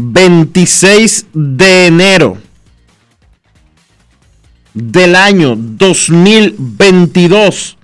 [0.00, 2.36] 26 de enero
[4.74, 7.78] del año 2022.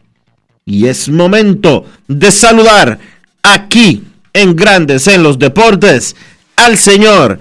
[0.65, 2.99] Y es momento de saludar
[3.43, 6.17] aquí en Grandes en los Deportes
[6.57, 7.39] al señor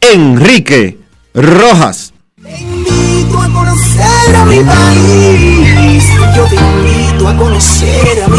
[0.00, 0.98] Enrique
[1.34, 2.14] Rojas.
[2.42, 6.04] Te invito a conocer a mi país.
[6.34, 8.38] Yo te invito a conocer a mi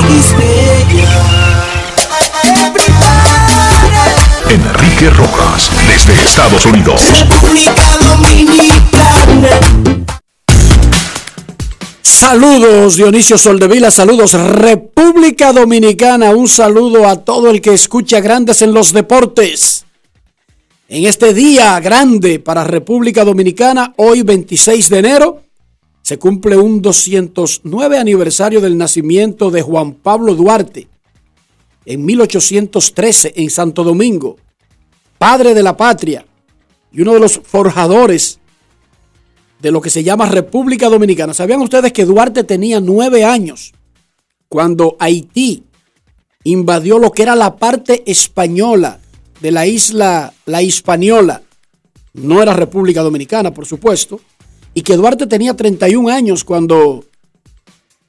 [4.50, 7.02] Enrique Rojas, desde Estados Unidos.
[7.12, 9.50] República Dominicana.
[12.02, 18.74] Saludos Dionisio Soldevila, saludos República Dominicana, un saludo a todo el que escucha Grandes en
[18.74, 19.86] los Deportes.
[20.90, 25.42] En este día grande para República Dominicana, hoy 26 de enero,
[26.04, 30.88] se cumple un 209 aniversario del nacimiento de Juan Pablo Duarte
[31.86, 34.38] en 1813 en Santo Domingo
[35.18, 36.26] padre de la patria
[36.92, 38.40] y uno de los forjadores
[39.60, 41.34] de lo que se llama República Dominicana.
[41.34, 43.74] ¿Sabían ustedes que Duarte tenía nueve años
[44.48, 45.64] cuando Haití
[46.44, 49.00] invadió lo que era la parte española
[49.42, 51.42] de la isla La Hispaniola?
[52.14, 54.22] No era República Dominicana, por supuesto.
[54.74, 57.04] Y que Duarte tenía 31 años cuando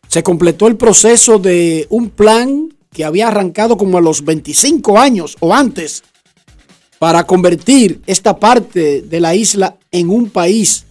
[0.09, 5.37] se completó el proceso de un plan que había arrancado como a los 25 años
[5.41, 6.03] o antes
[6.99, 10.87] para convertir esta parte de la isla en un país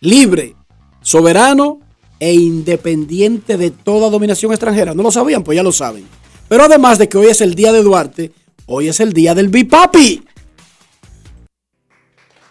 [0.00, 0.54] libre,
[1.00, 1.80] soberano
[2.20, 4.92] e independiente de toda dominación extranjera.
[4.92, 5.42] ¿No lo sabían?
[5.42, 6.06] Pues ya lo saben.
[6.50, 8.30] Pero además de que hoy es el día de Duarte,
[8.66, 10.22] hoy es el día del Bipapi.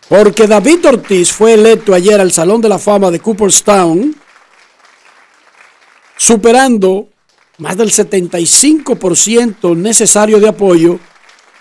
[0.09, 4.15] Porque David Ortiz fue electo ayer al Salón de la Fama de Cooperstown,
[6.17, 7.10] superando
[7.57, 10.99] más del 75% necesario de apoyo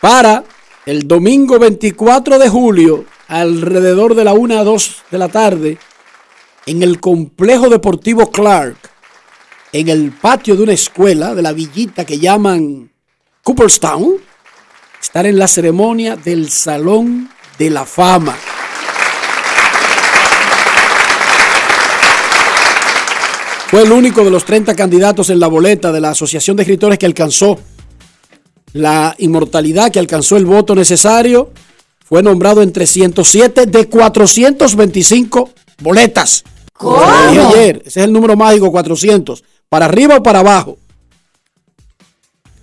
[0.00, 0.44] para
[0.86, 5.78] el domingo 24 de julio, alrededor de la 1 a 2 de la tarde,
[6.66, 8.76] en el complejo deportivo Clark,
[9.72, 12.90] en el patio de una escuela de la villita que llaman
[13.42, 14.16] Cooperstown,
[15.00, 18.36] estar en la ceremonia del Salón de la Fama.
[23.70, 26.98] Fue el único de los 30 candidatos en la boleta de la Asociación de Escritores
[26.98, 27.56] que alcanzó
[28.72, 31.52] la inmortalidad que alcanzó el voto necesario,
[32.04, 35.50] fue nombrado en 307 de 425
[35.82, 36.42] boletas.
[36.72, 37.00] ¿Cómo?
[37.00, 40.76] ayer, ese es el número mágico 400, para arriba o para abajo.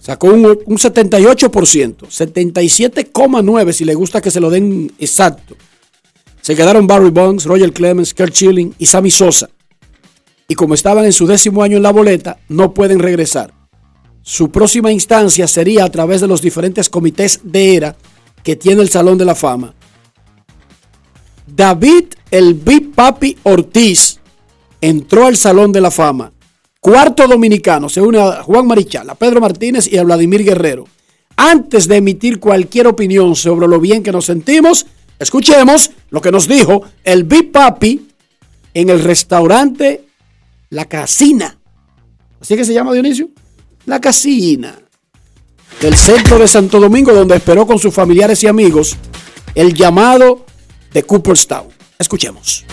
[0.01, 5.55] Sacó un, un 78%, 77,9 si le gusta que se lo den exacto.
[6.41, 9.49] Se quedaron Barry Bonds, Roger Clemens, Kurt Schilling y Sammy Sosa.
[10.47, 13.53] Y como estaban en su décimo año en la boleta, no pueden regresar.
[14.21, 17.95] Su próxima instancia sería a través de los diferentes comités de era
[18.43, 19.73] que tiene el Salón de la Fama.
[21.45, 24.19] David el Big Papi Ortiz
[24.79, 26.31] entró al Salón de la Fama.
[26.79, 30.85] Cuarto dominicano se une a Juan Marichal, a Pedro Martínez y a Vladimir Guerrero.
[31.35, 34.85] Antes de emitir cualquier opinión sobre lo bien que nos sentimos,
[35.19, 38.07] escuchemos lo que nos dijo el Big Papi
[38.73, 40.06] en el restaurante
[40.69, 41.57] La Casina.
[42.41, 43.29] ¿Así que se llama Dionisio?
[43.85, 44.75] La Casina.
[45.81, 48.97] Del centro de Santo Domingo, donde esperó con sus familiares y amigos
[49.55, 50.45] el llamado
[50.91, 51.67] de Cooperstown.
[51.97, 52.65] Escuchemos.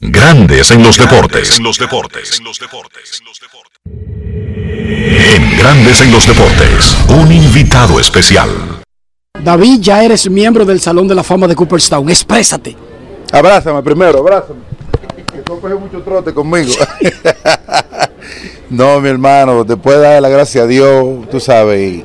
[0.00, 1.58] Grandes en los deportes.
[1.58, 2.38] En los deportes.
[2.38, 3.22] En los deportes.
[3.84, 6.96] En Grandes en los deportes.
[7.08, 8.50] Un invitado especial.
[9.42, 12.08] David, ya eres miembro del Salón de la Fama de Cooperstown.
[12.08, 12.76] Exprésate.
[13.32, 14.67] Abrázame primero, abrázame.
[15.44, 16.72] Tú has mucho trote conmigo.
[18.70, 22.04] no, mi hermano, después de darle la gracia a Dios, tú sabes, y,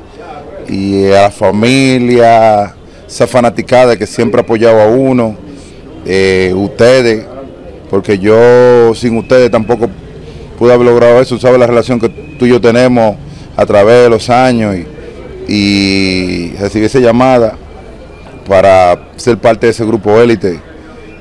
[0.68, 2.74] y a la familia,
[3.06, 5.36] esa fanaticada que siempre ha apoyado a uno,
[6.04, 7.24] eh, ustedes,
[7.90, 9.88] porque yo sin ustedes tampoco
[10.58, 12.08] pude haber logrado eso, sabes la relación que
[12.38, 13.16] tú y yo tenemos
[13.56, 14.86] a través de los años y,
[15.52, 17.56] y recibí esa llamada
[18.48, 20.73] para ser parte de ese grupo élite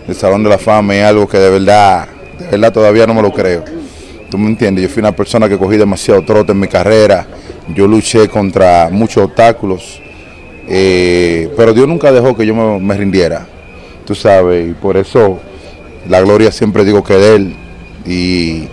[0.07, 2.07] del Salón de la Fama es algo que de verdad,
[2.39, 3.63] de verdad todavía no me lo creo.
[4.29, 7.27] Tú me entiendes, yo fui una persona que cogí demasiado trote en mi carrera,
[7.75, 10.01] yo luché contra muchos obstáculos,
[10.67, 13.45] eh, pero Dios nunca dejó que yo me, me rindiera,
[14.05, 15.39] tú sabes, y por eso
[16.09, 17.55] la gloria siempre digo que de Él,
[18.05, 18.67] y,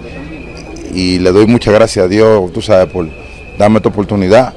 [0.94, 3.06] y le doy muchas gracias a Dios, tú sabes, por
[3.59, 4.55] darme esta oportunidad.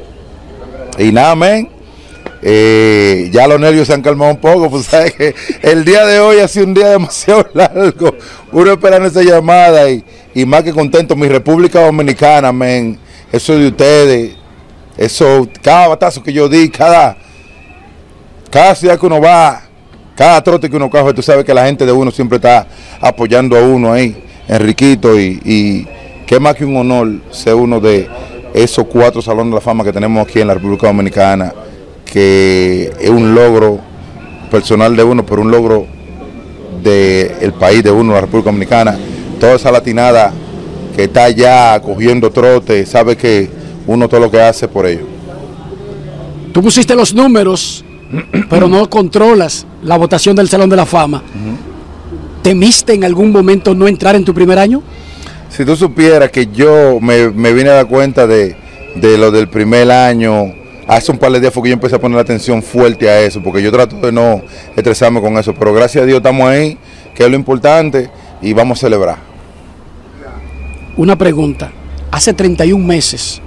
[0.98, 1.73] Y nada, amén.
[2.46, 6.20] Eh, ya los nervios se han calmado un poco, pues sabes que el día de
[6.20, 8.16] hoy ha sido un día demasiado largo.
[8.52, 10.04] Uno esperando esa llamada y,
[10.36, 13.00] y más que contento, mi República Dominicana, amén.
[13.32, 14.36] Eso de ustedes,
[14.98, 17.18] eso, cada batazo que yo di, cada,
[18.52, 19.64] cada ciudad que uno va,
[20.16, 22.68] cada trote que uno coge, tú sabes que la gente de uno siempre está
[23.00, 25.88] apoyando a uno ahí, Enriquito, y, y
[26.28, 28.08] qué más que un honor ser uno de
[28.54, 31.54] esos cuatro salones de la fama que tenemos aquí en la República Dominicana,
[32.14, 33.80] que es un logro
[34.52, 35.88] personal de uno, pero un logro
[36.84, 38.96] del país de uno, la República Dominicana.
[39.40, 40.32] Toda esa latinada
[40.96, 43.50] que está allá cogiendo trote, sabe que
[43.88, 45.08] uno todo lo que hace por ello.
[46.52, 47.84] Tú pusiste los números,
[48.50, 51.24] pero no controlas la votación del Salón de la Fama.
[52.44, 54.84] ¿Temiste en algún momento no entrar en tu primer año?
[55.50, 58.56] Si tú supieras que yo me, me vine a dar cuenta de,
[58.98, 62.00] de lo del primer año, hace un par de días fue que yo empecé a
[62.00, 64.42] poner la atención fuerte a eso, porque yo trato de no
[64.76, 66.78] estresarme con eso, pero gracias a Dios estamos ahí,
[67.16, 68.10] que es lo importante,
[68.42, 69.18] y vamos a celebrar.
[70.98, 71.72] Una pregunta.
[72.12, 73.42] Hace 31 meses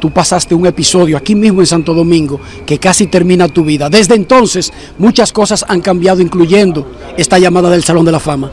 [0.00, 3.88] tú pasaste un episodio aquí mismo en Santo Domingo que casi termina tu vida.
[3.88, 8.50] Desde entonces muchas cosas han cambiado, incluyendo esta llamada del Salón de la Fama.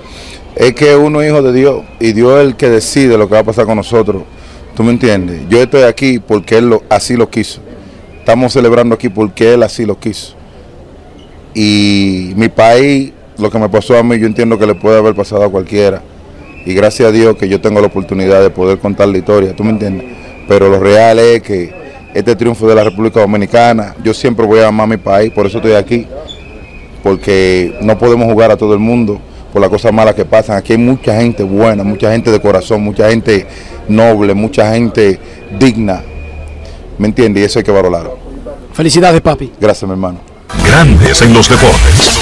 [0.56, 3.34] Es que uno es hijo de Dios y Dios es el que decide lo que
[3.34, 4.22] va a pasar con nosotros.
[4.76, 5.42] ¿Tú me entiendes?
[5.50, 7.62] Yo estoy aquí porque Él lo- así lo quiso.
[8.30, 10.36] Estamos celebrando aquí porque Él así lo quiso.
[11.56, 15.16] Y mi país, lo que me pasó a mí, yo entiendo que le puede haber
[15.16, 16.04] pasado a cualquiera.
[16.64, 19.64] Y gracias a Dios que yo tengo la oportunidad de poder contar la historia, ¿tú
[19.64, 20.06] me entiendes?
[20.48, 21.74] Pero lo real es que
[22.14, 25.58] este triunfo de la República Dominicana, yo siempre voy a amar mi país, por eso
[25.58, 26.06] estoy aquí
[27.02, 29.20] porque no podemos jugar a todo el mundo
[29.52, 30.56] por las cosas malas que pasan.
[30.56, 33.48] Aquí hay mucha gente buena, mucha gente de corazón, mucha gente
[33.88, 35.20] noble, mucha gente
[35.58, 36.04] digna.
[37.00, 37.42] ¿Me entiendes?
[37.42, 38.19] Y eso hay que valorarlo.
[38.80, 39.52] Felicidades, papi.
[39.60, 40.22] Gracias, mi hermano.
[40.66, 42.22] Grandes en los deportes.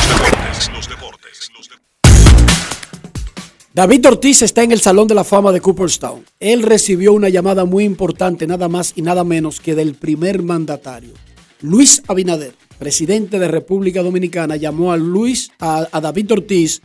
[3.75, 6.25] David Ortiz está en el Salón de la Fama de Cooperstown.
[6.39, 11.13] Él recibió una llamada muy importante, nada más y nada menos que del primer mandatario.
[11.61, 16.81] Luis Abinader, presidente de República Dominicana, llamó a Luis, a, a David Ortiz,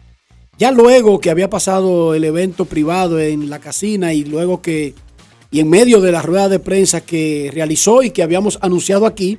[0.58, 4.94] ya luego que había pasado el evento privado en la casina y luego que,
[5.50, 9.38] y en medio de la rueda de prensa que realizó y que habíamos anunciado aquí,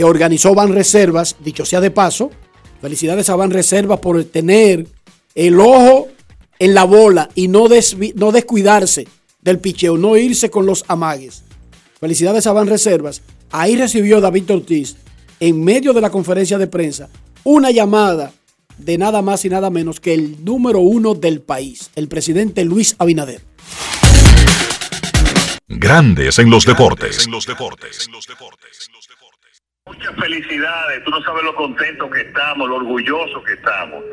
[0.00, 2.30] que organizó Ban Reservas, dicho sea de paso,
[2.80, 4.86] felicidades a Ban Reservas por tener
[5.34, 6.08] el ojo
[6.58, 7.66] en la bola y no,
[8.14, 9.06] no descuidarse
[9.42, 11.42] del picheo, no irse con los amagues.
[12.00, 13.20] Felicidades a Ban Reservas.
[13.50, 14.96] Ahí recibió David Ortiz,
[15.38, 17.10] en medio de la conferencia de prensa,
[17.44, 18.32] una llamada
[18.78, 22.96] de nada más y nada menos que el número uno del país, el presidente Luis
[22.98, 23.42] Abinader.
[25.68, 27.28] Grandes en los deportes.
[29.90, 34.04] Muchas felicidades, tú no sabes lo contentos que estamos, lo orgullosos que estamos.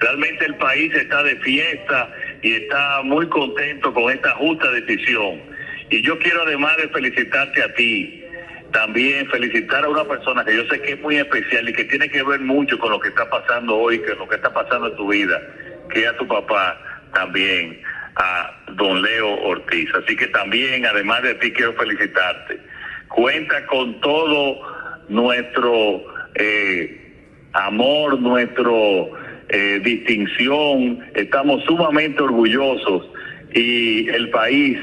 [0.00, 5.42] Realmente el país está de fiesta y está muy contento con esta justa decisión.
[5.90, 8.24] Y yo quiero además de felicitarte a ti,
[8.72, 12.08] también felicitar a una persona que yo sé que es muy especial y que tiene
[12.08, 14.96] que ver mucho con lo que está pasando hoy, con lo que está pasando en
[14.96, 15.38] tu vida,
[15.90, 16.80] que es a tu papá,
[17.12, 17.82] también
[18.16, 19.90] a don Leo Ortiz.
[20.02, 22.58] Así que también, además de ti, quiero felicitarte.
[23.08, 24.75] Cuenta con todo
[25.08, 26.02] nuestro
[26.34, 27.00] eh,
[27.52, 29.10] amor, nuestro
[29.48, 31.00] eh, distinción.
[31.14, 33.08] Estamos sumamente orgullosos
[33.54, 34.78] y el país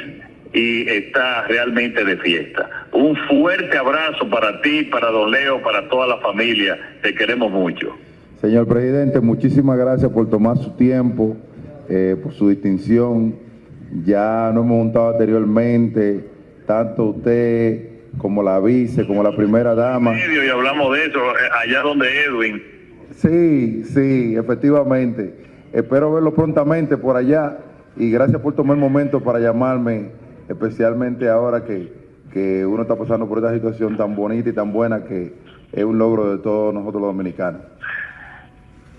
[0.53, 2.69] y está realmente de fiesta.
[2.91, 6.77] Un fuerte abrazo para ti, para don Leo, para toda la familia.
[7.01, 7.95] Te queremos mucho.
[8.39, 11.37] Señor presidente, muchísimas gracias por tomar su tiempo,
[11.89, 13.35] eh, por su distinción.
[14.05, 16.25] Ya nos hemos juntado anteriormente,
[16.65, 20.13] tanto usted como la vice, como la primera dama.
[20.15, 22.63] Y hablamos de eso eh, allá donde Edwin.
[23.15, 25.33] Sí, sí, efectivamente.
[25.71, 27.57] Espero verlo prontamente por allá
[27.97, 30.11] y gracias por tomar el momento para llamarme,
[30.47, 31.91] especialmente ahora que,
[32.31, 35.33] que uno está pasando por esta situación tan bonita y tan buena que
[35.71, 37.61] es un logro de todos nosotros los dominicanos.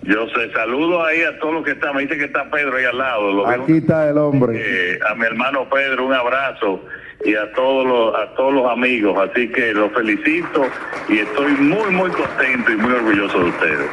[0.03, 1.97] Yo sé, saludo ahí a todos los que están.
[1.97, 3.33] Me dice que está Pedro ahí al lado.
[3.33, 4.61] Lo Aquí está el hombre.
[4.61, 6.83] Eh, a mi hermano Pedro, un abrazo
[7.25, 9.17] y a todos los a todos los amigos.
[9.19, 10.63] Así que los felicito
[11.09, 13.91] y estoy muy muy contento y muy orgulloso de ustedes.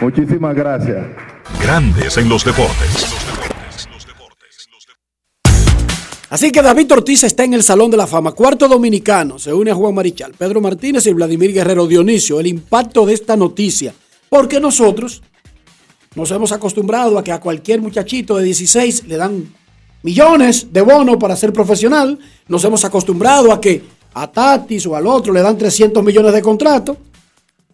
[0.00, 1.06] Muchísimas gracias.
[1.60, 3.28] Grandes en los deportes.
[6.30, 8.32] Así que David Ortiz está en el Salón de la Fama.
[8.32, 9.38] Cuarto dominicano.
[9.38, 12.38] Se une a Juan Marichal, Pedro Martínez y Vladimir Guerrero Dionisio.
[12.38, 13.94] El impacto de esta noticia.
[14.28, 15.22] Porque nosotros
[16.14, 19.54] nos hemos acostumbrado a que a cualquier muchachito de 16 le dan
[20.02, 22.18] millones de bonos para ser profesional.
[22.48, 23.82] Nos hemos acostumbrado a que
[24.14, 26.96] a Tatis o al otro le dan 300 millones de contrato.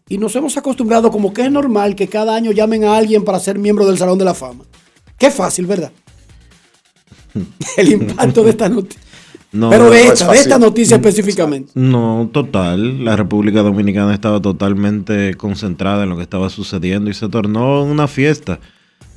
[0.08, 3.40] Y nos hemos acostumbrado como que es normal que cada año llamen a alguien para
[3.40, 4.64] ser miembro del Salón de la Fama.
[5.16, 5.92] Qué fácil, ¿verdad?
[7.76, 9.00] El impacto de esta noticia.
[9.52, 11.70] No, Pero de esta, de esta noticia específicamente.
[11.76, 13.04] No, total.
[13.04, 18.08] La República Dominicana estaba totalmente concentrada en lo que estaba sucediendo y se tornó una
[18.08, 18.58] fiesta.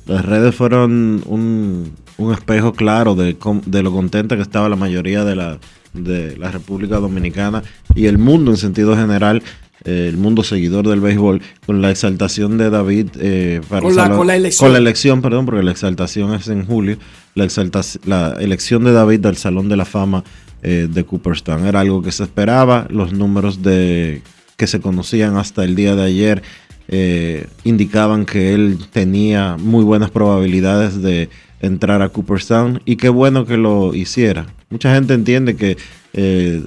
[0.08, 3.36] Las redes fueron un, un espejo claro de,
[3.82, 5.58] lo contenta que estaba la mayoría de la,
[5.92, 7.62] de la República Dominicana
[7.94, 9.42] y el mundo en sentido general,
[9.84, 14.10] eh, el mundo seguidor del béisbol, con la exaltación de David eh, para Con la-
[14.10, 14.66] con la elección.
[14.66, 16.96] con la elección, perdón, porque la exaltación es en julio,
[17.34, 20.24] la, exaltac- la elección de David del Salón de la Fama
[20.62, 21.66] eh, de Cooperstown.
[21.66, 24.22] Era algo que se esperaba, los números de
[24.56, 26.42] que se conocían hasta el día de ayer
[26.88, 31.28] eh, indicaban que él tenía muy buenas probabilidades de
[31.60, 34.46] entrar a Cooperstown y qué bueno que lo hiciera.
[34.70, 35.76] Mucha gente entiende que
[36.14, 36.62] eh,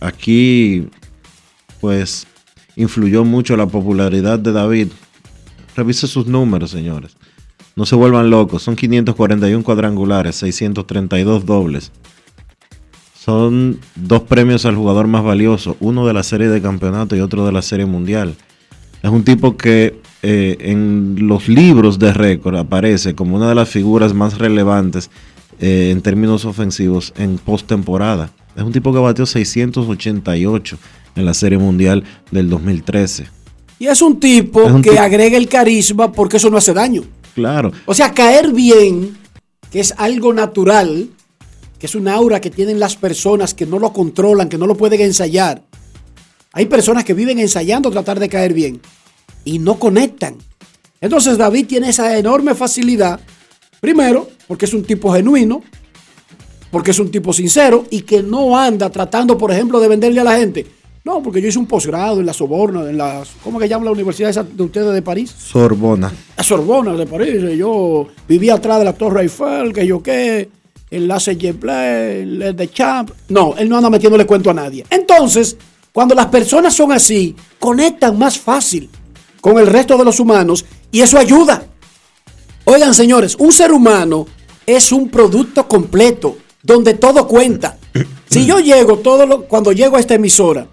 [0.00, 0.88] aquí
[1.80, 2.26] pues
[2.76, 4.88] influyó mucho la popularidad de David.
[5.76, 7.16] Revise sus números, señores.
[7.76, 8.62] No se vuelvan locos.
[8.62, 11.92] Son 541 cuadrangulares, 632 dobles.
[13.24, 17.46] Son dos premios al jugador más valioso, uno de la serie de campeonato y otro
[17.46, 18.36] de la serie mundial.
[19.04, 23.68] Es un tipo que eh, en los libros de récord aparece como una de las
[23.68, 25.10] figuras más relevantes
[25.60, 28.30] eh, en términos ofensivos en postemporada.
[28.56, 30.78] Es un tipo que batió 688
[31.16, 33.26] en la serie mundial del 2013.
[33.78, 37.02] Y es un tipo Es un que agrega el carisma porque eso no hace daño.
[37.34, 37.72] Claro.
[37.84, 39.18] O sea, caer bien,
[39.70, 41.10] que es algo natural,
[41.78, 44.76] que es un aura que tienen las personas que no lo controlan, que no lo
[44.76, 45.60] pueden ensayar.
[46.54, 48.80] Hay personas que viven ensayando tratar de caer bien
[49.44, 50.36] y no conectan.
[51.00, 53.18] Entonces David tiene esa enorme facilidad,
[53.80, 55.62] primero, porque es un tipo genuino,
[56.70, 60.24] porque es un tipo sincero y que no anda tratando, por ejemplo, de venderle a
[60.24, 60.64] la gente.
[61.02, 63.90] No, porque yo hice un posgrado en la Soborna, en la, ¿cómo que llama la
[63.90, 65.34] universidad esa de ustedes de París?
[65.36, 66.10] Sorbona.
[66.36, 67.42] a Sorbona de París.
[67.52, 70.48] y Yo vivía atrás de la Torre Eiffel, que yo qué,
[70.90, 73.10] en la Play, en de Champ.
[73.28, 74.86] No, él no anda metiéndole cuento a nadie.
[74.88, 75.58] Entonces,
[75.94, 78.90] cuando las personas son así, conectan más fácil
[79.40, 81.64] con el resto de los humanos y eso ayuda.
[82.64, 84.26] Oigan, señores, un ser humano
[84.66, 87.78] es un producto completo donde todo cuenta.
[88.28, 90.66] Si yo llego todo lo- cuando llego a esta emisora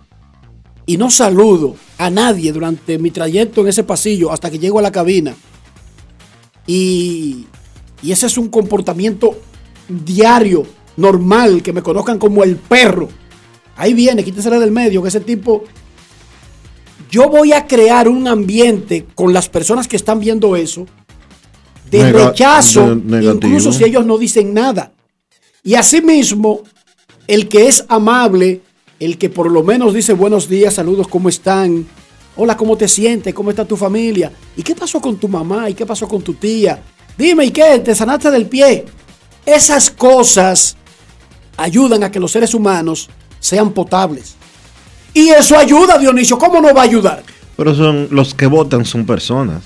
[0.88, 4.82] y no saludo a nadie durante mi trayecto en ese pasillo hasta que llego a
[4.82, 5.36] la cabina.
[6.66, 7.46] Y,
[8.02, 9.38] y ese es un comportamiento
[9.88, 10.66] diario,
[10.98, 13.10] normal, que me conozcan como el perro.
[13.76, 15.64] Ahí viene, quítesela del medio, que ese tipo...
[17.10, 20.86] Yo voy a crear un ambiente con las personas que están viendo eso
[21.90, 24.94] de Nega- rechazo, de- incluso si ellos no dicen nada.
[25.62, 26.62] Y asimismo,
[27.28, 28.62] el que es amable,
[29.00, 31.86] el que por lo menos dice buenos días, saludos, ¿cómo están?
[32.38, 33.34] Hola, ¿cómo te sientes?
[33.34, 34.32] ¿Cómo está tu familia?
[34.56, 35.70] ¿Y qué pasó con tu mamá?
[35.70, 36.82] ¿Y qué pasó con tu tía?
[37.18, 37.80] Dime, ¿y qué?
[37.80, 38.86] ¿Te sanaste del pie?
[39.46, 40.78] Esas cosas
[41.58, 43.10] ayudan a que los seres humanos
[43.42, 44.36] sean potables.
[45.14, 46.38] Y eso ayuda, Dionisio.
[46.38, 47.24] ¿Cómo no va a ayudar?
[47.58, 49.64] Pero son los que votan son personas.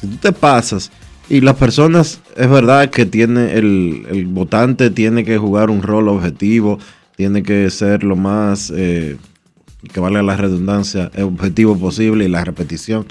[0.00, 0.90] Si tú te pasas
[1.28, 6.08] Y las personas, es verdad que tiene el, el votante tiene que jugar un rol
[6.08, 6.80] objetivo,
[7.16, 9.16] tiene que ser lo más, eh,
[9.92, 13.06] que valga la redundancia, objetivo posible y la repetición.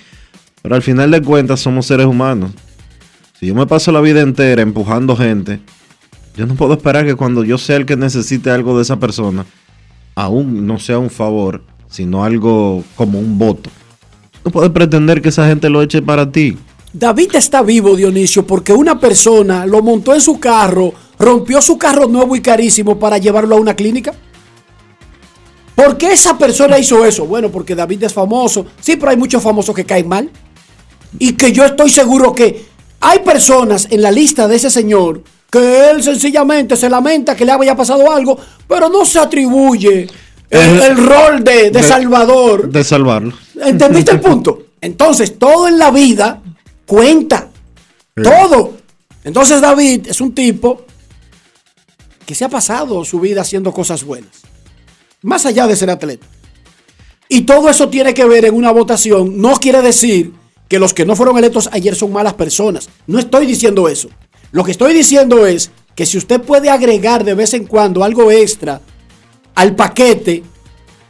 [0.61, 2.51] Pero al final de cuentas somos seres humanos.
[3.39, 5.61] Si yo me paso la vida entera empujando gente,
[6.35, 9.45] yo no puedo esperar que cuando yo sea el que necesite algo de esa persona,
[10.21, 13.69] aún no sea un favor, sino algo como un voto.
[14.45, 16.57] No puedes pretender que esa gente lo eche para ti.
[16.93, 22.07] David está vivo, Dionisio, porque una persona lo montó en su carro, rompió su carro
[22.07, 24.13] nuevo y carísimo para llevarlo a una clínica.
[25.75, 27.25] ¿Por qué esa persona hizo eso?
[27.25, 28.65] Bueno, porque David es famoso.
[28.79, 30.29] Sí, pero hay muchos famosos que caen mal.
[31.17, 32.65] Y que yo estoy seguro que
[32.99, 37.51] hay personas en la lista de ese señor que él sencillamente se lamenta que le
[37.51, 40.07] haya pasado algo, pero no se atribuye
[40.49, 42.69] el, rol de, de de- salvador.
[42.69, 43.33] De salvarlo.
[43.63, 44.67] ¿Entendiste el punto?
[44.79, 46.41] Entonces, todo en la vida
[46.85, 47.49] cuenta.
[48.15, 48.77] Todo.
[49.23, 50.85] Entonces, David es un tipo
[52.25, 54.31] que se ha pasado su vida haciendo cosas buenas.
[55.21, 56.25] Más allá de ser atleta.
[57.29, 59.39] Y todo eso tiene que ver en una votación.
[59.39, 60.31] No quiere decir
[60.67, 62.89] que los que no fueron electos ayer son malas personas.
[63.05, 64.09] No estoy diciendo eso.
[64.51, 68.31] Lo que estoy diciendo es que si usted puede agregar de vez en cuando algo
[68.31, 68.81] extra
[69.55, 70.43] al paquete,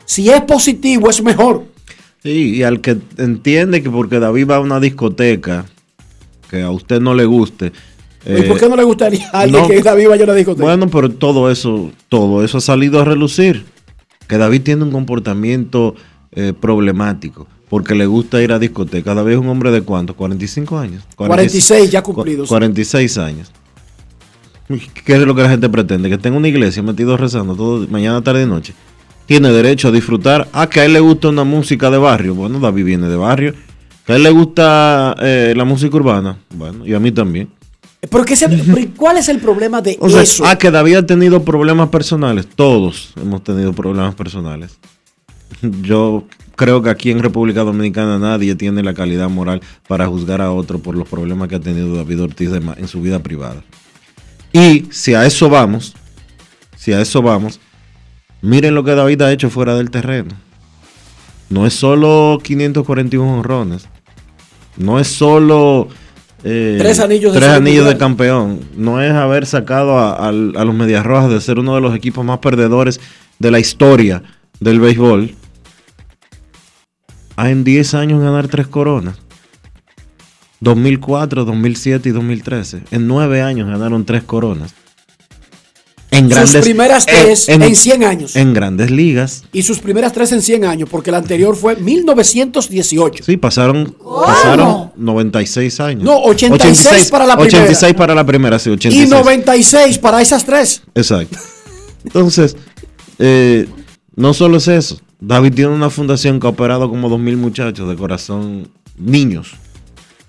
[0.05, 1.65] si es positivo es mejor.
[2.23, 5.65] Sí, y al que entiende que porque David va a una discoteca
[6.49, 7.71] que a usted no le guste.
[8.25, 10.35] ¿Y eh, por qué no le gustaría a alguien no, que David vaya a una
[10.35, 10.63] discoteca?
[10.63, 13.65] Bueno, pero todo eso, todo eso ha salido a relucir.
[14.27, 15.95] Que David tiene un comportamiento
[16.33, 17.47] eh, problemático.
[17.71, 19.15] Porque le gusta ir a discoteca.
[19.15, 20.13] David es un hombre de cuánto?
[20.15, 21.03] 45 años.
[21.15, 22.47] 46 ya cumplidos.
[22.49, 23.51] 46 años.
[25.05, 26.09] ¿Qué es lo que la gente pretende?
[26.09, 28.73] Que tenga una iglesia metido rezando todo mañana, tarde y noche.
[29.25, 30.47] Tiene derecho a disfrutar.
[30.53, 32.35] Ah, que a él le gusta una música de barrio.
[32.35, 33.53] Bueno, David viene de barrio.
[34.05, 36.37] Que a él le gusta eh, la música urbana.
[36.53, 37.49] Bueno, y a mí también.
[38.09, 40.43] Pero ¿qué se- pero ¿cuál es el problema de O sea, eso?
[40.45, 42.47] ah, que David ha tenido problemas personales.
[42.53, 44.77] Todos hemos tenido problemas personales.
[45.83, 46.23] Yo
[46.55, 50.79] creo que aquí en República Dominicana nadie tiene la calidad moral para juzgar a otro
[50.79, 53.63] por los problemas que ha tenido David Ortiz de en su vida privada.
[54.53, 55.93] Y si a eso vamos,
[56.75, 57.59] si a eso vamos,
[58.41, 60.35] miren lo que David ha hecho fuera del terreno.
[61.49, 63.87] No es solo 541 honrones.
[64.77, 65.89] No es solo
[66.43, 68.61] eh, Tres anillos de tres anillos de campeón.
[68.75, 72.25] No es haber sacado a, a los Medias Rojas de ser uno de los equipos
[72.25, 72.99] más perdedores
[73.39, 74.23] de la historia
[74.59, 75.35] del béisbol.
[77.41, 79.15] A en 10 años ganar tres coronas.
[80.59, 82.83] 2004, 2007 y 2013.
[82.91, 84.75] En 9 años ganaron tres coronas.
[86.11, 88.35] En Sus primeras tres en 100 años.
[88.35, 89.45] En grandes ligas.
[89.53, 93.23] Y sus primeras tres en 100 años, porque la anterior fue 1918.
[93.23, 96.03] Sí, pasaron, pasaron 96 años.
[96.03, 97.57] No, 86 para la primera.
[97.57, 99.07] 86 para la primera, sí, 86.
[99.07, 100.83] Y 96 para esas tres.
[100.93, 101.39] Exacto.
[102.03, 102.55] Entonces,
[103.17, 103.67] eh,
[104.15, 105.01] no solo es eso.
[105.21, 109.51] David tiene una fundación que ha operado como 2.000 muchachos de corazón, niños.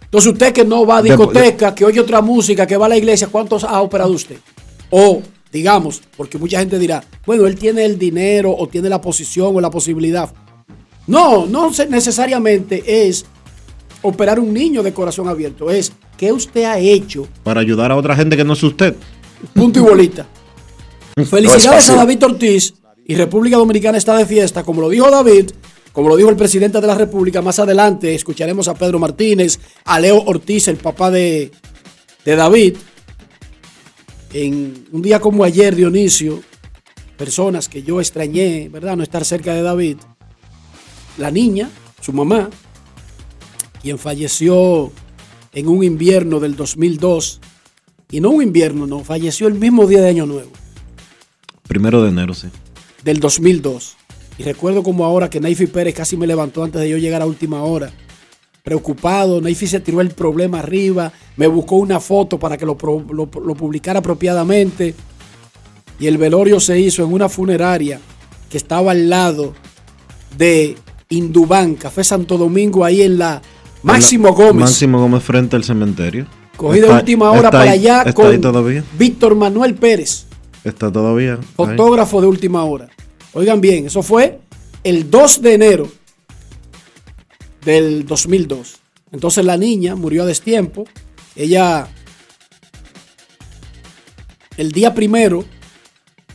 [0.05, 2.89] Entonces usted que no va a De- discoteca, que oye otra música, que va a
[2.91, 4.37] la iglesia, ¿cuántos ha operado usted?
[4.91, 9.57] O, digamos, porque mucha gente dirá, bueno, él tiene el dinero o tiene la posición
[9.57, 10.31] o la posibilidad.
[11.07, 13.25] No, no necesariamente es
[14.03, 18.15] operar un niño de corazón abierto, es qué usted ha hecho, Para ayudar a otra
[18.15, 18.95] gente que no es usted.
[19.55, 20.27] punto y bolita.
[21.25, 22.75] Felicidades a David Ortiz
[23.07, 25.51] y República Dominicana está de fiesta, como lo dijo David,
[25.93, 27.43] como lo dijo el presidente de la República.
[27.43, 31.51] Más adelante escucharemos a Pedro Martínez, a Leo Ortiz, el papá de,
[32.25, 32.77] David.
[34.33, 36.41] En un día como ayer, Dionisio,
[37.17, 38.97] personas que yo extrañé, ¿verdad?
[38.97, 39.99] No estar cerca de David.
[41.19, 42.49] La niña, su mamá,
[43.83, 44.91] quien falleció
[45.53, 47.41] en un invierno del 2002.
[48.11, 50.53] Y no un invierno, no, falleció el mismo día de Año Nuevo
[51.67, 52.49] Primero de enero, sí.
[53.05, 53.97] Del 2002.
[54.39, 57.27] Y recuerdo como ahora que Naifi Pérez casi me levantó antes de yo llegar a
[57.27, 57.91] última hora.
[58.63, 62.77] Preocupado, Naifi se tiró el problema arriba, me buscó una foto para que lo,
[63.11, 64.95] lo- lo publicara apropiadamente.
[65.99, 68.01] Y el velorio se hizo en una funeraria
[68.51, 69.53] que estaba al lado
[70.37, 70.77] de
[71.11, 73.43] Indubán, Café Santo Domingo, ahí en la
[73.83, 74.55] Máximo Gómez.
[74.71, 76.27] Máximo Gómez frente al cementerio.
[76.57, 78.27] Cogí de última hora para ahí- allá con.
[78.97, 80.27] Víctor Manuel Pérez.
[80.65, 81.39] Está todavía.
[81.77, 82.89] fotógrafo de última hora.
[83.35, 84.39] Oigan bien, eso fue
[84.85, 85.89] el 2 de enero
[87.65, 88.77] del 2002.
[89.13, 90.85] Entonces la niña murió a destiempo.
[91.37, 91.89] Ella,
[94.57, 95.45] el día primero,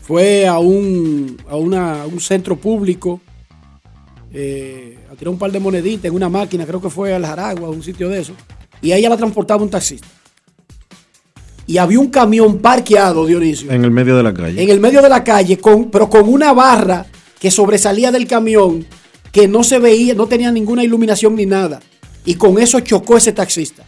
[0.01, 3.21] fue a un, a una- un centro público
[4.33, 7.69] eh, a tirar un par de moneditas en una máquina, creo que fue al Jaragua,
[7.69, 8.33] un sitio de eso.
[8.81, 10.07] Y ella la transportaba un taxista.
[11.67, 14.63] Y había un camión parqueado, Dionisio, En el medio de la calle.
[14.63, 17.05] en el medio de la calle, con, pero con una barra
[17.39, 18.85] que sobresalía del camión,
[19.33, 21.81] que no se veía, no tenía ninguna iluminación ni nada.
[22.25, 23.83] Y con eso chocó ese taxista.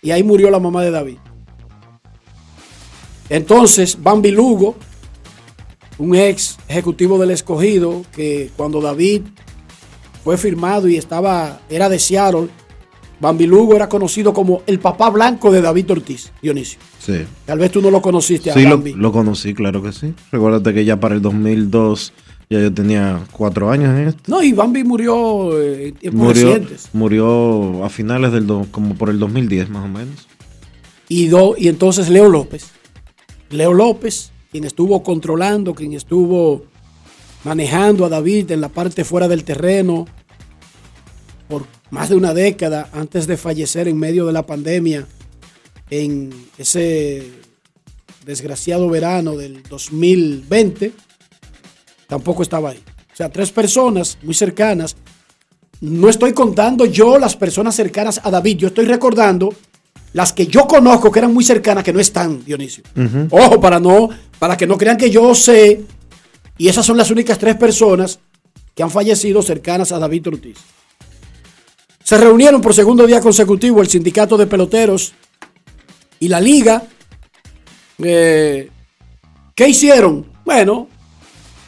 [0.00, 1.16] Y ahí murió la mamá de David.
[3.28, 4.76] Entonces, Bambi Lugo,
[5.98, 9.22] un ex ejecutivo del escogido, que cuando David
[10.22, 12.48] fue firmado y estaba, era de Seattle,
[13.20, 16.78] Bambi Lugo era conocido como el papá blanco de David Ortiz, Dionisio.
[16.98, 17.22] Sí.
[17.46, 18.64] Tal vez tú no lo conociste a Sí,
[18.96, 20.12] lo, conocí, claro que sí.
[20.32, 22.12] Recuérdate que ya para el 2002
[22.50, 24.22] ya yo tenía cuatro años en esto.
[24.26, 26.90] No, y Bambi murió eh, en Murió, recientes.
[26.92, 30.26] murió a finales del, do- como por el 2010 más o menos.
[31.08, 32.66] Y, do- y entonces Leo López.
[33.50, 36.64] Leo López, quien estuvo controlando, quien estuvo
[37.44, 40.06] manejando a David en la parte fuera del terreno
[41.48, 45.06] por más de una década antes de fallecer en medio de la pandemia
[45.90, 47.30] en ese
[48.24, 50.92] desgraciado verano del 2020,
[52.08, 52.82] tampoco estaba ahí.
[53.12, 54.96] O sea, tres personas muy cercanas.
[55.80, 59.54] No estoy contando yo las personas cercanas a David, yo estoy recordando
[60.14, 62.84] las que yo conozco que eran muy cercanas que no están, Dionisio.
[63.30, 65.82] Ojo, para no, para que no crean que yo sé.
[66.56, 68.20] Y esas son las únicas tres personas
[68.74, 70.58] que han fallecido cercanas a David Ortiz.
[72.04, 75.14] Se reunieron por segundo día consecutivo el sindicato de peloteros
[76.20, 76.82] y la liga.
[77.98, 78.70] Eh,
[79.54, 80.26] ¿Qué hicieron?
[80.44, 80.86] Bueno,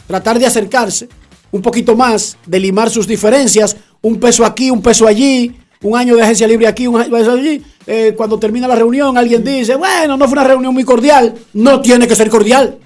[0.07, 1.09] tratar de acercarse
[1.53, 6.15] un poquito más, de limar sus diferencias, un peso aquí, un peso allí, un año
[6.15, 7.65] de agencia libre aquí, un año allí.
[7.87, 11.35] Eh, cuando termina la reunión, alguien dice, bueno, no fue una reunión muy cordial.
[11.55, 12.79] No tiene que ser cordial.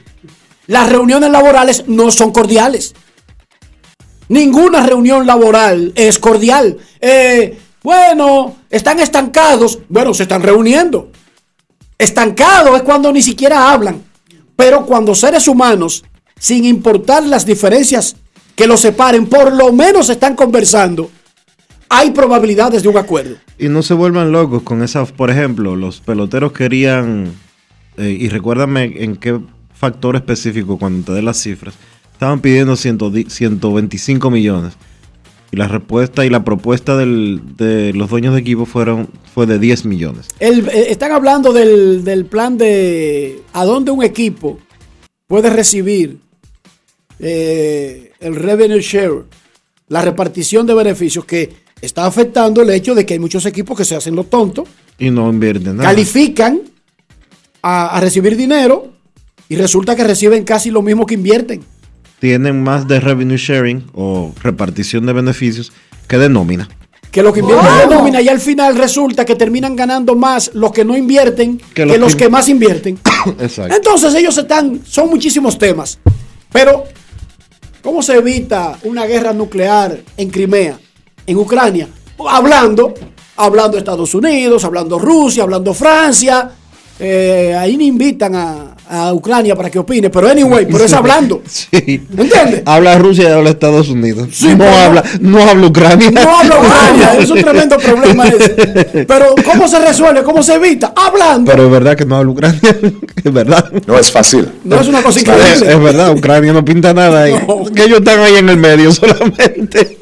[0.69, 2.95] Las reuniones laborales no son cordiales.
[4.31, 6.77] Ninguna reunión laboral es cordial.
[7.01, 9.81] Eh, bueno, están estancados.
[9.89, 11.11] Bueno, se están reuniendo.
[11.99, 14.05] Estancado es cuando ni siquiera hablan.
[14.55, 16.05] Pero cuando seres humanos,
[16.39, 18.15] sin importar las diferencias
[18.55, 21.11] que los separen, por lo menos están conversando,
[21.89, 23.35] hay probabilidades de un acuerdo.
[23.59, 27.33] Y no se vuelvan locos con esas, por ejemplo, los peloteros querían,
[27.97, 29.41] eh, y recuérdame en qué
[29.75, 31.75] factor específico cuando te dé las cifras,
[32.21, 32.99] estaban pidiendo 100
[33.31, 34.75] 125 millones.
[35.53, 39.59] Y la respuesta y la propuesta del- de los dueños de equipo fueron, fue de
[39.59, 40.27] 10 millones.
[40.39, 44.59] El- eh, están hablando del, del plan de a dónde un equipo
[45.27, 46.19] puede recibir
[47.21, 49.25] eh, el revenue share,
[49.89, 53.87] la repartición de beneficios que está afectando el hecho de que hay muchos equipos que
[53.87, 55.89] se hacen los tontos, Y no invierten nada.
[55.89, 56.61] califican
[57.63, 58.93] a, a recibir dinero
[59.49, 61.63] y resulta que reciben casi lo mismo que invierten.
[62.21, 65.73] Tienen más de revenue sharing o repartición de beneficios
[66.07, 66.69] que de nómina.
[67.11, 70.71] Que lo que invierten de nómina y al final resulta que terminan ganando más los
[70.71, 72.99] que no invierten que, los los que- que más invierten.
[73.41, 73.75] Exacto.
[73.75, 75.99] Entonces ellos están, son muchísimos temas.
[76.53, 76.85] Pero,
[77.83, 80.79] ¿cómo se evita una guerra nuclear en Crimea,
[81.27, 81.89] en Ucrania?
[82.29, 82.95] Hablando,
[83.37, 86.51] hablando Estados Unidos, hablando Rusia, hablando Francia.
[87.01, 91.43] Eh, ahí ni invitan a, a Ucrania para que opine, pero anyway, pero es hablando.
[91.51, 92.03] Sí.
[92.17, 92.63] ¿Entiendes?
[92.67, 94.29] Habla Rusia y habla Estados Unidos.
[94.33, 96.11] Sí, no, pero- habla, no habla Ucrania.
[96.11, 98.51] No habla Ucrania, es un tremendo problema ese.
[99.09, 100.23] Pero, ¿cómo se resuelve?
[100.23, 100.93] ¿Cómo se evita?
[100.95, 101.51] Hablando.
[101.51, 102.61] Pero es verdad que no habla Ucrania.
[103.25, 103.71] es verdad.
[103.87, 104.49] No es fácil.
[104.65, 105.73] no es una cosa Es, increíble.
[105.73, 107.35] es verdad, Ucrania no pinta nada ahí.
[107.47, 107.65] No.
[107.65, 109.97] Que ellos están ahí en el medio solamente.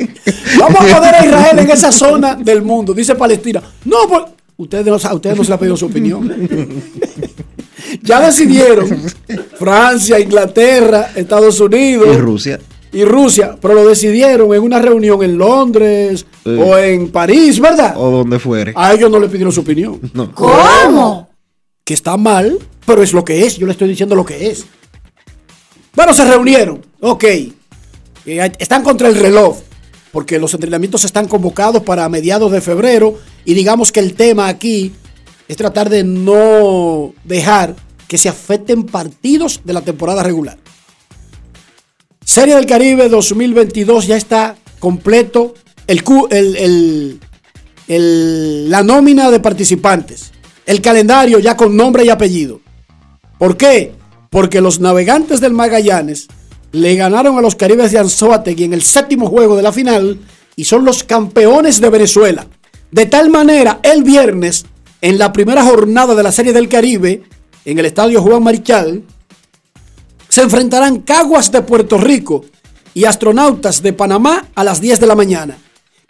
[0.58, 3.62] Vamos a poner a Israel en esa zona del mundo, dice Palestina.
[3.84, 4.22] No, pues,
[4.58, 6.30] ustedes no, a ustedes no se le ha pedido su opinión.
[8.02, 8.88] ya decidieron
[9.58, 12.60] Francia, Inglaterra, Estados Unidos Y Rusia.
[12.92, 16.50] y Rusia, pero lo decidieron en una reunión en Londres Sí.
[16.50, 17.94] o en París, ¿verdad?
[17.96, 18.72] O donde fuere.
[18.76, 20.00] A ellos no le pidieron su opinión.
[20.14, 20.32] No.
[20.34, 21.28] ¿Cómo?
[21.84, 23.56] Que está mal, pero es lo que es.
[23.56, 24.66] Yo le estoy diciendo lo que es.
[25.94, 26.80] Bueno, se reunieron.
[27.00, 27.24] Ok.
[27.24, 27.52] Eh,
[28.58, 29.58] están contra el reloj.
[30.12, 33.18] Porque los entrenamientos están convocados para mediados de febrero.
[33.48, 34.92] Y digamos que el tema aquí
[35.48, 37.74] es tratar de no dejar
[38.06, 40.58] que se afecten partidos de la temporada regular.
[42.22, 45.54] Serie del Caribe 2022 ya está completo.
[45.86, 47.18] El,
[48.68, 50.30] la nómina de participantes.
[50.66, 52.60] El calendario ya con nombre y apellido.
[53.38, 53.94] ¿Por qué?
[54.28, 56.28] Porque los navegantes del Magallanes
[56.72, 60.18] le ganaron a los Caribes de Anzoátegui en el séptimo juego de la final
[60.54, 62.46] y son los campeones de Venezuela.
[62.90, 64.64] De tal manera, el viernes,
[65.00, 67.22] en la primera jornada de la Serie del Caribe,
[67.64, 69.02] en el estadio Juan Marichal,
[70.28, 72.44] se enfrentarán Caguas de Puerto Rico
[72.94, 75.58] y Astronautas de Panamá a las 10 de la mañana.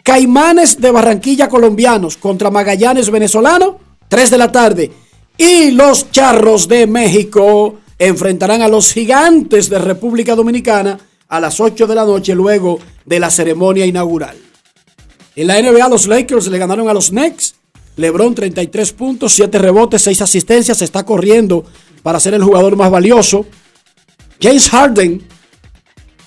[0.03, 4.91] Caimanes de Barranquilla colombianos contra Magallanes venezolano, 3 de la tarde.
[5.37, 11.85] Y los Charros de México enfrentarán a los Gigantes de República Dominicana a las 8
[11.85, 14.48] de la noche luego de la ceremonia inaugural.
[15.39, 17.55] En la NBA los Lakers le ganaron a los Knicks.
[17.95, 21.63] LeBron 33 puntos, 7 rebotes, 6 asistencias, se está corriendo
[22.03, 23.45] para ser el jugador más valioso.
[24.41, 25.25] James Harden,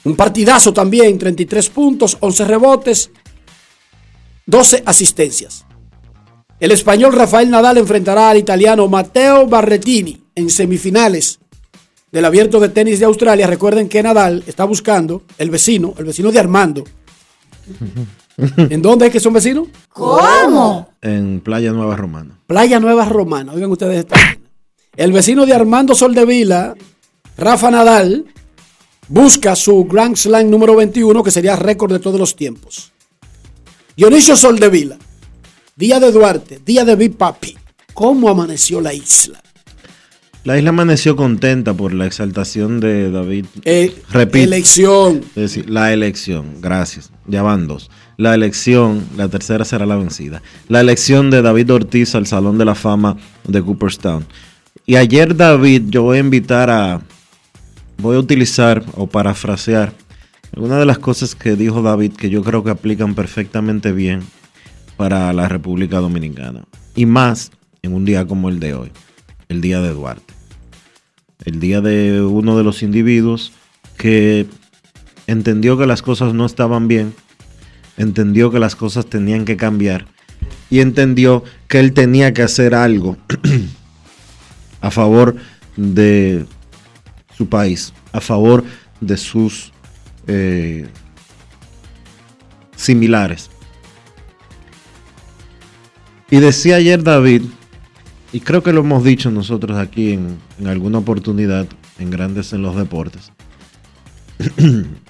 [0.05, 3.11] un partidazo también, 33 puntos, 11 rebotes,
[4.47, 5.67] 12 asistencias.
[6.59, 11.39] El español Rafael Nadal enfrentará al italiano Matteo Barretini en semifinales
[12.11, 13.47] del abierto de tenis de Australia.
[13.47, 16.85] Recuerden que Nadal está buscando el vecino, el vecino de Armando.
[18.37, 19.69] ¿En dónde es que son vecinos?
[19.91, 20.89] ¿Cómo?
[21.01, 22.39] En Playa Nueva Romana.
[22.47, 23.53] Playa Nueva Romana.
[23.53, 24.17] Oigan ustedes esta.
[24.97, 26.75] El vecino de Armando Soldevila,
[27.37, 28.27] Rafa Nadal,
[29.09, 32.93] busca su Grand Slam número 21, que sería récord de todos los tiempos.
[33.97, 34.99] Dionisio Soldevila,
[35.77, 37.57] día de Duarte, día de Big Papi.
[37.95, 39.43] ¿Cómo amaneció la isla?
[40.45, 43.47] La isla amaneció contenta por la exaltación de David.
[43.65, 44.45] Eh, Repito.
[44.45, 45.21] Elección.
[45.29, 47.11] Es decir, la elección, gracias.
[47.27, 47.91] Ya van dos.
[48.23, 50.43] La elección, la tercera será la vencida.
[50.69, 53.17] La elección de David Ortiz al Salón de la Fama
[53.49, 54.25] de Cooperstown.
[54.87, 57.01] Y ayer David, yo voy a invitar a,
[57.99, 59.93] voy a utilizar o parafrasear
[60.55, 64.23] algunas de las cosas que dijo David que yo creo que aplican perfectamente bien
[64.97, 66.63] para la República Dominicana.
[66.95, 67.51] Y más
[67.83, 68.93] en un día como el de hoy,
[69.49, 70.33] el día de Duarte.
[71.45, 73.51] El día de uno de los individuos
[73.97, 74.47] que
[75.27, 77.15] entendió que las cosas no estaban bien,
[78.05, 80.07] entendió que las cosas tenían que cambiar
[80.71, 83.17] y entendió que él tenía que hacer algo
[84.81, 85.37] a favor
[85.77, 86.47] de
[87.37, 88.65] su país, a favor
[89.01, 89.73] de sus
[90.27, 90.89] eh,
[92.77, 93.51] similares.
[96.31, 97.43] Y decía ayer David,
[98.33, 101.67] y creo que lo hemos dicho nosotros aquí en, en alguna oportunidad,
[101.99, 103.31] en Grandes en los Deportes,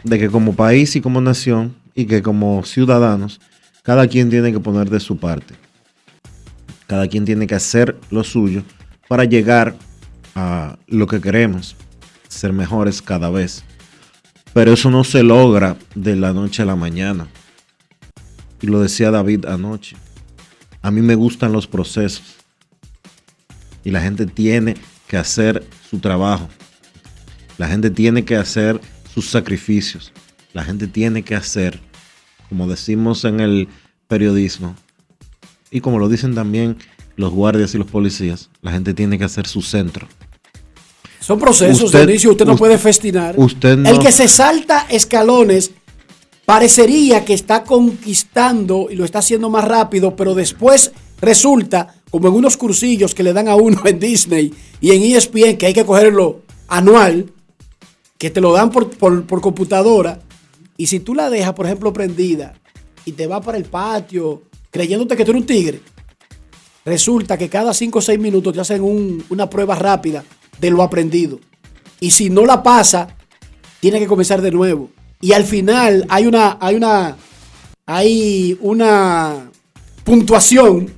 [0.02, 3.40] de que como país y como nación y que como ciudadanos,
[3.82, 5.54] cada quien tiene que poner de su parte.
[6.86, 8.62] Cada quien tiene que hacer lo suyo
[9.08, 9.76] para llegar
[10.34, 11.76] a lo que queremos,
[12.28, 13.64] ser mejores cada vez.
[14.54, 17.28] Pero eso no se logra de la noche a la mañana.
[18.60, 19.96] Y lo decía David anoche.
[20.82, 22.36] A mí me gustan los procesos.
[23.84, 24.76] Y la gente tiene
[25.08, 26.48] que hacer su trabajo.
[27.58, 28.80] La gente tiene que hacer
[29.12, 30.12] sus sacrificios.
[30.52, 31.80] La gente tiene que hacer,
[32.48, 33.68] como decimos en el
[34.08, 34.74] periodismo,
[35.70, 36.76] y como lo dicen también
[37.16, 40.06] los guardias y los policías, la gente tiene que hacer su centro.
[41.20, 43.34] Son procesos, Usted- Dionisio, usted no usted- puede festinar.
[43.38, 45.70] usted no- El que se salta escalones
[46.44, 52.34] parecería que está conquistando y lo está haciendo más rápido, pero después resulta, como en
[52.34, 55.84] unos cursillos que le dan a uno en Disney y en ESPN, que hay que
[55.86, 57.30] cogerlo anual,
[58.18, 60.20] que te lo dan por, por- por computadora,
[60.82, 62.54] y si tú la dejas, por ejemplo, prendida
[63.04, 65.80] y te vas para el patio creyéndote que tú eres un tigre,
[66.84, 70.24] resulta que cada 5 o 6 minutos te hacen un- una prueba rápida
[70.60, 71.38] de lo aprendido.
[72.00, 73.16] Y si no la pasa,
[73.80, 74.90] tiene que comenzar de nuevo.
[75.20, 77.16] Y al final hay una, hay una,
[77.86, 79.50] hay una
[80.04, 80.92] puntuación.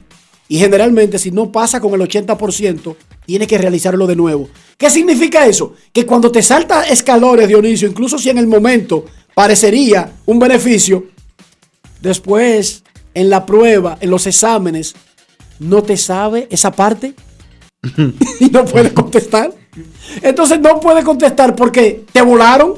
[0.48, 4.48] Y generalmente, si no pasa con el 80%, tiene que realizarlo de nuevo.
[4.76, 5.74] ¿Qué significa eso?
[5.92, 11.06] Que cuando te salta escalones, Dionisio, incluso si en el momento parecería un beneficio,
[12.00, 14.94] después en la prueba, en los exámenes,
[15.58, 17.14] no te sabe esa parte
[18.40, 19.52] y no puede contestar.
[20.22, 22.74] Entonces no puede contestar porque te volaron,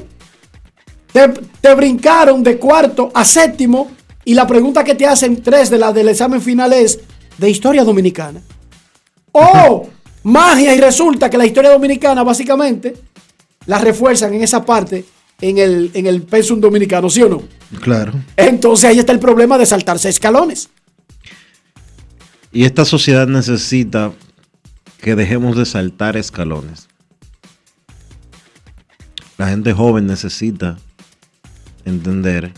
[1.11, 1.29] te,
[1.61, 3.91] te brincaron de cuarto a séptimo
[4.25, 6.99] y la pregunta que te hacen tres de las del examen final es
[7.37, 8.41] de historia dominicana.
[9.31, 9.87] ¡Oh!
[10.23, 12.95] Magia y resulta que la historia dominicana básicamente
[13.65, 15.05] la refuerzan en esa parte
[15.41, 17.43] en el, en el pensum dominicano, ¿sí o no?
[17.81, 18.13] Claro.
[18.35, 20.69] Entonces ahí está el problema de saltarse escalones.
[22.51, 24.13] Y esta sociedad necesita
[25.01, 26.87] que dejemos de saltar escalones.
[29.37, 30.77] La gente joven necesita
[31.85, 32.53] entender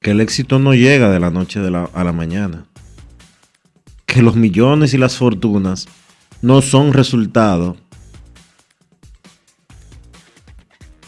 [0.00, 2.64] que el éxito no llega de la noche de la- a la mañana.
[4.06, 5.86] Que los millones y las fortunas
[6.40, 7.76] no son resultado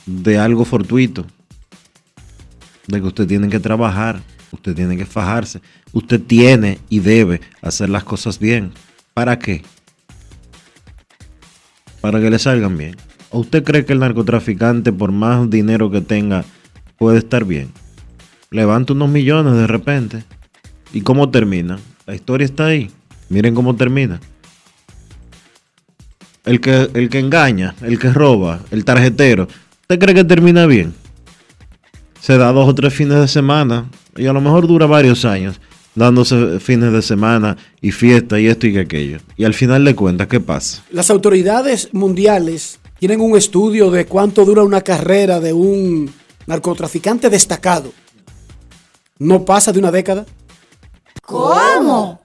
[0.06, 1.26] de algo fortuito.
[2.86, 5.60] De que usted tiene que trabajar, usted tiene que fajarse,
[5.92, 8.72] usted tiene y debe hacer las cosas bien.
[9.12, 9.62] ¿Para qué?
[12.00, 12.96] Para que le salgan bien.
[13.30, 16.44] ¿O usted cree que el narcotraficante, por más dinero que tenga,
[16.96, 17.72] puede estar bien?
[18.50, 20.22] Levanta unos millones de repente.
[20.92, 21.80] ¿Y cómo termina?
[22.06, 22.90] La historia está ahí.
[23.28, 24.20] Miren cómo termina.
[26.44, 29.48] el que, el que engaña, el que roba, el tarjetero,
[29.88, 30.92] ¿usted cree que termina bien?
[32.20, 35.60] Se da dos o tres fines de semana y a lo mejor dura varios años
[35.94, 39.18] dándose fines de semana y fiesta y esto y aquello.
[39.36, 40.82] Y al final de cuentas, ¿qué pasa?
[40.90, 46.12] Las autoridades mundiales tienen un estudio de cuánto dura una carrera de un
[46.48, 47.92] narcotraficante destacado.
[49.18, 50.26] No pasa de una década.
[51.22, 52.20] ¿Cómo?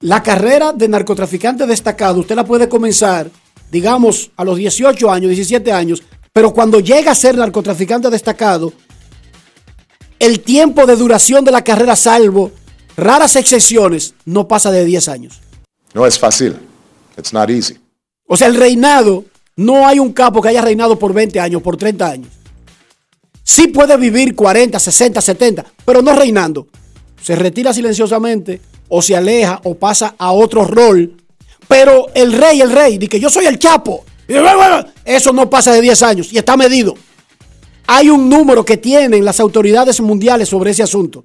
[0.00, 3.30] La carrera de narcotraficante destacado, usted la puede comenzar,
[3.70, 8.72] digamos, a los 18 años, 17 años, pero cuando llega a ser narcotraficante destacado,
[10.18, 12.50] el tiempo de duración de la carrera, salvo
[12.96, 15.40] raras excepciones, no pasa de 10 años.
[15.94, 16.56] No es fácil.
[17.16, 17.78] It's not easy.
[18.26, 19.24] O sea, el reinado,
[19.56, 22.28] no hay un capo que haya reinado por 20 años, por 30 años.
[23.42, 26.66] Sí puede vivir 40, 60, 70, pero no reinando.
[27.22, 31.16] Se retira silenciosamente o se aleja o pasa a otro rol.
[31.66, 34.04] Pero el rey, el rey, dice que yo soy el chapo.
[35.04, 36.94] Eso no pasa de 10 años y está medido.
[37.86, 41.24] Hay un número que tienen las autoridades mundiales sobre ese asunto.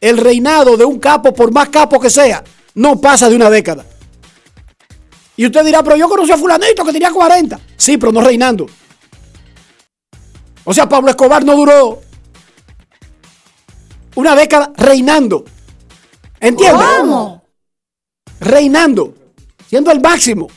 [0.00, 2.42] El reinado de un capo, por más capo que sea,
[2.74, 3.84] no pasa de una década.
[5.36, 7.60] Y usted dirá, pero yo conocí a fulanito que tenía 40.
[7.76, 8.66] Sí, pero no reinando.
[10.64, 12.00] O sea, Pablo Escobar no duró
[14.14, 15.44] una década reinando.
[16.40, 16.86] ¿Entiendes?
[16.98, 17.44] ¿Cómo?
[18.40, 19.14] Reinando.
[19.68, 20.48] Siendo el máximo.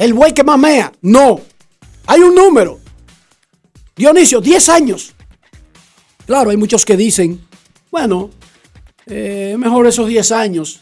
[0.00, 0.90] El buey que mamea.
[1.02, 1.42] No.
[2.06, 2.80] Hay un número.
[3.94, 5.12] Dionisio, 10 años.
[6.24, 7.38] Claro, hay muchos que dicen,
[7.90, 8.30] bueno,
[9.04, 10.80] eh, mejor esos 10 años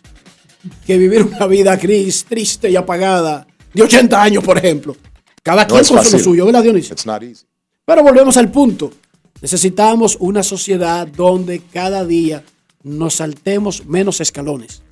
[0.86, 4.96] que vivir una vida gris, triste y apagada de 80 años, por ejemplo.
[5.42, 6.92] Cada No quien con lo suyo, ¿verdad, Dionisio?
[6.92, 7.44] It's not easy.
[7.84, 8.92] Pero volvemos al punto.
[9.42, 12.44] Necesitamos una sociedad donde cada día
[12.84, 14.82] nos saltemos menos escalones.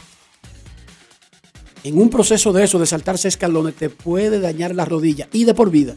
[1.86, 5.54] En un proceso de eso, de saltarse escalones, te puede dañar la rodilla y de
[5.54, 5.94] por vida.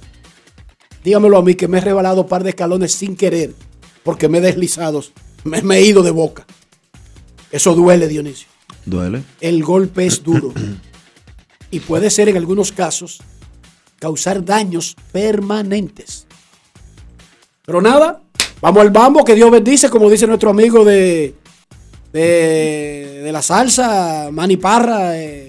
[1.04, 3.56] Dígamelo a mí que me he rebalado un par de escalones sin querer,
[4.04, 5.04] porque me he deslizado,
[5.46, 6.46] me, me he ido de boca.
[7.52, 8.48] Eso duele, Dionisio.
[8.86, 9.24] ¿Duele?
[9.42, 10.54] El golpe es duro
[11.72, 13.24] y puede ser en algunos casos
[13.98, 16.28] causar daños permanentes.
[17.66, 18.22] Pero nada,
[18.62, 21.34] vamos al bambo, que Dios bendice, como dice nuestro amigo de,
[22.14, 25.49] de, de la salsa, Manny Parra, eh,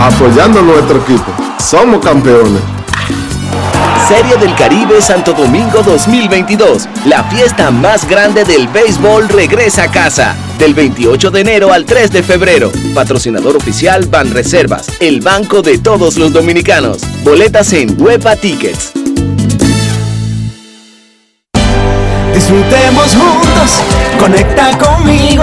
[0.00, 1.32] Apoyando a nuestro equipo.
[1.58, 2.62] Somos campeones.
[4.06, 6.88] Serie del Caribe Santo Domingo 2022.
[7.04, 10.36] La fiesta más grande del béisbol regresa a casa.
[10.56, 12.70] Del 28 de enero al 3 de febrero.
[12.94, 16.98] Patrocinador oficial Banreservas, el banco de todos los dominicanos.
[17.24, 18.92] Boletas en Huepa Tickets.
[22.32, 23.80] Disfrutemos juntos,
[24.20, 25.42] conecta conmigo.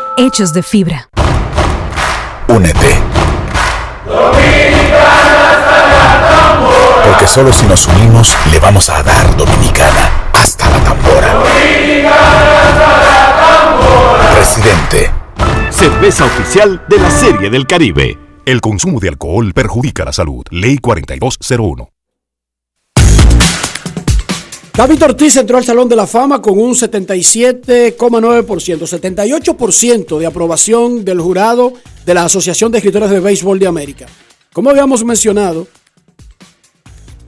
[0.21, 1.09] hechos de fibra.
[2.47, 3.01] Únete.
[7.05, 11.43] Porque solo si nos unimos le vamos a dar Dominicana hasta la tambora.
[14.35, 15.11] Presidente.
[15.71, 18.17] Cerveza oficial de la Serie del Caribe.
[18.45, 20.43] El consumo de alcohol perjudica la salud.
[20.51, 21.89] Ley 4201.
[24.73, 31.19] David Ortiz entró al Salón de la Fama con un 77,9%, 78% de aprobación del
[31.19, 31.73] jurado
[32.05, 34.05] de la Asociación de Escritores de Béisbol de América.
[34.53, 35.67] Como habíamos mencionado,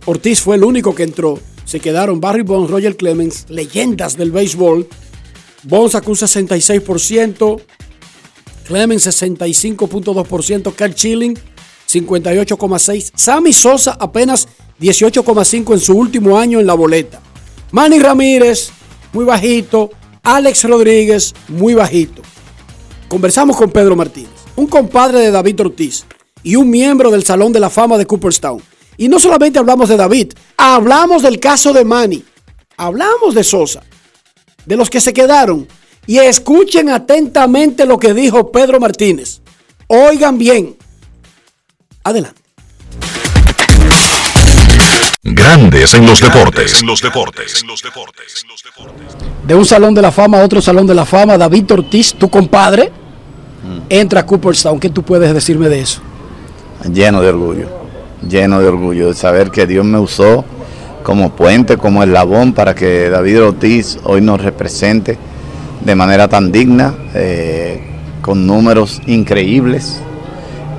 [0.06, 1.38] Ortiz fue el único que entró.
[1.66, 4.88] Se quedaron Barry Bonds, Roger Clemens, leyendas del béisbol.
[5.64, 7.62] Bonds sacó un 66%,
[8.66, 11.38] Clemens 65.2%, Carl Chilling
[11.92, 14.48] 58,6%, Sammy Sosa apenas
[14.80, 17.22] 18,5% en su último año en la boleta.
[17.74, 18.70] Manny Ramírez,
[19.14, 19.90] muy bajito.
[20.22, 22.22] Alex Rodríguez, muy bajito.
[23.10, 26.06] Conversamos con Pedro Martínez, un compadre de David Ortiz
[26.44, 28.62] y un miembro del Salón de la Fama de Cooperstown.
[28.96, 32.24] Y no solamente hablamos de David, hablamos del caso de Manny,
[32.78, 33.82] hablamos de Sosa,
[34.68, 35.68] de los que se quedaron.
[36.06, 39.42] Y escuchen atentamente lo que dijo Pedro Martínez.
[39.88, 40.78] Oigan bien.
[42.04, 42.43] Adelante.
[45.26, 46.82] Grandes en los deportes.
[46.82, 47.64] En los deportes.
[49.48, 52.30] De un salón de la fama a otro salón de la fama, David Ortiz, tu
[52.30, 52.92] compadre,
[53.88, 54.82] entra a Cooperstown.
[54.82, 56.02] ¿Qué tú puedes decirme de eso?
[56.92, 57.70] Lleno de orgullo,
[58.28, 60.44] lleno de orgullo de saber que Dios me usó
[61.04, 65.18] como puente, como eslabón para que David Ortiz hoy nos represente
[65.86, 67.82] de manera tan digna, eh,
[68.22, 70.02] con números increíbles.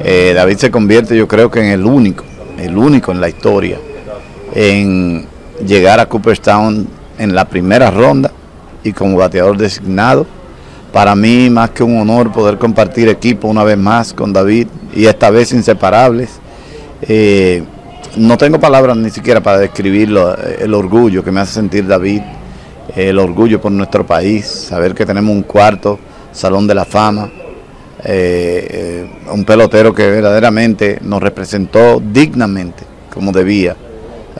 [0.00, 2.24] Eh, David se convierte yo creo que en el único,
[2.58, 3.78] el único en la historia
[4.54, 5.26] en
[5.66, 6.86] llegar a Cooperstown
[7.18, 8.30] en la primera ronda
[8.82, 10.26] y como bateador designado.
[10.92, 15.06] Para mí más que un honor poder compartir equipo una vez más con David y
[15.06, 16.30] esta vez inseparables.
[17.02, 17.64] Eh,
[18.16, 20.08] no tengo palabras ni siquiera para describir
[20.60, 22.22] el orgullo que me hace sentir David,
[22.94, 25.98] el orgullo por nuestro país, saber que tenemos un cuarto
[26.30, 27.28] Salón de la Fama,
[28.04, 33.74] eh, eh, un pelotero que verdaderamente nos representó dignamente como debía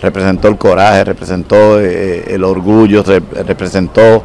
[0.00, 3.02] representó el coraje, representó eh, el orgullo,
[3.46, 4.22] representó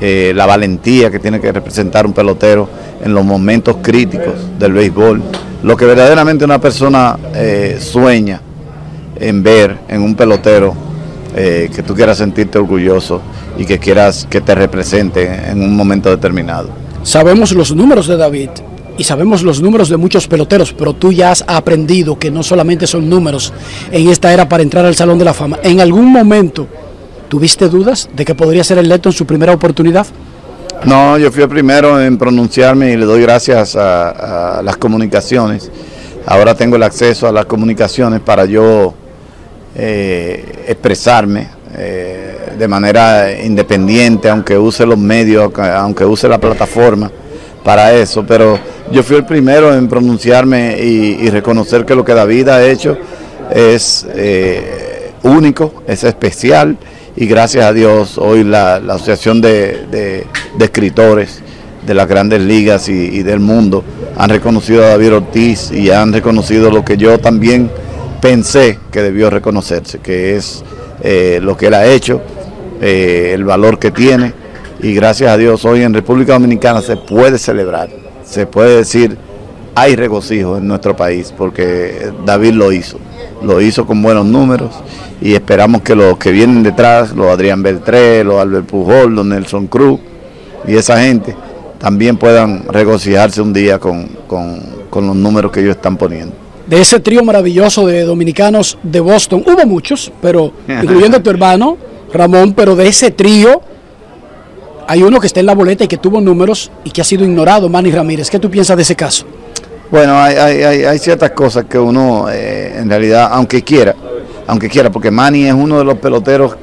[0.00, 2.68] eh, la valentía que tiene que representar un pelotero
[3.02, 5.22] en los momentos críticos del béisbol.
[5.62, 8.40] Lo que verdaderamente una persona eh, sueña
[9.18, 10.90] en ver en un pelotero
[11.32, 13.22] que tú quieras sentirte orgulloso
[13.56, 16.70] y que quieras que te represente en un momento determinado.
[17.04, 18.50] Sabemos los números de David,
[19.00, 22.86] y sabemos los números de muchos peloteros, pero tú ya has aprendido que no solamente
[22.86, 23.50] son números
[23.90, 25.58] en esta era para entrar al Salón de la Fama.
[25.62, 26.66] ¿En algún momento
[27.26, 30.06] tuviste dudas de que podría ser electo en su primera oportunidad?
[30.84, 35.70] No, yo fui el primero en pronunciarme y le doy gracias a, las comunicaciones.
[36.26, 38.92] Ahora tengo el acceso a las comunicaciones para yo
[39.76, 47.10] eh, expresarme eh, de manera independiente, aunque use los medios, aunque use la plataforma
[47.64, 48.58] para eso, pero
[48.90, 52.96] yo fui el primero en pronunciarme y, reconocer que lo que David ha hecho
[53.50, 56.76] es eh, único, es especial
[57.16, 60.26] y gracias a Dios hoy la, Asociación de,
[60.58, 61.42] Escritores
[61.86, 63.84] de las grandes ligas y, del mundo
[64.16, 67.70] han reconocido a David Ortiz y han reconocido lo que yo también
[68.20, 70.62] pensé que debió reconocerse, que es
[71.02, 72.20] eh, lo que él ha hecho,
[72.80, 74.34] eh, el valor que tiene
[74.82, 77.90] y gracias a Dios hoy en República Dominicana se puede celebrar,
[78.30, 79.18] se puede decir,
[79.74, 82.98] hay regocijo en nuestro país porque David lo hizo,
[83.42, 84.70] lo hizo con buenos números
[85.20, 89.66] y esperamos que los que vienen detrás, los Adrián Beltré, los Albert Pujol, los Nelson
[89.66, 90.00] Cruz
[90.66, 91.34] y esa gente
[91.78, 96.34] también puedan regocijarse un día con, con los números que ellos están poniendo
[96.70, 99.42] de ese trío maravilloso de dominicanos de Boston.
[99.44, 101.76] Hubo muchos, pero incluyendo a tu hermano
[102.12, 103.60] Ramón, pero de ese trío
[104.90, 107.24] hay uno que está en la boleta y que tuvo números y que ha sido
[107.24, 108.28] ignorado, Manny Ramírez.
[108.28, 109.24] ¿Qué tú piensas de ese caso?
[109.88, 113.94] Bueno, hay, ciertas cosas que uno, eh, en realidad, aunque quiera,
[114.48, 116.56] aunque quiera, porque Manny es uno de los peloteros,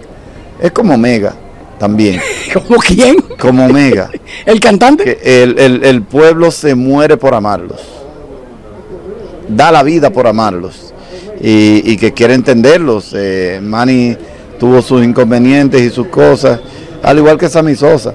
[0.60, 1.36] es como Mega
[1.80, 2.20] también.
[2.54, 3.16] ¿Como quién?
[3.40, 4.10] Como Mega.
[4.46, 5.20] ¿El cantante?
[5.24, 7.80] el, pueblo se muere por amarlos.
[9.48, 10.94] Da la vida por amarlos.
[11.40, 13.14] Y, que quiere entenderlos.
[13.16, 14.18] Eh, Manny
[14.60, 16.60] tuvo sus inconvenientes y sus cosas
[17.04, 18.14] al igual que Sammy Sosa.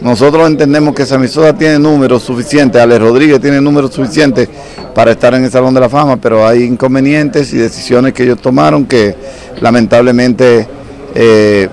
[0.00, 4.48] Nosotros entendemos que Sammy Sosa tiene números suficientes, Alex Rodríguez tiene números suficientes
[4.94, 8.40] para estar en el Salón de la Fama, pero hay inconvenientes y decisiones que ellos
[8.40, 9.14] tomaron que
[9.60, 10.68] lamentablemente
[11.14, 11.68] eh,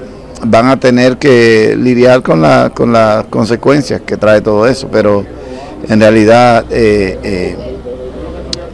[0.46, 2.42] van a tener que lidiar con,
[2.74, 5.26] con las consecuencias que trae todo eso, pero
[5.90, 7.58] en realidad eh,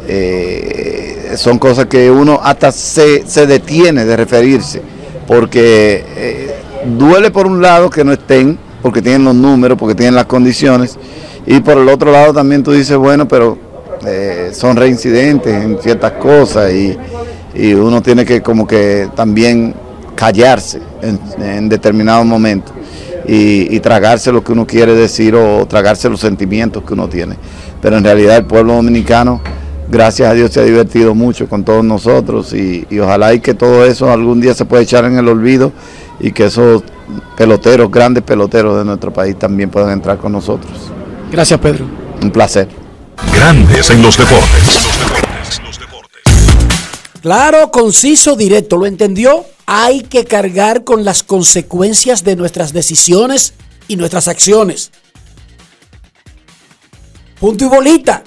[0.08, 4.82] eh, son cosas que uno hasta se, se detiene de referirse,
[5.26, 6.67] porque
[6.98, 10.98] duele por un lado que no estén, porque tienen los números, porque tienen las condiciones,
[11.46, 13.58] y por el otro lado también tú dices, bueno, pero
[14.06, 16.98] eh, son reincidentes en ciertas cosas y,
[17.74, 19.74] uno tiene que como que también
[20.14, 22.72] callarse en, determinados momentos
[23.28, 27.36] y, y, tragarse lo que uno quiere decir o tragarse los sentimientos que uno tiene.
[27.82, 29.42] Pero en realidad el pueblo dominicano,
[29.90, 33.54] gracias a Dios, se ha divertido mucho con todos nosotros y, y ojalá y que
[33.54, 35.72] todo eso algún día se pueda echar en el olvido
[36.20, 36.84] y que esos
[37.38, 40.74] peloteros, grandes peloteros de nuestro país también puedan entrar con nosotros.
[41.32, 41.86] Gracias, Pedro.
[42.22, 42.68] Un placer.
[43.34, 44.88] Grandes en los deportes.
[47.22, 48.78] Claro, conciso, directo.
[48.78, 49.46] ¿Lo entendió?
[49.66, 53.54] Hay que cargar con las consecuencias de nuestras decisiones
[53.88, 54.92] y nuestras acciones.
[57.40, 58.24] Punto y bolita.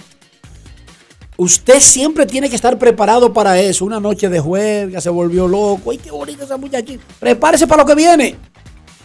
[1.40, 3.86] Usted siempre tiene que estar preparado para eso.
[3.86, 5.90] Una noche de juega, se volvió loco.
[5.90, 7.02] ¡Ay, qué bonita esa muchachita!
[7.18, 8.36] Prepárese para lo que viene.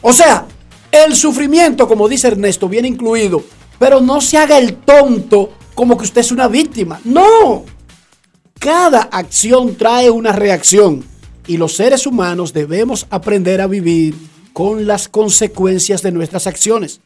[0.02, 0.46] O sea,
[0.92, 3.42] el sufrimiento, como dice Ernesto, viene incluido.
[3.80, 7.00] Pero no se haga el tonto como que usted es una víctima.
[7.06, 7.64] No.
[8.60, 11.06] Cada acción trae una reacción.
[11.48, 14.14] Y los seres humanos debemos aprender a vivir
[14.52, 17.00] con las consecuencias de nuestras acciones.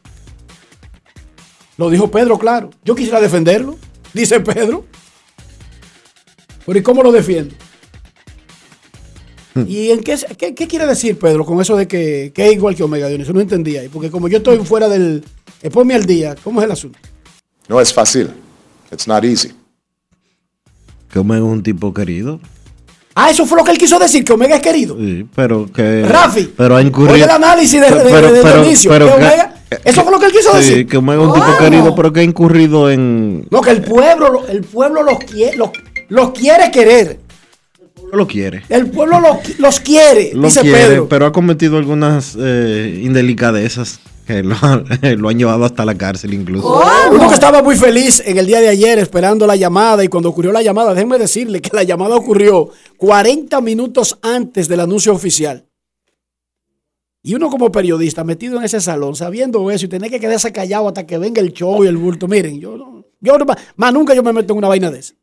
[1.76, 2.70] Lo dijo Pedro, claro.
[2.84, 3.78] Yo quisiera defenderlo,
[4.12, 4.89] dice Pedro.
[6.70, 7.52] Pero ¿y cómo lo defiendo?
[9.66, 12.76] ¿Y en qué, qué, qué quiere decir Pedro con eso de que, que es igual
[12.76, 13.34] que Omega Dionisio?
[13.34, 13.82] No entendía.
[13.92, 15.24] Porque como yo estoy fuera del...
[15.62, 16.36] eh, ponme al día.
[16.44, 16.96] ¿Cómo es el asunto?
[17.66, 18.30] No es fácil.
[18.92, 19.50] It's not easy.
[21.12, 22.38] Que Omega es un tipo querido.
[23.16, 24.96] Ah, eso fue lo que él quiso decir, que Omega es querido.
[24.96, 26.04] Sí, pero que.
[26.06, 27.14] Rafi, Pero ha incurrido.
[27.14, 29.54] oye el análisis de- de- de- de Dionisio, que Omega-
[29.84, 30.86] eso fue lo que él quiso sí, decir.
[30.86, 33.48] que Omega es un tipo querido, pero que ha incurrido en.
[33.50, 35.70] No, que el pueblo, lo- el pueblo los quiere, los,
[36.10, 37.18] los quiere querer.
[38.10, 38.62] No lo quiere.
[38.68, 41.08] El pueblo los, los quiere, Lo dice quiere, Pedro.
[41.08, 44.56] pero ha cometido algunas eh, indelicadezas que lo,
[45.16, 46.82] lo han llevado hasta la cárcel incluso.
[47.12, 50.28] Uno que estaba muy feliz en el día de ayer esperando la llamada y cuando
[50.28, 55.64] ocurrió la llamada, déjenme decirle que la llamada ocurrió 40 minutos antes del anuncio oficial.
[57.22, 60.88] Y uno como periodista metido en ese salón, sabiendo eso y tener que quedarse callado
[60.88, 62.26] hasta que venga el show y el bulto.
[62.26, 63.36] Miren, yo yo
[63.76, 65.14] más nunca yo me meto en una vaina de esa.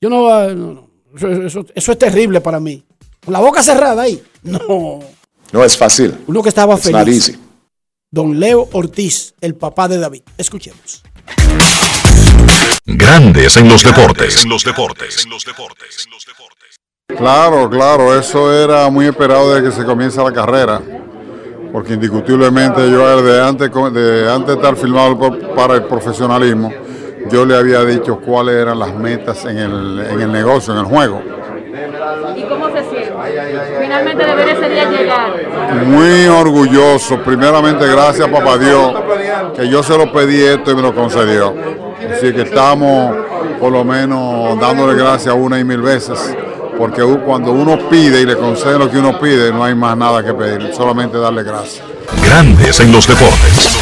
[0.00, 0.88] Yo no, ah, no, no.
[1.16, 2.84] Eso, eso- eso es terrible para mí.
[3.24, 4.22] Con la boca cerrada ahí.
[4.42, 5.00] No.
[5.52, 6.14] No es fácil.
[6.26, 7.28] Uno que estaba It's not feliz.
[7.28, 7.40] easy.
[8.10, 10.22] Don Leo Ortiz, el papá de David.
[10.38, 11.02] Escuchemos.
[12.86, 14.42] Grandes en los deportes.
[14.44, 15.24] En los deportes.
[17.16, 20.80] Claro, claro, eso era muy esperado desde que se comienza la carrera,
[21.72, 25.18] porque indiscutiblemente yo desde antes, de antes de estar filmado
[25.54, 26.72] para el profesionalismo,
[27.30, 30.86] yo le había dicho cuáles eran las metas en el, en el negocio, en el
[30.86, 31.22] juego.
[32.36, 33.12] ¿Y cómo se siente?
[33.80, 35.30] Finalmente de ver ese día llegar.
[35.86, 38.94] Muy orgulloso, primeramente gracias a Papá Dios,
[39.56, 41.54] que yo se lo pedí esto y me lo concedió.
[42.12, 43.16] Así que estamos
[43.60, 46.36] por lo menos dándole gracias una y mil veces,
[46.78, 50.24] porque cuando uno pide y le concede lo que uno pide, no hay más nada
[50.24, 51.84] que pedir, solamente darle gracias.
[52.24, 53.78] Grandes en los deportes.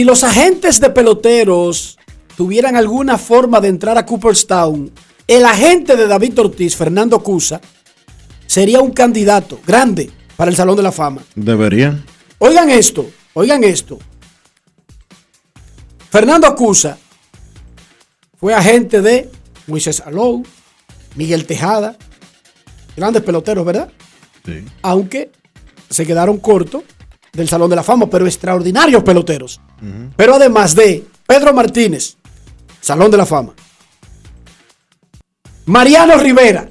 [0.00, 1.98] Si los agentes de peloteros
[2.34, 4.90] tuvieran alguna forma de entrar a Cooperstown,
[5.26, 7.60] el agente de David Ortiz, Fernando Cusa,
[8.46, 11.20] sería un candidato grande para el Salón de la Fama.
[11.34, 12.02] Deberían.
[12.38, 13.98] Oigan esto, oigan esto.
[16.10, 16.96] Fernando Acusa
[18.38, 19.30] fue agente de
[19.66, 20.42] Moisés Alou,
[21.14, 21.98] Miguel Tejada,
[22.96, 23.92] grandes peloteros, ¿verdad?
[24.46, 24.64] Sí.
[24.80, 25.30] Aunque
[25.90, 26.84] se quedaron cortos
[27.32, 29.60] del Salón de la Fama, pero extraordinarios peloteros.
[30.16, 32.16] Pero además de Pedro Martínez,
[32.80, 33.52] Salón de la Fama.
[35.66, 36.68] Mariano Rivera,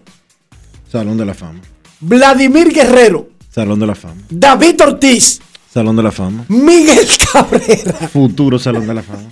[0.91, 1.61] Salón de la Fama.
[2.01, 4.21] Vladimir Guerrero, Salón de la Fama.
[4.29, 5.39] David Ortiz,
[5.71, 6.45] Salón de la Fama.
[6.49, 7.93] Miguel Cabrera.
[8.09, 9.29] Futuro Salón de la Fama.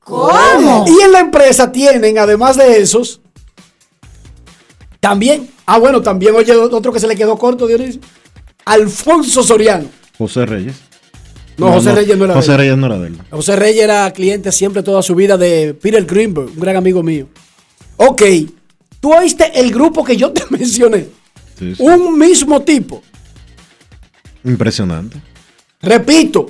[0.00, 0.84] ¿Cómo?
[0.86, 3.20] Y en la empresa tienen, además de esos,
[5.00, 8.00] también, ah, bueno, también, oye, otro que se le quedó corto, Dionisio,
[8.64, 9.86] Alfonso Soriano.
[10.18, 10.76] José Reyes.
[11.58, 12.58] No, José Reyes no era de José él.
[12.58, 13.18] Reyes no era de él.
[13.30, 17.28] José Reyes era cliente siempre toda su vida de Peter Greenberg, un gran amigo mío.
[17.96, 18.22] Ok,
[19.00, 21.06] tú oíste el grupo que yo te mencioné.
[21.58, 21.82] Sí, sí.
[21.82, 23.02] Un mismo tipo.
[24.44, 25.20] Impresionante.
[25.82, 26.46] Repito,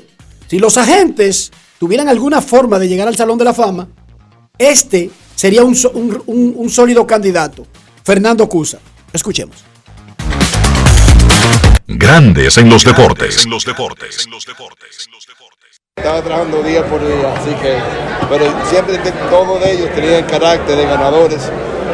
[0.48, 3.88] si los agentes tuvieran alguna forma de llegar al Salón de la Fama,
[4.58, 7.66] este sería un, so- un- un- un sólido candidato.
[8.04, 8.78] Fernando Cusa.
[9.12, 9.64] Escuchemos.
[11.88, 13.44] Grandes en los deportes.
[13.44, 14.26] En los deportes.
[15.96, 17.78] Estaba trabajando día por día, así que,
[18.28, 18.98] pero siempre
[19.30, 21.50] todos ellos tenían carácter de ganadores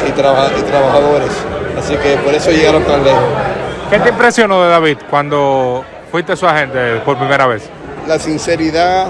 [0.07, 1.29] y, trabaja- y trabajadores,
[1.79, 3.21] así que por eso llegaron tan lejos.
[3.89, 7.69] ¿Qué te impresionó de David cuando fuiste su agente por primera vez?
[8.07, 9.07] La sinceridad,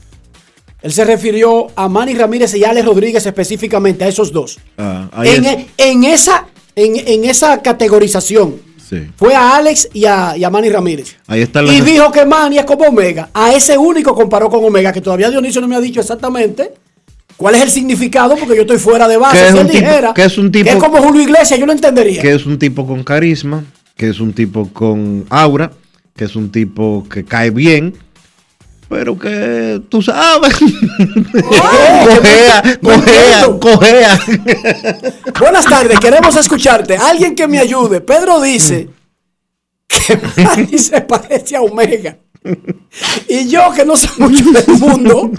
[0.83, 4.59] Él se refirió a Manny Ramírez y Alex Rodríguez específicamente, a esos dos.
[4.77, 8.57] Ah, En, es- en esa, en, en esa categorización
[8.89, 9.07] sí.
[9.17, 11.17] fue a Alex y a, y a Manny Ramírez.
[11.29, 13.31] Ahí está la Y dijo que Manny es como Omega.
[13.33, 16.73] A ese único comparó con Omega, que todavía Dionisio no me ha dicho exactamente
[17.37, 19.39] cuál es el significado, porque yo estoy fuera de base.
[19.47, 21.59] Es Si él un tipo- dijera que es un tipo- que es como Julio Iglesias,
[21.61, 22.21] yo lo entendería.
[22.23, 23.65] que es un tipo con carisma,
[23.97, 25.71] que es un tipo con aura,
[26.17, 27.95] que es un tipo que cae bien,
[28.93, 30.53] pero que tú sabes.
[31.33, 33.59] cojea, no cojea, entiendo.
[33.59, 34.21] cojea.
[35.41, 36.99] Buenas tardes, queremos escucharte.
[36.99, 38.03] Alguien que me ayude.
[38.03, 38.91] Pedro dice
[39.89, 42.19] que Manny se parece a Omega.
[43.29, 45.31] Y yo que no sé mucho del mundo,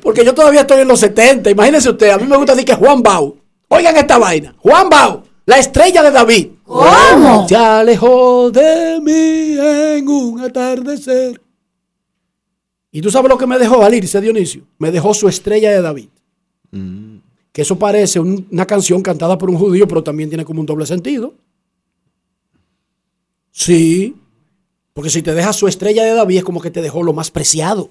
[0.00, 2.74] porque yo todavía estoy en los 70, imagínense usted, a mí me gusta decir que
[2.74, 3.36] Juan Bau.
[3.66, 4.54] Oigan esta vaina.
[4.58, 6.48] Juan Bau, la estrella de David.
[6.62, 7.48] ¿Cómo?
[7.48, 11.40] Se alejó de mí en un atardecer.
[12.92, 14.62] Y tú sabes lo que me dejó al irse Dionisio.
[14.78, 16.08] Me dejó su estrella de David.
[17.52, 20.66] Que eso parece un- una canción cantada por un judío, pero también tiene como un
[20.66, 21.34] doble sentido.
[23.50, 24.14] Sí.
[24.94, 27.30] Porque si te deja su estrella de David es como que te dejó lo más
[27.30, 27.90] preciado.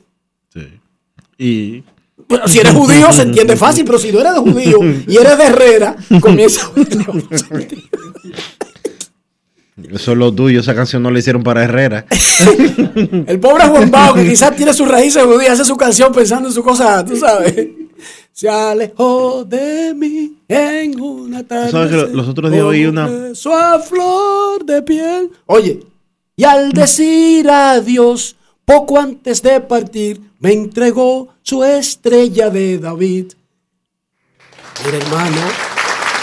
[1.37, 1.83] Y
[2.27, 4.77] Bueno, si eres judío se entiende fácil, pero si no eres de judío
[5.07, 6.71] y eres de Herrera, comienza
[9.89, 12.05] a eso es lo tuyo, esa canción no la hicieron para Herrera.
[13.27, 16.53] El pobre Juan Bao, que quizás tiene sus raíces judías, hace su canción pensando en
[16.53, 17.67] su cosa, tú sabes.
[18.33, 21.69] Se alejó de mí en una tarde.
[21.71, 23.51] ¿Sabes que lo- los otros días oí una- Su
[23.87, 25.29] flor de piel.
[25.45, 25.81] Oye,
[26.35, 33.33] y al decir adiós, poco antes de partir, me entregó su estrella de David.
[34.85, 35.35] Mira, hermano.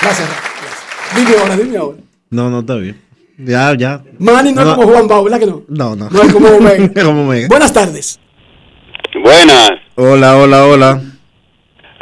[0.03, 0.29] Gracias.
[0.29, 1.15] gracias.
[1.15, 1.99] Dime ahora, dime ahora.
[2.31, 3.01] No, no está bien.
[3.39, 4.03] Ya, ya.
[4.19, 5.63] Manny no, es como Juan Bao, ¿verdad que no?
[5.69, 6.11] No, no.
[6.11, 6.91] No es como Omega.
[7.05, 7.47] Como Omega.
[7.49, 8.19] Buenas tardes.
[9.23, 9.71] Buenas.
[9.95, 11.03] Hola, hola, hola.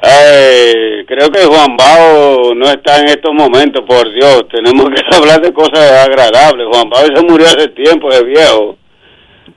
[0.03, 4.47] Eh, creo que Juan Bao no está en estos momentos, por Dios.
[4.51, 6.66] Tenemos que hablar de cosas agradables.
[6.72, 8.78] Juan Bao se murió hace tiempo, es viejo.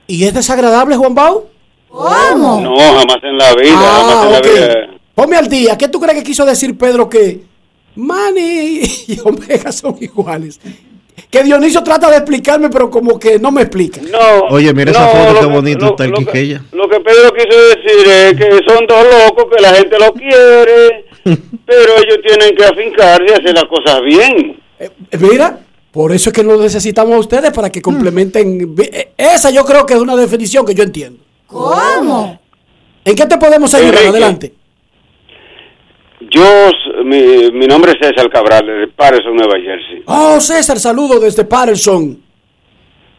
[0.06, 1.46] ¿Y es desagradable, Juan Bao?
[1.88, 2.60] ¿Cómo?
[2.60, 4.74] No, jamás en la vida, jamás en la vida.
[5.14, 5.78] Ponme al día.
[5.78, 7.40] ¿Qué tú crees que quiso decir Pedro que
[7.96, 10.60] Manny y Omega son iguales?
[11.30, 14.00] Que Dionisio trata de explicarme, pero como que no me explica.
[14.02, 14.46] No.
[14.50, 16.62] Oye, mira esa no, foto, qué que- bonito lo- está el Quiqueya.
[16.72, 21.06] Lo que Pedro quiso decir es que son dos locos, que la gente lo quiere,
[21.24, 24.56] pero ellos tienen que afincarse y hacer las cosas bien.
[24.78, 25.58] Eh, Mira,
[25.92, 28.74] por eso es que lo necesitamos a ustedes para que complementen.
[28.80, 31.22] Eh, Esa yo creo que es una definición que yo entiendo.
[31.46, 32.40] ¿Cómo?
[33.04, 33.94] ¿En qué te podemos ayudar?
[33.94, 34.08] Enrique.
[34.08, 34.52] Adelante.
[36.20, 36.70] Yo,
[37.04, 40.02] mi, mi nombre es César Cabral, de Patterson, Nueva Jersey.
[40.06, 42.20] Oh, César, saludo desde Patterson,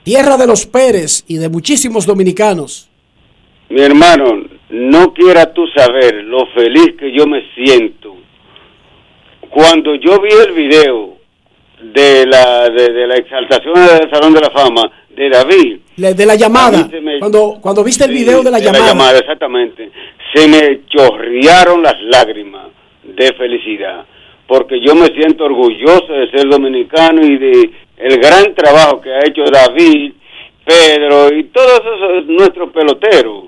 [0.03, 2.89] tierra de los Pérez y de muchísimos dominicanos.
[3.69, 8.15] Mi hermano, no quiera tú saber lo feliz que yo me siento
[9.49, 11.17] cuando yo vi el video
[11.81, 15.77] de la de, de la exaltación del Salón de la Fama de David.
[15.97, 16.87] De la llamada.
[17.01, 18.83] Me- Cuando, cuando viste el video de la de llamada.
[18.85, 19.91] la llamada, exactamente.
[20.33, 22.67] Se me chorrearon las lágrimas
[23.21, 24.05] de felicidad,
[24.47, 29.19] porque yo me siento orgulloso de ser dominicano y de el gran trabajo que ha
[29.19, 30.13] hecho David,
[30.65, 33.45] Pedro y todos esos nuestros peloteros.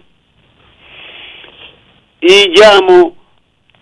[2.22, 3.16] Y llamo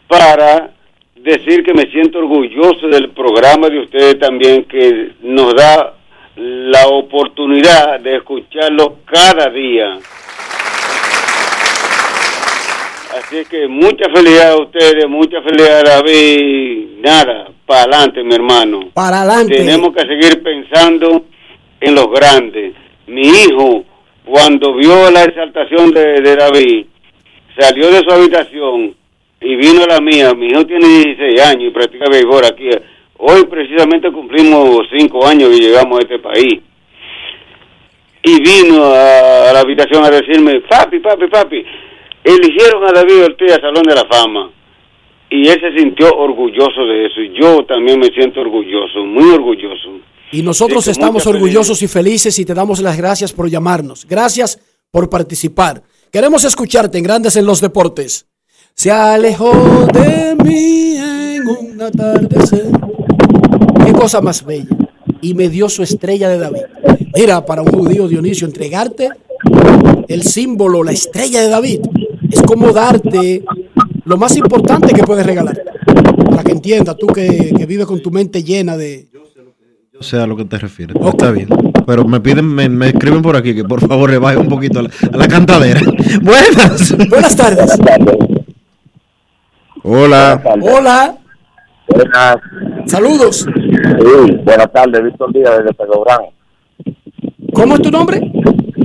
[0.07, 0.71] para
[1.15, 5.93] decir que me siento orgulloso del programa de ustedes también que nos da
[6.35, 9.99] la oportunidad de escucharlo cada día.
[13.17, 16.87] Así es que mucha felicidad a ustedes, mucha felicidad a David.
[17.03, 18.89] Nada, para adelante, mi hermano.
[18.93, 19.55] Para adelante.
[19.55, 21.25] Tenemos que seguir pensando
[21.81, 22.73] en los grandes.
[23.07, 23.83] Mi hijo,
[24.23, 26.85] cuando vio la exaltación de, de David,
[27.59, 28.95] salió de su habitación
[29.41, 30.33] y vino a la mía.
[30.33, 32.69] Mi hijo tiene 16 años y practica béisbol aquí.
[33.17, 36.61] Hoy precisamente cumplimos 5 años que llegamos a este país.
[38.23, 41.65] Y vino a la habitación a decirme, papi, papi, papi,
[42.23, 44.51] eligieron a David Ortiz al Salón de la Fama.
[45.29, 47.21] y él se sintió orgulloso de eso.
[47.21, 49.89] Y yo también me siento orgulloso, muy orgulloso.
[50.33, 54.05] Y nosotros estamos orgullosos y felices y te damos las gracias por llamarnos.
[54.07, 54.59] Gracias
[54.91, 55.83] por participar.
[56.11, 58.27] Queremos escucharte en Grandes en los Deportes.
[58.73, 62.65] Se alejó de mí en un atardecer.
[63.85, 64.67] Qué cosa más bella.
[65.21, 66.63] Y me dio su estrella de David.
[67.15, 69.09] Mira, para un judío, Dionisio, entregarte
[70.07, 71.81] el símbolo, la estrella de David,
[72.31, 73.43] es como darte
[74.05, 75.61] lo más importante que puedes regalar.
[76.29, 79.07] Para que entiendas, tú que, que vives con tu mente llena de,
[79.93, 80.95] Yo sé a lo que te refieres.
[80.99, 81.49] Está bien.
[81.85, 84.79] Pero me piden, me, me escriben por aquí que por favor le baje un poquito
[84.79, 85.81] a la, a la cantadera.
[86.21, 86.95] Buenas.
[87.09, 87.79] Buenas tardes.
[89.83, 90.41] Hola.
[90.61, 91.17] Hola.
[91.87, 92.37] Buenas.
[92.85, 93.45] Saludos.
[93.47, 96.21] Sí, buenas tardes, Víctor Díaz desde Pedográn.
[97.53, 98.21] ¿Cómo es tu nombre?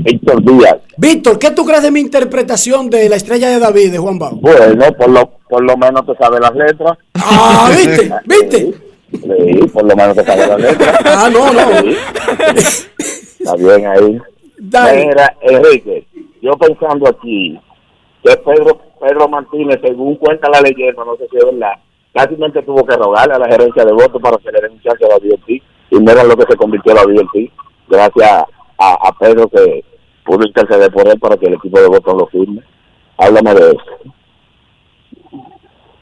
[0.06, 0.76] Víctor Díaz.
[0.96, 4.36] Víctor, ¿qué tú crees de mi interpretación de la estrella de David de Juan Bau?
[4.40, 6.96] Bueno, por lo, por lo menos te sabe las letras.
[7.14, 8.12] Ah, ¿viste?
[8.24, 8.74] ¿Viste?
[9.10, 11.00] Sí, por lo menos te sabe las letras.
[11.04, 11.80] Ah, no, no.
[11.80, 11.96] Sí.
[13.40, 14.18] Está bien ahí.
[14.58, 15.06] Dale.
[15.06, 16.06] Mira, Enrique,
[16.40, 17.58] yo pensando aquí
[18.22, 21.74] que Pedro, Pedro Martínez, según cuenta la leyenda, no sé si es verdad,
[22.14, 25.04] casi tuvo que rogarle a la gerencia de votos para que le den un chance
[25.04, 25.62] a la VLT.
[25.90, 27.50] Y mira lo que se convirtió la VLT,
[27.88, 28.44] gracias
[28.78, 29.84] a, a Pedro que
[30.26, 32.62] pudo interceder por él para que el equipo de votos lo firme.
[33.16, 34.14] Háblame de eso.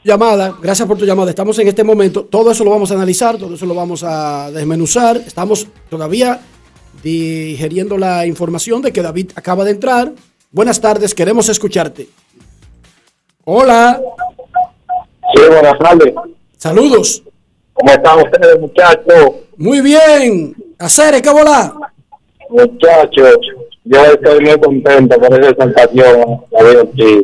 [0.02, 1.30] Llamada, gracias por tu llamada.
[1.30, 4.50] Estamos en este momento, todo eso lo vamos a analizar, todo eso lo vamos a
[4.50, 5.16] desmenuzar.
[5.16, 6.40] Estamos todavía
[7.02, 10.12] digeriendo la información de que David acaba de entrar.
[10.50, 12.08] Buenas tardes, queremos escucharte.
[13.44, 14.00] Hola.
[15.34, 16.14] Sí, buenas tardes.
[16.56, 17.22] Saludos.
[17.72, 19.30] ¿Cómo están ustedes, muchachos?
[19.56, 20.54] Muy bien.
[20.78, 21.74] Hacer, ¿qué volá?
[22.50, 23.38] Muchachos,
[23.84, 26.44] yo estoy muy contento por esa exaltación.
[26.50, 27.22] David Ortiz.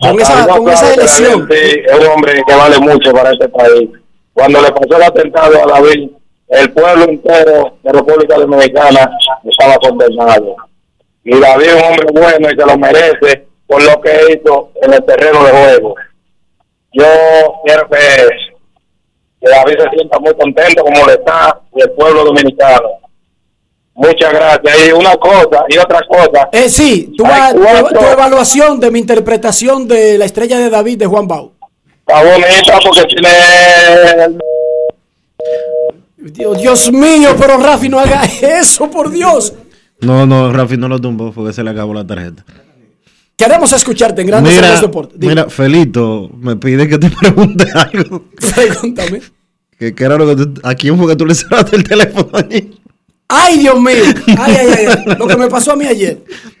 [0.00, 1.48] Con esa- con esa elección.
[1.50, 3.88] Es un hombre que vale mucho para este país.
[4.34, 6.10] Cuando le pasó el atentado a David,
[6.48, 9.10] el pueblo entero de República Dominicana
[9.44, 10.56] estaba condenado.
[11.24, 14.92] Y David es un hombre bueno y se lo merece por lo que hizo en
[14.94, 15.94] el terreno de juego.
[16.92, 17.04] Yo
[17.64, 17.98] quiero que,
[19.40, 22.88] que David se sienta muy contento como lo está y el pueblo dominicano.
[23.96, 24.88] Muchas gracias.
[24.88, 26.48] Y una cosa, y otra cosa.
[26.52, 30.98] Eh, sí, tu, tu- cuatro- tu evaluación de mi interpretación de la estrella de David
[30.98, 31.52] de Juan Bau.
[32.06, 34.36] Está bonita porque tiene
[36.18, 39.54] Dios, Dios mío, pero Rafi, no haga eso, por Dios.
[40.00, 42.44] No, no, Rafi no lo tumbó porque se le acabó la tarjeta.
[43.36, 45.18] Queremos escucharte en Grandes en Mira, los Deportes.
[45.20, 48.24] Dime, mira, Felito me pide que te pregunte algo.
[48.54, 49.20] Pregúntame.
[49.78, 52.28] Que, que era lo que tú- ¿A quién fue que tú le cerraste el teléfono
[52.32, 52.78] allí?
[53.28, 54.04] Ay, Dios mío.
[54.38, 55.16] Ay, ay, ay, ay.
[55.18, 56.22] Lo que me pasó a mí ayer.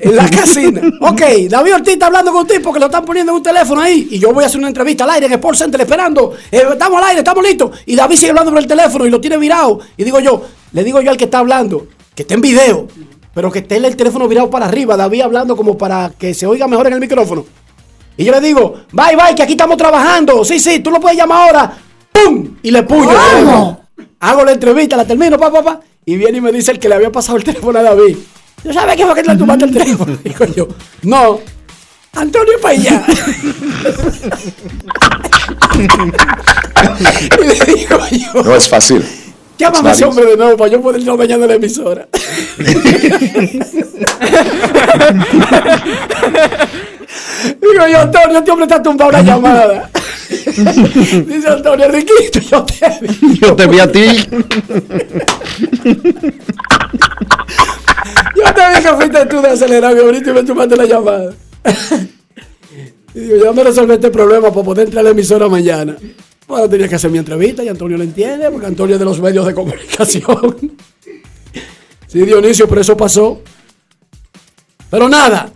[0.00, 0.82] en la casina.
[1.00, 3.80] Ok, David Ortiz está hablando con un tipo que lo están poniendo en un teléfono
[3.80, 4.08] ahí.
[4.10, 6.32] Y yo voy a hacer una entrevista al aire en Sport Center esperando.
[6.50, 7.78] Eh, estamos al aire, estamos listos.
[7.86, 9.78] Y David sigue hablando por el teléfono y lo tiene virado.
[9.96, 12.88] Y digo yo, le digo yo al que está hablando, que esté en video,
[13.34, 14.96] pero que esté el teléfono virado para arriba.
[14.96, 17.46] David hablando como para que se oiga mejor en el micrófono.
[18.16, 20.44] Y yo le digo, bye, bye, que aquí estamos trabajando.
[20.44, 21.78] Sí, sí, tú lo puedes llamar ahora.
[22.12, 22.56] ¡Pum!
[22.62, 23.81] Y le puño.
[24.22, 25.80] Hago la entrevista, la termino, pa, pa, pa.
[26.06, 28.16] Y viene y me dice el que le había pasado el teléfono a David.
[28.62, 30.16] ¿Tú sabes qué fue que le tumbaste el teléfono?
[30.24, 30.68] Digo yo,
[31.02, 31.40] no.
[32.12, 33.04] Antonio Paella.
[37.40, 39.04] y le digo yo, No es fácil.
[39.58, 42.06] llámame a ese hombre de nuevo para yo poder ir dañando la emisora.
[47.44, 49.90] Digo yo, Antonio, este hombre está tumbado una llamada.
[50.28, 53.38] Dice Antonio, Riquito, yo te vi.
[53.38, 54.06] Yo te vi a ti.
[58.36, 61.34] Yo te vi que fuiste tú de acelerar, que ahorita y me tumbaste la llamada.
[63.14, 65.96] Y digo, ya me resolví este problema para poder entrar a la emisora mañana.
[66.46, 69.20] Bueno, tenía que hacer mi entrevista y Antonio lo entiende, porque Antonio es de los
[69.20, 70.72] medios de comunicación.
[72.06, 73.40] Sí, Dionisio, pero eso pasó.
[74.90, 75.50] Pero nada.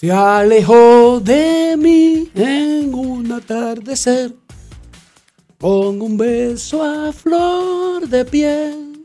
[0.00, 4.34] Se alejó de mí en un atardecer
[5.58, 9.04] con un beso a flor de piel.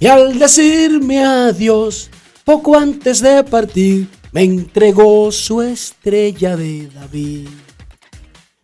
[0.00, 2.08] Y al decirme adiós,
[2.42, 7.48] poco antes de partir, me entregó su estrella de David.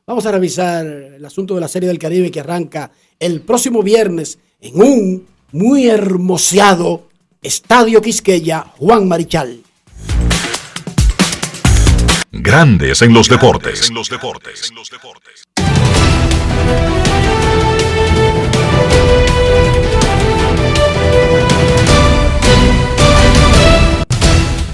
[0.06, 2.90] Vamos a revisar el asunto de la Serie del Caribe que arranca
[3.20, 7.08] el próximo viernes en un muy hermoseado
[7.42, 9.63] Estadio Quisqueya Juan Marichal.
[12.36, 13.92] Grandes en los deportes.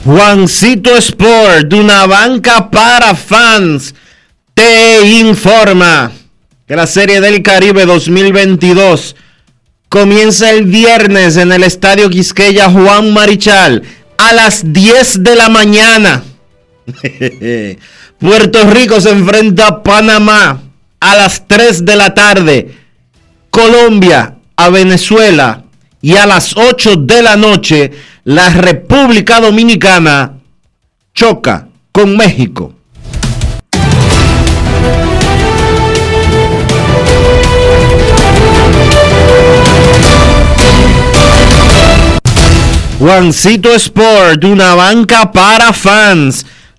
[0.04, 3.94] Juancito Sport, una banca para fans,
[4.54, 6.10] te informa
[6.66, 9.16] que la Serie del Caribe 2022
[9.90, 13.82] comienza el viernes en el Estadio Quisqueya Juan Marichal
[14.16, 16.24] a las 10 de la mañana.
[18.18, 20.60] Puerto Rico se enfrenta a Panamá
[21.00, 22.74] a las 3 de la tarde.
[23.50, 25.64] Colombia a Venezuela
[26.02, 27.90] y a las 8 de la noche
[28.24, 30.34] la República Dominicana
[31.14, 32.74] choca con México.
[42.98, 46.44] Juancito Sport, una banca para fans,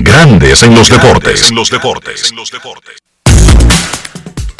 [0.00, 1.50] Grandes en los deportes.
[1.50, 2.32] En los deportes.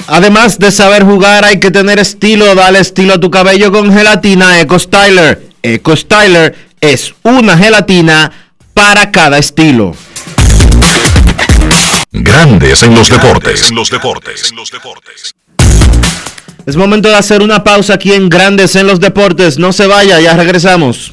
[0.08, 2.56] Además de saber jugar, hay que tener estilo.
[2.56, 5.48] Dale estilo a tu cabello con gelatina Eco Styler.
[5.62, 8.32] Eco Styler es una gelatina
[8.74, 9.94] para cada estilo.
[12.10, 13.70] Grandes en los deportes.
[13.70, 14.52] En los deportes.
[16.66, 19.56] Es momento de hacer una pausa aquí en Grandes en los deportes.
[19.56, 21.12] No se vaya, ya regresamos.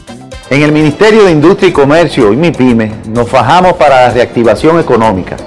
[0.51, 5.37] En el Ministerio de Industria y Comercio y MIPYME nos fajamos para la reactivación económica,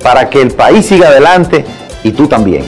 [0.00, 1.64] para que el país siga adelante
[2.04, 2.62] y tú también.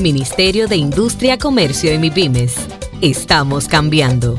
[0.00, 2.54] Ministerio de Industria, Comercio y MIPYMES.
[3.02, 4.38] Estamos cambiando.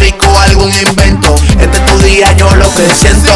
[0.01, 1.35] rico, algún invento.
[1.59, 3.31] Este es tu día, yo lo que siento.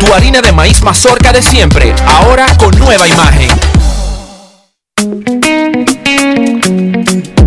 [0.00, 3.50] Tu harina de maíz mazorca de siempre, ahora con nueva imagen.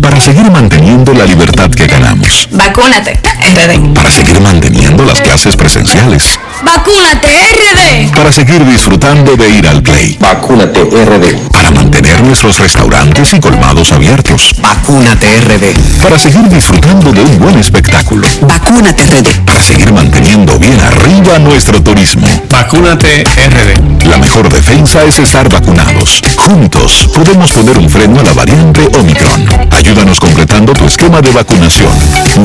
[0.00, 2.48] Para seguir manteniendo la libertad que ganamos.
[2.52, 3.94] Vacúnate, RD.
[3.94, 6.38] Para seguir manteniendo las clases presenciales.
[6.62, 8.14] Vacúnate, RD.
[8.14, 10.16] Para seguir disfrutando de ir al play.
[10.20, 11.50] Vacúnate RD.
[11.50, 14.52] Para mantener nuestros restaurantes y colmados abiertos.
[14.60, 16.02] Vacúnate RD.
[16.02, 18.26] Para seguir disfrutando de un buen espectáculo.
[18.42, 19.44] Vacúnate RD.
[19.44, 22.26] Para seguir manteniendo bien arriba nuestro turismo.
[22.50, 24.06] Vacúnate RD.
[24.06, 26.20] La mejor defensa es estar vacunados.
[26.36, 29.46] Juntos podemos poner un freno a la variante Omicron.
[29.74, 31.90] Ayúdanos completando tu esquema de vacunación.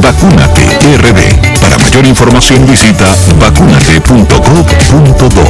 [0.02, 0.66] Vacúnate
[0.98, 1.60] RD.
[1.62, 3.06] Para mayor información visita
[3.40, 5.44] vacunate.gov.do.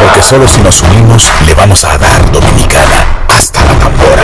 [0.00, 4.22] Porque solo si nos unimos le vamos a dar dominicana hasta la tambora.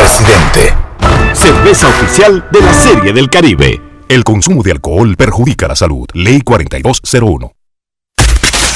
[0.00, 0.74] Presidente.
[1.34, 3.82] Cerveza oficial de la Serie del Caribe.
[4.08, 6.06] El consumo de alcohol perjudica la salud.
[6.14, 7.59] Ley 4201.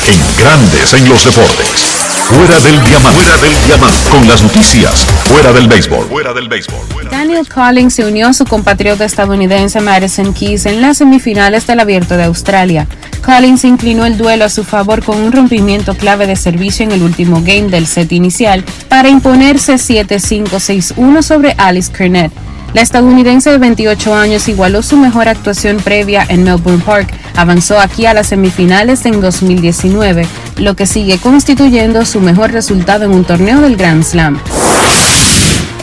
[0.06, 1.94] En Grandes en los Deportes.
[2.24, 3.18] Fuera del diamante.
[3.22, 3.96] Fuera del diamante.
[4.10, 5.06] Con las noticias.
[5.24, 6.06] Fuera del béisbol.
[6.08, 7.08] Fuera del béisbol.
[7.10, 12.18] Daniel Collins se unió a su compatriota estadounidense Madison Keys en las semifinales del Abierto
[12.18, 12.86] de Australia.
[13.24, 17.02] Collins inclinó el duelo a su favor con un rompimiento clave de servicio en el
[17.02, 22.30] último game del set inicial para imponerse 7-5-6-1 sobre Alice Kernet.
[22.74, 28.04] La estadounidense de 28 años igualó su mejor actuación previa en Melbourne Park, avanzó aquí
[28.06, 30.26] a las semifinales en 2019,
[30.58, 34.40] lo que sigue constituyendo su mejor resultado en un torneo del Grand Slam.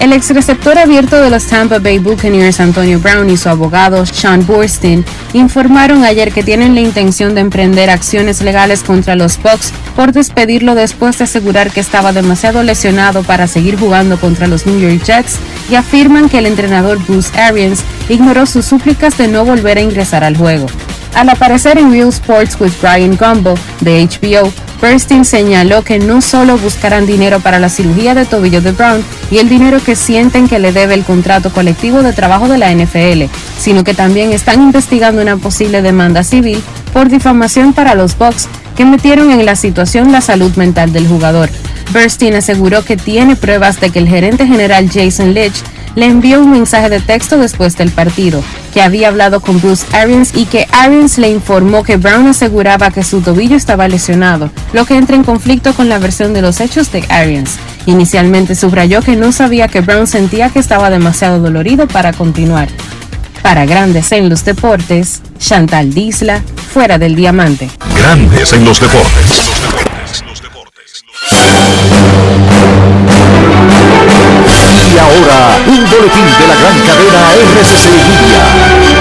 [0.02, 4.44] El ex receptor abierto de los Tampa Bay Buccaneers, Antonio Brown, y su abogado, Sean
[4.48, 10.12] Burstein, informaron ayer que tienen la intención de emprender acciones legales contra los Bucks por
[10.12, 15.04] despedirlo después de asegurar que estaba demasiado lesionado para seguir jugando contra los New York
[15.04, 15.36] Jets
[15.70, 20.24] y afirman que el entrenador Bruce Arians ignoró sus súplicas de no volver a ingresar
[20.24, 20.66] al juego.
[21.16, 24.52] Al aparecer en Real Sports with Brian Gumbo de HBO,
[24.82, 29.38] Bernstein señaló que no solo buscarán dinero para la cirugía de tobillo de Brown y
[29.38, 33.26] el dinero que sienten que le debe el contrato colectivo de trabajo de la NFL,
[33.60, 38.86] sino que también están investigando una posible demanda civil por difamación para los Bucks que
[38.86, 41.50] metieron en la situación la salud mental del jugador.
[41.94, 45.62] Bernstein aseguró que tiene pruebas de que el gerente general Jason Leach
[45.96, 50.32] le envió un mensaje de texto después del partido, que había hablado con Bruce Arians
[50.36, 54.98] y que Arians le informó que Brown aseguraba que su tobillo estaba lesionado, lo que
[54.98, 57.58] entra en conflicto con la versión de los hechos de Arians.
[57.86, 62.70] Inicialmente subrayó que no sabía que Brown sentía que estaba demasiado dolorido para continuar.
[63.42, 67.70] Para Grandes en los Deportes, Chantal Disla, fuera del diamante.
[67.98, 69.52] Grandes en los deportes.
[74.62, 79.01] Y ahora, un boletín de la gran cadena RCC Media.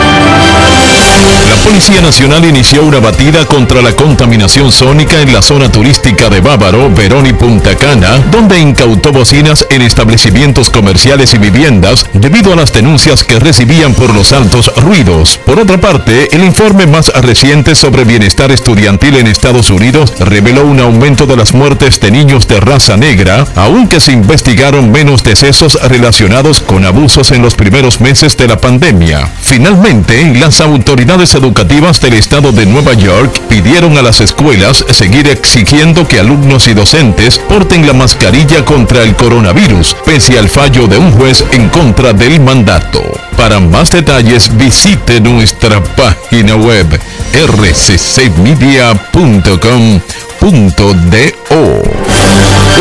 [1.51, 6.41] La Policía Nacional inició una batida contra la contaminación sónica en la zona turística de
[6.41, 12.57] Bávaro, Verón y Punta Cana, donde incautó bocinas en establecimientos comerciales y viviendas debido a
[12.57, 15.39] las denuncias que recibían por los altos ruidos.
[15.45, 20.81] Por otra parte, el informe más reciente sobre bienestar estudiantil en Estados Unidos reveló un
[20.81, 26.61] aumento de las muertes de niños de raza negra, aunque se investigaron menos decesos relacionados
[26.61, 29.29] con abusos en los primeros meses de la pandemia.
[29.43, 36.07] Finalmente, las autoridades educativas del estado de Nueva York pidieron a las escuelas seguir exigiendo
[36.07, 41.11] que alumnos y docentes porten la mascarilla contra el coronavirus, pese al fallo de un
[41.11, 43.03] juez en contra del mandato.
[43.37, 46.87] Para más detalles visite nuestra página web
[47.35, 48.61] rccmedia.com.do.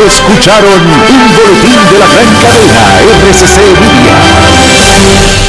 [0.06, 5.49] Escucharon un boletín de la gran cadena RCC Media.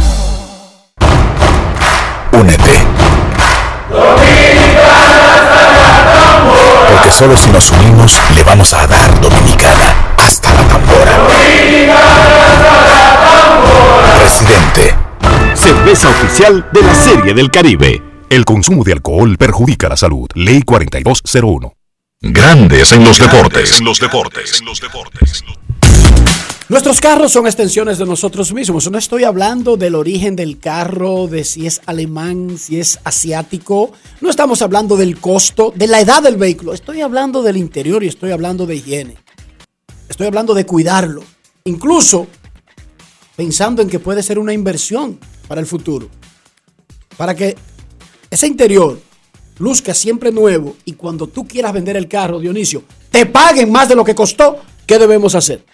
[2.33, 2.71] Únete.
[6.89, 11.27] Porque solo si nos unimos le vamos a dar dominicana hasta la tambora.
[14.17, 14.95] Presidente.
[15.53, 18.01] Cerveza oficial de la Serie del Caribe.
[18.29, 20.27] El consumo de alcohol perjudica la salud.
[20.35, 21.73] Ley 4201.
[22.21, 23.79] Grandes en los deportes.
[23.79, 24.63] En los deportes.
[26.71, 28.89] Nuestros carros son extensiones de nosotros mismos.
[28.89, 33.91] No estoy hablando del origen del carro, de si es alemán, si es asiático.
[34.21, 36.73] No estamos hablando del costo, de la edad del vehículo.
[36.73, 39.17] Estoy hablando del interior y estoy hablando de higiene.
[40.07, 41.25] Estoy hablando de cuidarlo.
[41.65, 42.27] Incluso
[43.35, 45.19] pensando en que puede ser una inversión
[45.49, 46.07] para el futuro.
[47.17, 47.57] Para que
[48.29, 48.97] ese interior
[49.59, 53.95] luzca siempre nuevo y cuando tú quieras vender el carro, Dionisio, te paguen más de
[53.95, 55.65] lo que costó, ¿qué debemos hacer?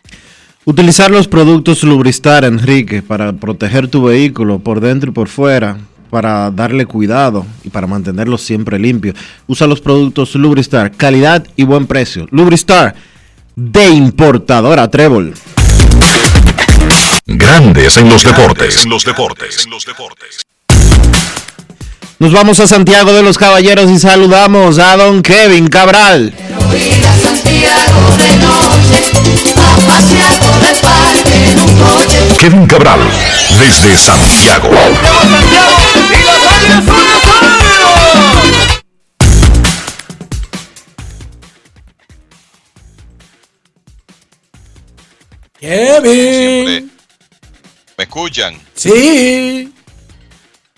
[0.67, 5.77] Utilizar los productos Lubristar, Enrique, para proteger tu vehículo por dentro y por fuera,
[6.09, 9.13] para darle cuidado y para mantenerlo siempre limpio.
[9.47, 12.27] Usa los productos Lubristar, calidad y buen precio.
[12.31, 12.95] Lubristar,
[13.55, 15.35] de importadora Trébol.
[17.25, 18.83] Grandes en los deportes.
[18.83, 19.63] En los deportes.
[19.63, 20.41] En los deportes.
[22.19, 26.33] Nos vamos a Santiago de los Caballeros y saludamos a don Kevin Cabral.
[32.39, 32.99] Kevin Cabral,
[33.59, 34.69] desde Santiago.
[45.59, 46.91] Kevin.
[47.97, 48.61] ¿Me escuchan?
[48.75, 49.73] Sí.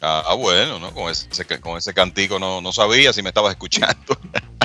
[0.01, 0.93] Ah, ah, bueno, ¿no?
[0.93, 1.27] Con ese,
[1.59, 4.17] con ese cantico no, no sabía si me estabas escuchando.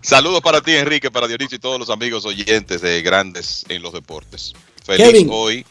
[0.00, 3.92] Saludos para ti, Enrique, para Dionisio y todos los amigos oyentes de Grandes en los
[3.92, 4.52] Deportes.
[4.84, 5.28] Feliz Kevin.
[5.30, 5.66] hoy,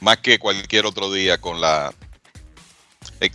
[0.00, 1.92] más que cualquier otro día, con la,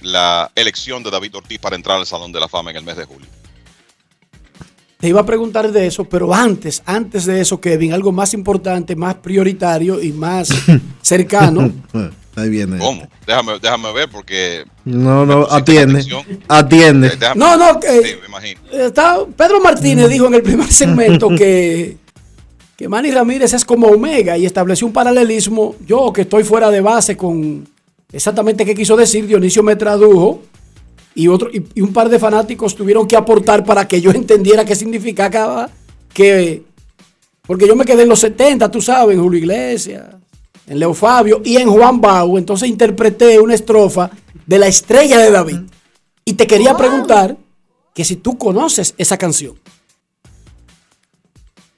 [0.02, 2.98] la elección de David Ortiz para entrar al Salón de la Fama en el mes
[2.98, 3.28] de julio.
[5.00, 8.96] Te iba a preguntar de eso, pero antes, antes de eso, Kevin, algo más importante,
[8.96, 10.50] más prioritario y más
[11.02, 11.72] cercano.
[12.38, 12.78] Ahí viene.
[12.78, 13.02] ¿Cómo?
[13.26, 14.64] Déjame, déjame ver porque...
[14.86, 16.06] No, no, atiende.
[16.48, 17.10] Atiende.
[17.18, 18.62] Déjame- No, no, Sí, me imagino.
[18.72, 21.98] Está- Pedro Martínez dijo en el primer segmento que,
[22.78, 25.76] que Manny Ramírez es como Omega y estableció un paralelismo.
[25.86, 27.68] Yo que estoy fuera de base con
[28.14, 30.44] exactamente qué quiso decir, Dionisio me tradujo
[31.16, 34.64] y, otro, y, y un par de fanáticos tuvieron que aportar para que yo entendiera
[34.64, 35.72] qué significaba
[36.14, 36.62] que...
[37.48, 40.17] Porque yo me quedé en los 70, tú sabes, Julio Iglesias,
[40.68, 42.38] en Leo Fabio y en Juan Bau.
[42.38, 44.12] Entonces interpreté una estrofa
[44.46, 45.60] de la estrella de David.
[46.26, 47.38] Y te quería preguntar
[47.94, 49.60] que si tú conoces esa canción.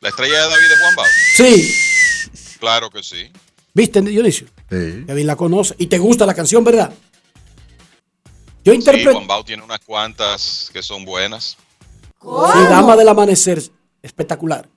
[0.01, 1.05] ¿La estrella de David de Juan Bau?
[1.35, 1.73] Sí.
[2.59, 3.31] Claro que sí.
[3.73, 4.47] ¿Viste, Dionisio?
[4.67, 5.75] Kevin la conoce.
[5.77, 6.91] Y te gusta la canción, ¿verdad?
[8.63, 9.11] Yo Sí, interpreté.
[9.13, 11.57] Juan Bau tiene unas cuantas que son buenas.
[12.21, 13.61] Sí, Dama del Amanecer,
[14.01, 14.67] espectacular.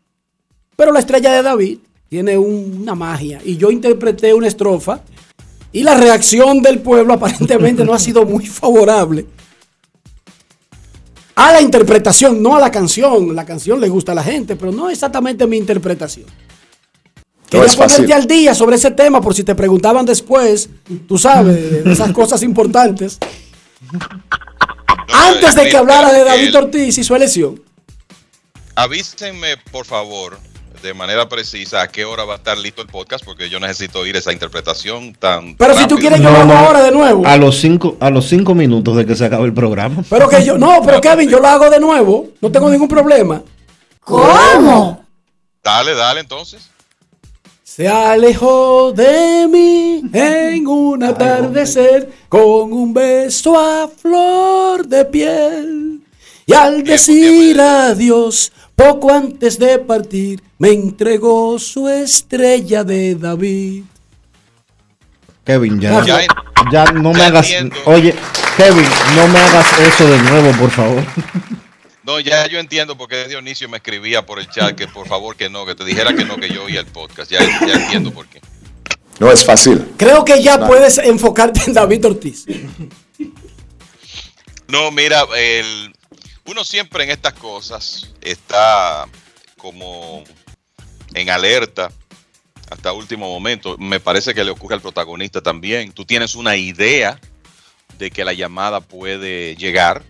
[0.76, 1.78] Pero la estrella de David
[2.12, 3.40] tiene un- una magia.
[3.42, 5.00] Y yo interpreté una estrofa.
[5.72, 9.24] Y la reacción del pueblo aparentemente no ha sido muy favorable
[11.34, 13.34] a la interpretación, no a la canción.
[13.34, 16.26] La canción le gusta a la gente, pero no exactamente mi interpretación.
[17.48, 17.78] Quería fácil.
[17.78, 20.68] ponerte al día sobre ese tema por si te preguntaban después,
[21.08, 23.16] tú sabes, de- esas cosas importantes.
[25.08, 27.58] Antes de que hablara de David Ortiz y su elección.
[28.74, 30.38] Avísenme, por favor,
[30.82, 34.00] de manera precisa a qué hora va a estar listo el podcast, porque yo necesito
[34.00, 35.56] oír esa interpretación tan.
[35.56, 37.26] Pero si tú quieres, yo lo hago ahora de nuevo.
[37.26, 40.02] A los cinco, a los cinco minutos de que se acabe el programa.
[40.10, 42.28] Pero que yo, no, pero Kevin, yo lo hago de nuevo.
[42.40, 43.42] No tengo ningún problema.
[44.00, 45.04] ¿Cómo?
[45.62, 46.68] Dale, dale, entonces.
[47.62, 56.02] Se alejó de mí en un atardecer con un beso a flor de piel.
[56.44, 63.84] Y al decir adiós, poco antes de partir, me entregó su estrella de David.
[65.44, 66.20] Kevin, ya, Ya-
[66.70, 67.50] ya no me hagas.
[67.50, 67.76] entiendo.
[67.86, 68.14] Oye,
[68.56, 68.86] Kevin,
[69.16, 71.04] no me hagas eso de nuevo, por favor.
[72.04, 75.36] No, ya yo entiendo por qué Dionisio me escribía por el chat que por favor
[75.36, 77.30] que no, que te dijera que no, que yo oía el podcast.
[77.30, 78.40] Ya, ya entiendo por qué.
[79.20, 79.86] No es fácil.
[79.96, 82.44] Creo que ya puedes enfocarte en David Ortiz.
[84.66, 85.94] No, mira, el,
[86.52, 89.06] uno siempre en estas cosas está
[89.56, 90.22] como
[91.14, 91.90] en alerta
[92.70, 93.76] hasta último momento.
[93.78, 95.92] Me parece que le ocurre al protagonista también.
[95.92, 97.18] Tú tienes una idea
[97.98, 100.02] de que la llamada puede llegar,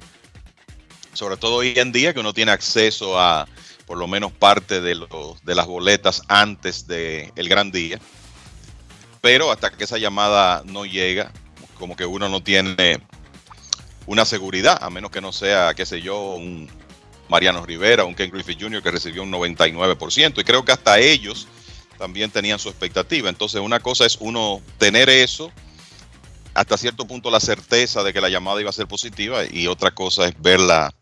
[1.12, 3.48] sobre todo hoy en día que uno tiene acceso a
[3.86, 5.06] por lo menos parte de,
[5.42, 8.00] de las boletas antes del el gran día.
[9.20, 11.32] Pero hasta que esa llamada no llega,
[11.78, 13.00] como que uno no tiene
[14.06, 16.68] una seguridad, a menos que no sea, qué sé yo, un
[17.28, 18.82] Mariano Rivera, un Ken Griffith Jr.
[18.82, 20.40] que recibió un 99%.
[20.40, 21.46] Y creo que hasta ellos
[21.98, 23.28] también tenían su expectativa.
[23.28, 25.52] Entonces, una cosa es uno tener eso,
[26.52, 29.92] hasta cierto punto la certeza de que la llamada iba a ser positiva, y otra
[29.92, 30.92] cosa es verla,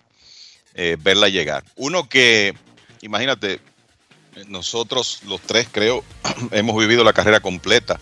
[0.74, 1.64] eh, verla llegar.
[1.76, 2.54] Uno que,
[3.00, 3.60] imagínate,
[4.48, 6.04] nosotros los tres creo
[6.52, 7.98] hemos vivido la carrera completa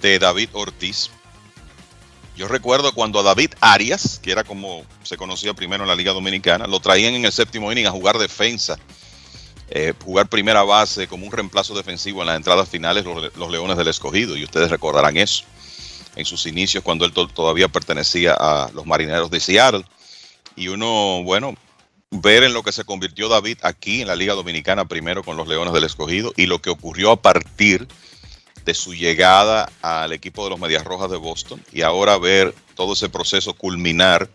[0.00, 1.10] de David Ortiz.
[2.42, 6.12] Yo recuerdo cuando a David Arias, que era como se conocía primero en la Liga
[6.12, 8.80] Dominicana, lo traían en el séptimo inning a jugar defensa,
[9.70, 13.86] eh, jugar primera base como un reemplazo defensivo en las entradas finales los, Leones del
[13.86, 15.44] Escogido, y ustedes recordarán eso,
[16.16, 19.84] en sus inicios cuando él to todavía pertenecía a los Marineros de Seattle.
[20.56, 21.54] Y uno, bueno,
[22.10, 25.46] ver en lo que se convirtió David aquí en la Liga Dominicana primero con los
[25.46, 28.11] Leones del Escogido y lo que ocurrió a partir de
[28.72, 33.08] su llegada al equipo de los Medias Rojas de Boston y ahora ver todo ese
[33.08, 34.30] proceso culminar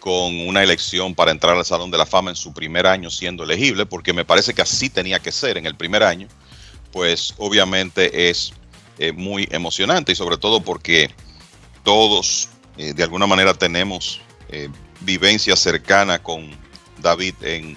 [0.00, 3.42] con una elección para entrar al Salón de la Fama en su primer año siendo
[3.44, 6.28] elegible, porque me parece que así tenía que ser en el primer año,
[6.92, 8.52] pues obviamente es
[8.98, 11.10] eh, muy emocionante y sobre todo porque
[11.82, 12.48] todos
[12.78, 14.68] eh, de alguna manera tenemos eh,
[15.00, 16.50] vivencia cercana con
[16.98, 17.76] David en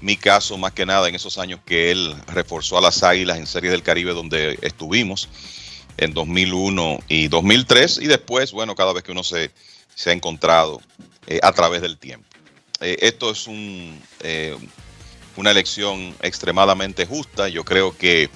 [0.00, 3.46] mi caso, más que nada en esos años que él reforzó a las Águilas en
[3.46, 5.28] Series del Caribe donde estuvimos
[5.96, 9.50] en 2001 y 2003 y después, bueno, cada vez que uno se,
[9.94, 10.80] se ha encontrado
[11.26, 12.26] eh, a través del tiempo.
[12.80, 14.56] Eh, esto es un, eh,
[15.36, 17.48] una elección extremadamente justa.
[17.48, 18.28] Yo creo que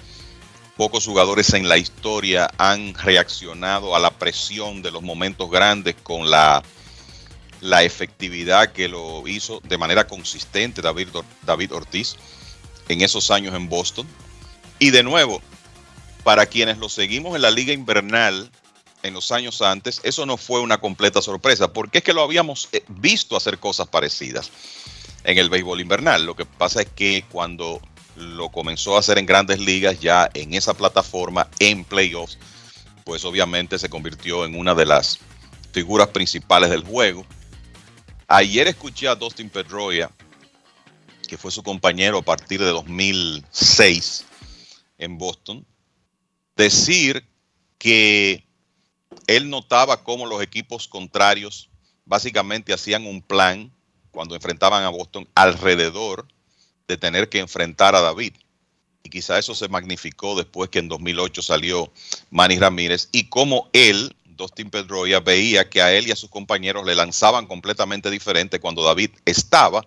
[0.76, 6.30] pocos jugadores en la historia han reaccionado a la presión de los momentos grandes con
[6.30, 6.62] la
[7.60, 11.08] la efectividad que lo hizo de manera consistente David,
[11.42, 12.16] David Ortiz
[12.88, 14.06] en esos años en Boston.
[14.78, 15.42] Y de nuevo,
[16.24, 18.50] para quienes lo seguimos en la liga invernal
[19.02, 22.68] en los años antes, eso no fue una completa sorpresa, porque es que lo habíamos
[22.72, 24.50] eh, visto hacer cosas parecidas
[25.24, 26.24] en el béisbol invernal.
[26.24, 27.80] Lo que pasa es que cuando
[28.16, 32.38] lo comenzó a hacer en grandes ligas, ya en esa plataforma, en playoffs,
[33.04, 35.18] pues obviamente se convirtió en una de las
[35.72, 37.24] figuras principales del juego.
[38.32, 40.08] Ayer escuché a Dustin Pedroia,
[41.26, 44.24] que fue su compañero a partir de 2006
[44.98, 45.66] en Boston,
[46.54, 47.26] decir
[47.76, 48.46] que
[49.26, 51.70] él notaba cómo los equipos contrarios
[52.04, 53.72] básicamente hacían un plan
[54.12, 56.28] cuando enfrentaban a Boston alrededor
[56.86, 58.34] de tener que enfrentar a David.
[59.02, 61.92] Y quizá eso se magnificó después que en 2008 salió
[62.30, 66.86] Manny Ramírez y cómo él Dustin Pedroia veía que a él y a sus compañeros
[66.86, 69.86] le lanzaban completamente diferente cuando David estaba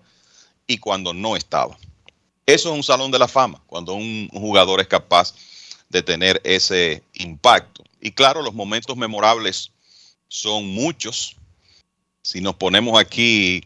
[0.67, 1.75] y cuando no estaba.
[2.45, 5.33] Eso es un salón de la fama, cuando un jugador es capaz
[5.89, 7.83] de tener ese impacto.
[7.99, 9.71] Y claro, los momentos memorables
[10.27, 11.35] son muchos.
[12.21, 13.63] Si nos ponemos aquí,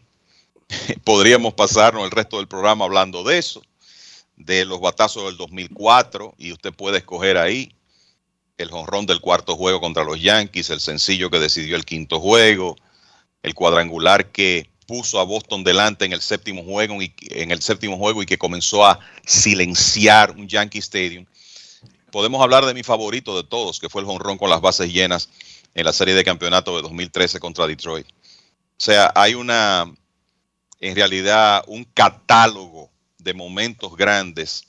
[1.04, 3.62] podríamos pasarnos el resto del programa hablando de eso,
[4.36, 7.74] de los batazos del 2004, y usted puede escoger ahí
[8.58, 12.76] el jonrón del cuarto juego contra los Yankees, el sencillo que decidió el quinto juego,
[13.42, 17.96] el cuadrangular que puso a Boston delante en el séptimo juego y, en el séptimo
[17.96, 21.24] juego y que comenzó a silenciar un Yankee Stadium.
[22.10, 25.28] Podemos hablar de mi favorito de todos, que fue el jonrón con las bases llenas
[25.74, 28.06] en la serie de campeonato de 2013 contra Detroit.
[28.08, 29.92] O sea, hay una,
[30.80, 34.64] en realidad, un catálogo de momentos grandes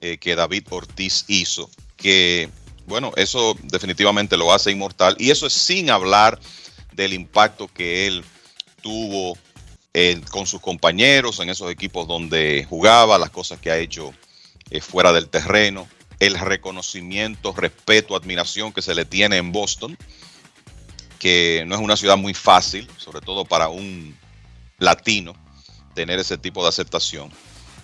[0.00, 2.50] eh, que David Ortiz hizo, que
[2.92, 5.16] bueno, eso definitivamente lo hace inmortal.
[5.18, 6.38] Y eso es sin hablar
[6.92, 8.22] del impacto que él
[8.82, 9.38] tuvo
[9.94, 14.12] eh, con sus compañeros en esos equipos donde jugaba, las cosas que ha hecho
[14.68, 15.88] eh, fuera del terreno,
[16.20, 19.96] el reconocimiento, respeto, admiración que se le tiene en Boston,
[21.18, 24.14] que no es una ciudad muy fácil, sobre todo para un
[24.78, 25.34] latino,
[25.94, 27.32] tener ese tipo de aceptación.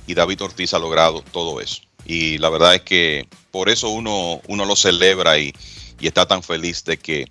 [0.07, 1.88] Y David Ortiz ha logrado todo eso.
[2.09, 5.55] Y la verdad es que por eso uno, uno lo celebra y,
[6.01, 7.27] y está tan feliz de que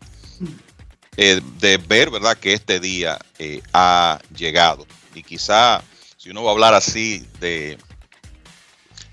[1.17, 4.85] eh, de ver, ¿verdad?, que este día eh, ha llegado.
[5.15, 5.83] Y quizá,
[6.15, 7.79] si uno va a hablar así de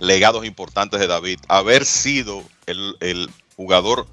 [0.01, 4.07] legados importantes de David, haber sido el, el jugador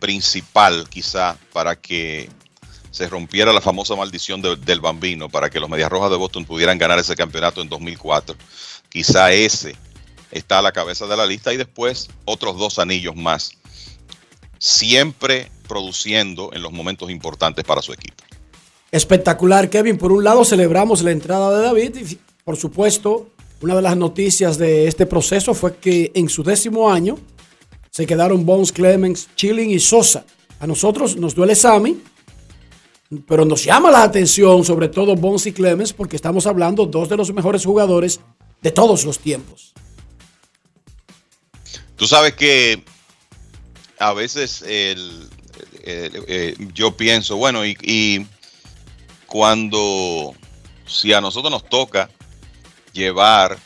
[0.00, 2.28] principal, quizá, para que
[2.90, 6.44] se rompiera la famosa maldición de, del bambino, para que los Medias Rojas de Boston
[6.44, 8.34] pudieran ganar ese campeonato en 2004.
[8.88, 9.76] Quizá ese
[10.30, 13.52] está a la cabeza de la lista y después otros dos anillos más
[14.58, 18.24] siempre produciendo en los momentos importantes para su equipo.
[18.90, 19.98] Espectacular, Kevin.
[19.98, 23.28] Por un lado, celebramos la entrada de David y, por supuesto,
[23.60, 27.18] una de las noticias de este proceso fue que en su décimo año
[27.90, 30.24] se quedaron Bones, Clemens, Chilling y Sosa.
[30.60, 32.00] A nosotros nos duele Sammy,
[33.26, 37.16] pero nos llama la atención sobre todo Bones y Clemens porque estamos hablando dos de
[37.16, 38.20] los mejores jugadores
[38.62, 39.74] de todos los tiempos.
[41.98, 42.84] Tú sabes que
[43.98, 48.24] a veces eh, yo pienso, bueno, y, y
[49.26, 50.32] cuando,
[50.86, 52.08] si a nosotros nos toca
[52.92, 53.58] llevar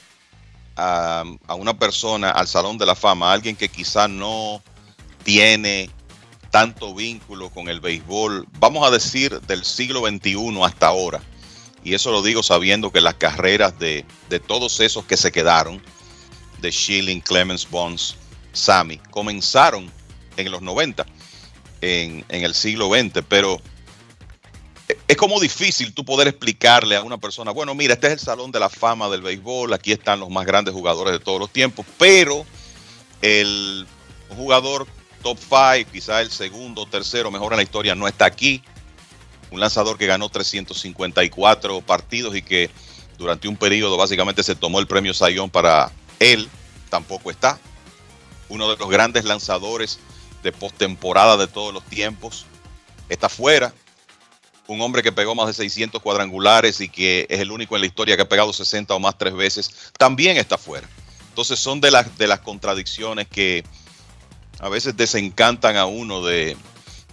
[0.77, 4.63] a, a una persona al Salón de la Fama, alguien que quizá no
[5.25, 5.91] tiene
[6.51, 11.21] tanto vínculo con el béisbol, vamos a decir del siglo XXI hasta ahora,
[11.85, 15.83] y eso lo digo sabiendo que las carreras de, de todos esos que se quedaron,
[16.63, 18.17] de Schilling, Clemens, Bonds,
[18.53, 19.91] Sammy, comenzaron
[20.37, 21.07] en los 90,
[21.81, 23.61] en, el siglo XX, pero
[25.09, 28.53] es como difícil tú poder explicarle a una persona, bueno, mira, este es el salón
[28.53, 31.87] de la fama del béisbol, aquí están los más grandes jugadores de todos los tiempos,
[31.99, 32.45] pero
[33.21, 33.87] el
[34.37, 34.87] jugador
[35.23, 38.63] top 5, quizá el segundo tercero mejor en la historia, no está aquí.
[39.51, 42.71] Un lanzador que ganó 354 partidos y que
[43.19, 46.49] durante un periodo básicamente se tomó el premio Sayón para él,
[46.89, 47.59] tampoco está.
[48.49, 49.99] Uno de los grandes lanzadores
[50.43, 52.47] de postemporada de todos los tiempos
[53.09, 53.73] está fuera
[54.67, 57.87] un hombre que pegó más de 600 cuadrangulares y que es el único en la
[57.87, 60.89] historia que ha pegado 60 o más tres veces, también está fuera.
[61.29, 63.65] Entonces son de las, de las contradicciones que
[64.61, 66.57] a veces desencantan a uno de,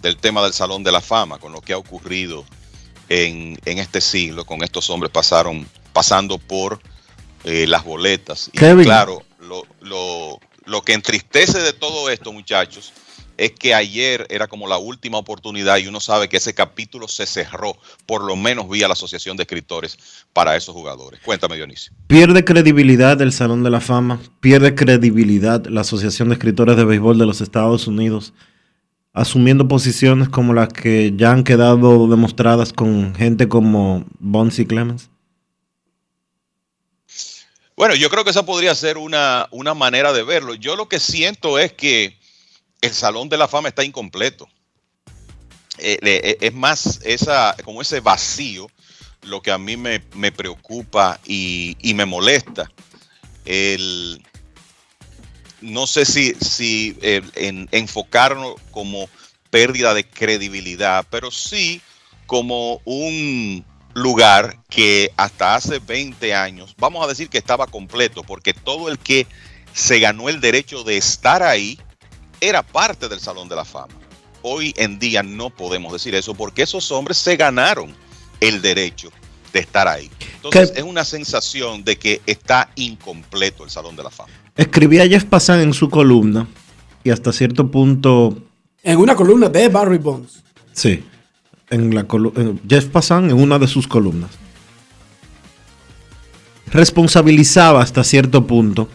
[0.01, 2.45] del tema del Salón de la Fama, con lo que ha ocurrido
[3.07, 6.79] en, en este siglo, con estos hombres pasaron, pasando por
[7.43, 8.49] eh, las boletas.
[8.53, 8.85] Y Kevin.
[8.85, 10.39] claro, lo, lo,
[10.69, 12.93] lo que entristece de todo esto, muchachos,
[13.37, 17.25] es que ayer era como la última oportunidad y uno sabe que ese capítulo se
[17.25, 19.97] cerró, por lo menos vía la Asociación de Escritores
[20.33, 21.21] para esos jugadores.
[21.23, 21.93] Cuéntame, Dionisio.
[22.07, 27.17] Pierde credibilidad el Salón de la Fama, pierde credibilidad la Asociación de Escritores de Béisbol
[27.17, 28.33] de los Estados Unidos,
[29.13, 35.09] asumiendo posiciones como las que ya han quedado demostradas con gente como Bonzi Clemens.
[37.79, 40.53] Bueno, yo creo que esa podría ser una, una manera de verlo.
[40.53, 42.19] Yo lo que siento es que
[42.81, 44.49] el Salón de la Fama está incompleto.
[45.77, 48.69] Eh, eh, es más esa, como ese vacío
[49.21, 52.69] lo que a mí me, me preocupa y, y me molesta.
[53.45, 54.21] El,
[55.61, 59.07] no sé si, si en, enfocarlo como
[59.51, 61.81] pérdida de credibilidad, pero sí
[62.25, 68.53] como un lugar que hasta hace 20 años, vamos a decir que estaba completo, porque
[68.53, 69.27] todo el que
[69.73, 71.79] se ganó el derecho de estar ahí
[72.41, 73.93] era parte del Salón de la Fama.
[74.41, 77.93] Hoy en día no podemos decir eso porque esos hombres se ganaron
[78.39, 79.11] el derecho
[79.51, 80.09] de estar ahí.
[80.35, 84.31] Entonces es una sensación de que está incompleto el Salón de la Fama.
[84.55, 86.47] Escribía Jeff Passan en su columna
[87.03, 88.37] y hasta cierto punto,
[88.83, 90.43] En una columna de Barry Bonds.
[90.71, 91.03] sí,
[91.69, 92.05] en la
[92.67, 94.31] Jeff Passan en una de sus columnas,
[96.71, 98.89] responsabilizaba hasta cierto punto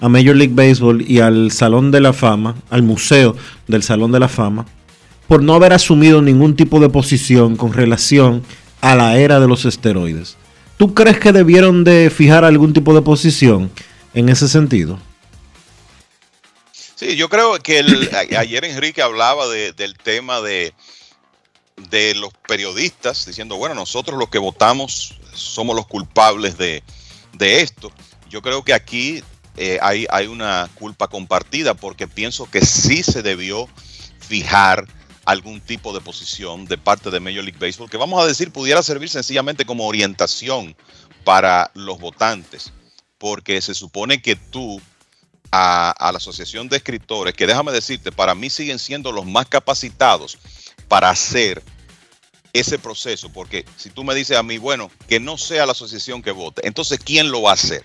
[0.00, 3.36] a Major League Baseball y al Salón de la Fama, al Museo
[3.66, 4.66] del Salón de la Fama,
[5.28, 8.42] por no haber asumido ningún tipo de posición con relación
[8.82, 10.36] a la era de los esteroides.
[10.76, 13.70] ¿Tú crees que debieron de fijar algún tipo de posición
[14.12, 14.98] en ese sentido?
[16.96, 17.82] Sí, yo creo que
[18.36, 20.74] ayer Enrique hablaba de- del tema de,
[21.76, 26.82] de los periodistas, diciendo, bueno, nosotros los que votamos somos los culpables de,
[27.32, 27.92] de esto.
[28.28, 29.22] Yo creo que aquí
[29.56, 33.68] eh, hay, hay una culpa compartida porque pienso que sí se debió
[34.20, 34.86] fijar
[35.24, 38.82] algún tipo de posición de parte de Major League Baseball que vamos a decir pudiera
[38.82, 40.76] servir sencillamente como orientación
[41.24, 42.72] para los votantes,
[43.16, 44.80] porque se supone que tú
[45.50, 49.46] a, a la Asociación de Escritores, que déjame decirte, para mí siguen siendo los más
[49.46, 50.38] capacitados
[50.88, 51.62] para hacer
[52.52, 56.22] ese proceso, porque si tú me dices a mí, bueno, que no sea la asociación
[56.22, 57.84] que vote, entonces ¿quién lo va a hacer?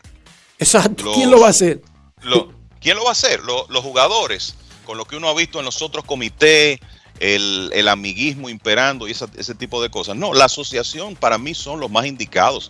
[0.60, 1.06] Exacto.
[1.06, 1.82] Los- ¿Quién lo va a hacer?
[2.22, 3.42] Lo- ¿Quién lo va a hacer?
[3.44, 4.56] Lo- los jugadores,
[4.86, 6.80] con lo que uno ha visto en los otros comités,
[7.20, 10.16] el, el amiguismo imperando y esa- ese tipo de cosas.
[10.16, 12.70] No, la asociación para mí son los más indicados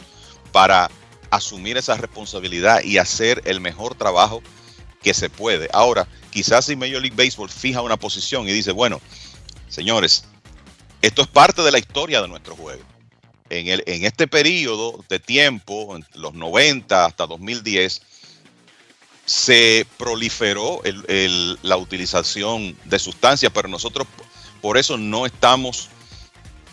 [0.52, 0.90] para
[1.30, 4.42] asumir esa responsabilidad y hacer el mejor trabajo
[5.04, 5.70] que se puede.
[5.74, 9.00] Ahora, quizás si Major League Baseball fija una posición y dice, bueno,
[9.70, 10.26] señores,
[11.02, 12.84] esto es parte de la historia de nuestro juego.
[13.50, 18.02] En, el, en este periodo de tiempo, en los 90 hasta 2010,
[19.26, 20.82] se proliferó
[21.62, 24.08] la utilización de sustancias, pero nosotros
[24.60, 25.90] por eso no estamos,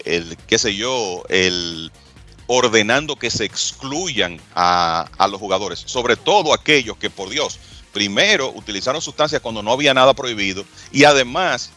[0.03, 1.23] qué sé yo,
[2.47, 7.59] ordenando que se excluyan a los jugadores, sobre todo aquellos que, por Dios,
[7.93, 11.71] primero utilizaron sustancias cuando no había nada prohibido y además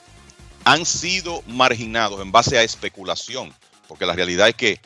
[0.66, 3.54] han sido marginados en base a especulación,
[3.88, 4.82] porque la realidad es que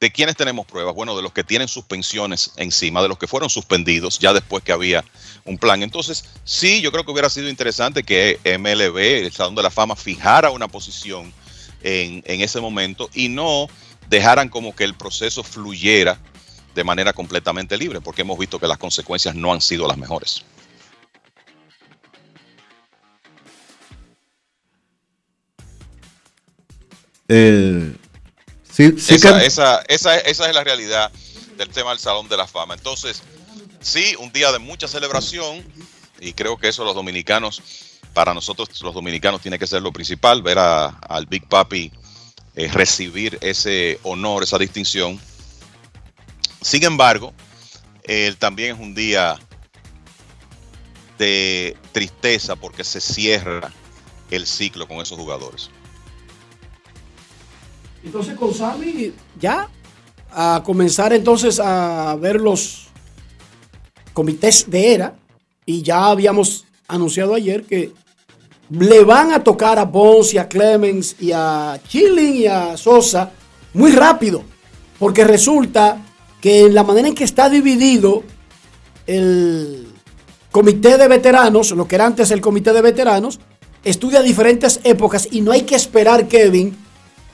[0.00, 0.94] ¿De quiénes tenemos pruebas?
[0.94, 4.72] Bueno, de los que tienen suspensiones encima, de los que fueron suspendidos ya después que
[4.72, 5.04] había
[5.44, 5.82] un plan.
[5.82, 8.96] Entonces, sí, yo creo que hubiera sido interesante que MLB,
[9.26, 11.30] el Salón de la Fama, fijara una posición
[11.82, 13.66] en ese momento y no
[14.08, 16.18] dejaran como que el proceso fluyera
[16.74, 20.44] de manera completamente libre, porque hemos visto que las consecuencias no han sido las mejores.
[27.32, 27.94] Eh,
[28.68, 31.12] sí, sí esa, que- esa, esa, esa es la realidad
[31.56, 32.74] del tema del Salón de la Fama.
[32.74, 33.22] Entonces,
[33.80, 35.64] sí, un día de mucha celebración
[36.20, 37.62] y creo que eso los dominicanos,
[38.14, 41.92] para nosotros los dominicanos tiene que ser lo principal, ver a- al Big Papi
[42.56, 45.20] eh, recibir ese honor, esa distinción.
[46.60, 47.32] Sin embargo,
[48.02, 49.38] eh, también es un día
[51.16, 53.72] de tristeza porque se cierra
[54.32, 55.70] el ciclo con esos jugadores.
[58.04, 59.68] Entonces con Sammy ya
[60.32, 62.88] a comenzar entonces a ver los
[64.12, 65.14] comités de era
[65.66, 67.92] y ya habíamos anunciado ayer que
[68.70, 73.32] le van a tocar a Bones y a Clemens y a Chilling y a Sosa
[73.74, 74.42] muy rápido
[74.98, 75.98] porque resulta
[76.40, 78.22] que en la manera en que está dividido
[79.06, 79.88] el
[80.50, 83.40] comité de veteranos, lo que era antes el comité de veteranos,
[83.84, 86.76] estudia diferentes épocas y no hay que esperar, Kevin,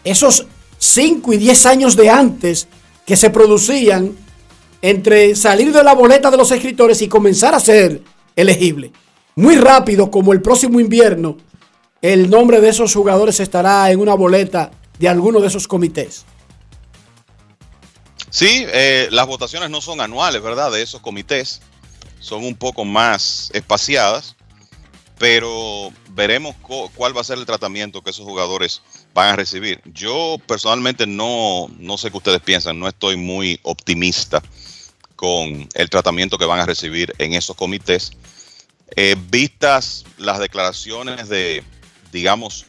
[0.05, 0.47] esos
[0.79, 2.69] 5 y 10 años de antes
[3.05, 4.17] que se producían
[4.83, 8.03] entre salir de la boleta de los escritores y comenzar a ser
[8.35, 8.93] elegible.
[9.35, 11.37] Muy rápido, como el próximo invierno,
[12.03, 16.25] el nombre de esos jugadores estará en una boleta de alguno de esos comités.
[18.31, 20.71] Sí, eh, las votaciones no son anuales, ¿verdad?
[20.71, 21.63] De esos comités.
[22.21, 24.37] Son un poco más espaciadas,
[25.19, 26.55] pero veremos
[26.95, 28.83] cuál va a ser el tratamiento que esos jugadores
[29.17, 29.81] van a recibir.
[29.87, 34.43] Yo personalmente no, no sé qué ustedes piensan, no estoy muy optimista
[35.17, 38.13] con el tratamiento que van a recibir en esos comités.
[38.95, 41.65] Eh, vistas las declaraciones de,
[42.13, 42.67] digamos,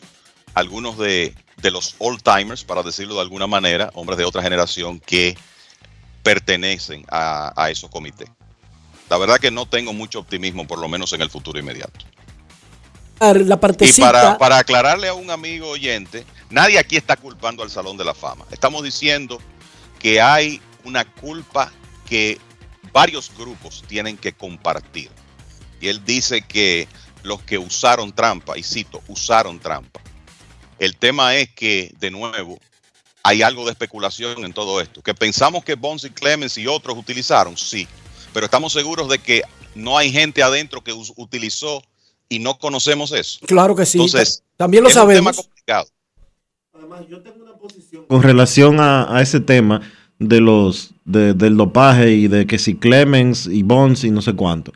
[0.53, 5.02] algunos de, de los old timers, para decirlo de alguna manera, hombres de otra generación
[5.02, 5.38] que
[6.24, 8.30] pertenecen a, a esos comités.
[9.10, 12.06] La verdad que no tengo mucho optimismo, por lo menos en el futuro inmediato.
[13.19, 17.98] La Y para, para aclararle a un amigo oyente, nadie aquí está culpando al Salón
[17.98, 18.45] de la Fama.
[18.52, 19.39] Estamos diciendo
[19.99, 21.72] que hay una culpa
[22.07, 22.39] que
[22.94, 25.10] varios grupos tienen que compartir.
[25.81, 26.88] Y él dice que
[27.23, 29.99] los que usaron trampa, y cito, usaron trampa.
[30.80, 32.60] El tema es que, de nuevo,
[33.23, 35.02] hay algo de especulación en todo esto.
[35.02, 37.88] Que pensamos que Bones y Clemens y otros utilizaron, sí.
[38.31, 39.41] Pero estamos seguros de que
[39.73, 41.84] no hay gente adentro que utilizó
[42.29, 43.39] y no conocemos eso.
[43.45, 43.97] Claro que sí.
[43.97, 45.35] Entonces, También lo es un tema sabemos.
[45.37, 45.87] complicado.
[48.07, 49.81] con relación a, a ese tema
[50.19, 54.33] de los de- del dopaje y de que si Clemens y Bonds y no sé
[54.33, 54.71] cuánto.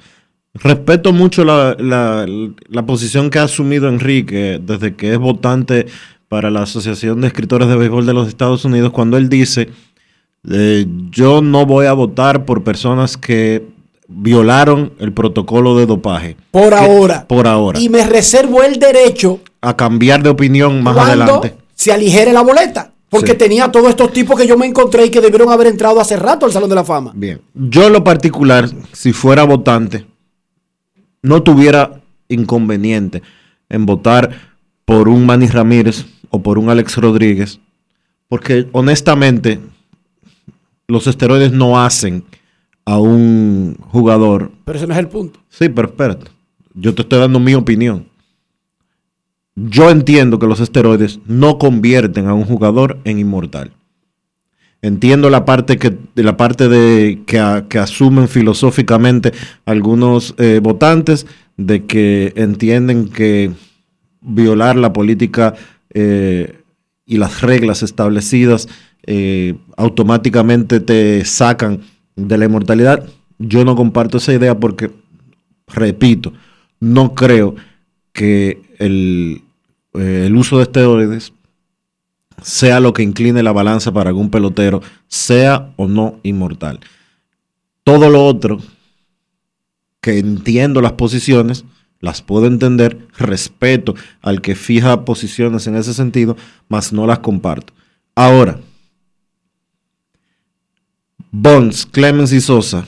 [0.53, 2.25] Respeto mucho la, la-
[2.67, 5.87] la posición que ha asumido Enrique desde que es votante
[6.27, 9.69] para la Asociación de Escritores de Béisbol de los Estados Unidos cuando él dice
[10.49, 13.65] eh, yo no voy a votar por personas que
[14.13, 16.37] violaron el protocolo de dopaje.
[16.51, 17.27] Por Que- ahora.
[17.27, 17.79] Por ahora.
[17.79, 21.55] Y me reservo el derecho a cambiar de opinión más cuando adelante.
[21.73, 22.91] se aligere la boleta.
[23.09, 23.37] Porque Sí.
[23.39, 26.45] tenía todos estos tipos que yo me encontré y que debieron haber entrado hace rato
[26.45, 27.11] al Salón de la Fama.
[27.13, 27.41] Bien.
[27.53, 30.05] Yo en lo particular, si fuera votante,
[31.21, 33.21] no tuviera inconveniente
[33.69, 34.31] en votar
[34.85, 37.59] por un Manny Ramírez o por un Alex Rodríguez,
[38.29, 39.59] porque honestamente
[40.87, 42.23] los esteroides no hacen
[42.91, 44.51] a un jugador.
[44.65, 45.39] Pero ese no es el punto.
[45.49, 46.25] Sí, pero espérate.
[46.73, 48.05] Yo te estoy dando mi opinión.
[49.55, 53.71] Yo entiendo que los esteroides no convierten a un jugador en inmortal.
[54.81, 59.31] Entiendo la parte que la parte de que, a- que asumen filosóficamente
[59.65, 61.27] algunos eh, votantes
[61.57, 63.51] de que entienden que
[64.21, 65.53] violar la política
[65.93, 66.57] eh,
[67.05, 68.67] y las reglas establecidas
[69.05, 71.81] eh, automáticamente te sacan
[72.15, 73.07] de la inmortalidad.
[73.39, 74.91] Yo no comparto esa idea porque,
[75.67, 76.33] repito,
[76.79, 77.55] no creo
[78.13, 79.41] que el,
[79.93, 81.33] eh, el uso de esteroides
[82.41, 86.79] sea lo que incline la balanza para algún pelotero, sea o no inmortal.
[87.83, 88.59] Todo lo otro
[90.01, 91.63] que entiendo las posiciones,
[91.99, 96.35] las puedo entender, respeto al que fija posiciones en ese sentido,
[96.67, 97.73] mas no las comparto.
[98.15, 98.59] Ahora,
[101.31, 102.85] Bonds, Clemens y Sosa,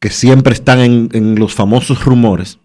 [0.00, 2.58] que siempre están en, en los famosos rumores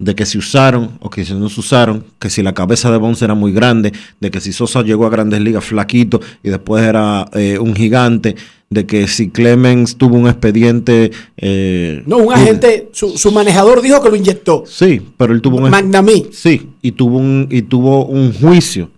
[0.00, 2.98] de que se usaron o que si no se usaron, que si la cabeza de
[2.98, 6.84] Bonds era muy grande, de que si Sosa llegó a grandes ligas flaquito y después
[6.84, 8.36] era eh, un gigante,
[8.70, 11.10] de que si Clemens tuvo un expediente...
[11.36, 14.62] eh, No, un agente, su, su manejador dijo que lo inyectó.
[14.66, 15.70] Sí, pero él tuvo un...
[15.70, 16.26] Magnamí.
[16.32, 18.90] Sí, y tuvo un, y tuvo un juicio.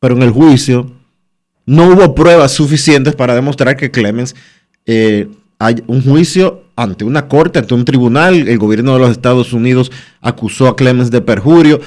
[0.00, 0.90] Pero en el juicio
[1.66, 4.34] no hubo pruebas suficientes para demostrar que Clemens
[4.86, 5.28] eh,
[5.58, 8.48] hay un juicio ante una corte, ante un tribunal.
[8.48, 9.90] El gobierno de los Estados Unidos
[10.20, 11.80] acusó a Clemens de perjurio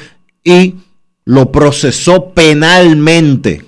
[0.44, 0.76] y
[1.24, 3.66] lo procesó penalmente.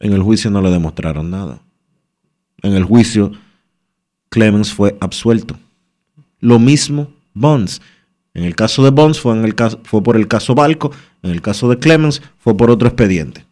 [0.00, 1.60] En el juicio no le demostraron nada.
[2.62, 3.32] En el juicio,
[4.30, 5.56] Clemens fue absuelto.
[6.40, 7.80] Lo mismo Bonds.
[8.34, 10.90] En el caso de Bonds fue, en el caso, fue por el caso Balco,
[11.22, 13.44] en el caso de Clemens fue por otro expediente.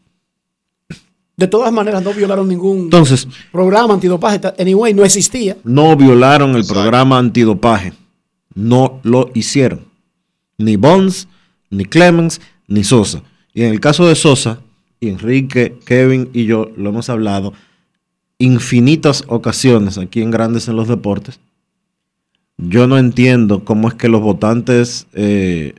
[1.41, 4.39] De todas maneras, no violaron ningún Entonces, programa antidopaje.
[4.59, 5.57] Anyway, no existía.
[5.65, 7.95] no violaron el programa antidopaje.
[8.55, 9.81] No lo hicieron.
[10.59, 11.29] Ni Bonds,
[11.71, 13.23] ni Clemens, ni Sosa.
[13.55, 14.61] Y en el caso de Sosa,
[15.01, 17.55] y Enrique, Kevin y yo lo hemos hablado
[18.37, 21.41] infinitas ocasiones aquí en Grandes en los Deportes.
[22.59, 25.73] Yo no entiendo cómo es que los votantes eh,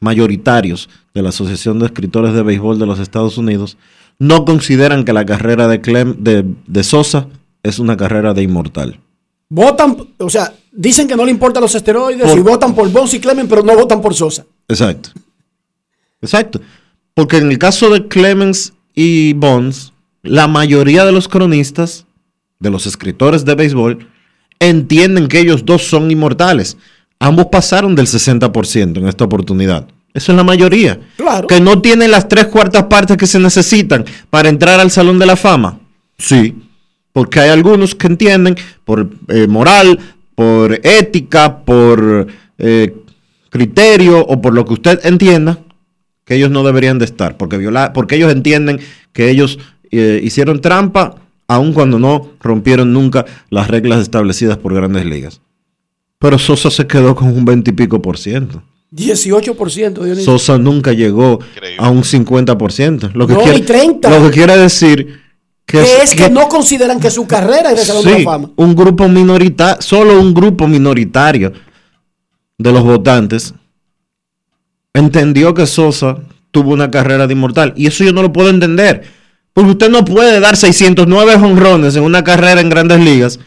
[0.00, 3.76] mayoritarios de la Asociación de Escritores de Béisbol de los Estados Unidos
[4.18, 7.28] no consideran que la carrera de, Clem, de, de Sosa
[7.62, 9.00] es una carrera de inmortal.
[9.48, 13.14] Votan, o sea, dicen que no le importan los esteroides Por- y votan por Bonds
[13.14, 14.44] y Clemens, pero no votan por Sosa.
[14.68, 15.10] Exacto.
[16.20, 16.60] Exacto.
[17.14, 19.92] Porque en el caso de Clemens y Bonds,
[20.22, 22.06] la mayoría de los cronistas,
[22.58, 24.08] de los escritores de béisbol,
[24.58, 26.76] entienden que ellos dos son inmortales.
[27.20, 29.86] Ambos pasaron del 60% en esta oportunidad.
[30.14, 30.98] Eso es la mayoría.
[31.16, 31.46] Claro.
[31.48, 35.26] Que no tienen las tres cuartas partes que se necesitan para entrar al Salón de
[35.26, 35.80] la Fama.
[36.16, 36.54] Sí.
[37.12, 39.98] Porque hay algunos que entienden por eh, moral,
[40.36, 42.28] por ética, por
[42.58, 42.94] eh,
[43.50, 45.58] criterio o por lo que usted entienda,
[46.24, 47.36] que ellos no deberían de estar.
[47.36, 48.80] Porque, viola- porque ellos entienden
[49.12, 49.58] que ellos
[49.90, 51.16] eh, hicieron trampa
[51.46, 55.40] aun cuando no rompieron nunca las reglas establecidas por grandes ligas.
[56.18, 58.62] Pero Sosa se quedó con un 20 y pico por ciento.
[58.94, 60.24] 18% Dionisio.
[60.24, 61.40] Sosa nunca llegó
[61.78, 63.12] a un 50%.
[63.14, 64.10] Lo que No, quiere, ni 30.
[64.10, 65.20] Lo que quiere decir
[65.66, 68.30] que, que es que no consideran que su carrera es de Salón de sí, la
[68.30, 68.50] Fama.
[68.56, 71.52] un grupo minoritario, solo un grupo minoritario
[72.58, 73.54] de los votantes
[74.92, 76.18] entendió que Sosa
[76.52, 77.72] tuvo una carrera de inmortal.
[77.76, 79.02] Y eso yo no lo puedo entender.
[79.52, 83.38] Porque usted no puede dar 609 honrones en una carrera en grandes ligas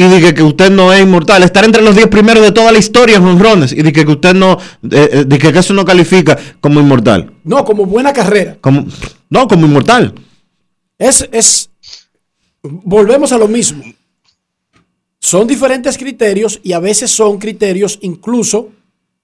[0.00, 1.42] y dije que usted no es inmortal.
[1.42, 4.32] Estar entre los 10 primeros de toda la historia en honrones y dije que usted
[4.32, 4.52] no,
[4.90, 7.32] eh, eh, dije que eso no califica como inmortal.
[7.42, 8.56] No, como buena carrera.
[8.60, 8.86] Como,
[9.28, 10.14] no, como inmortal.
[10.98, 11.70] Es, es,
[12.62, 13.82] volvemos a lo mismo.
[15.18, 18.68] Son diferentes criterios y a veces son criterios incluso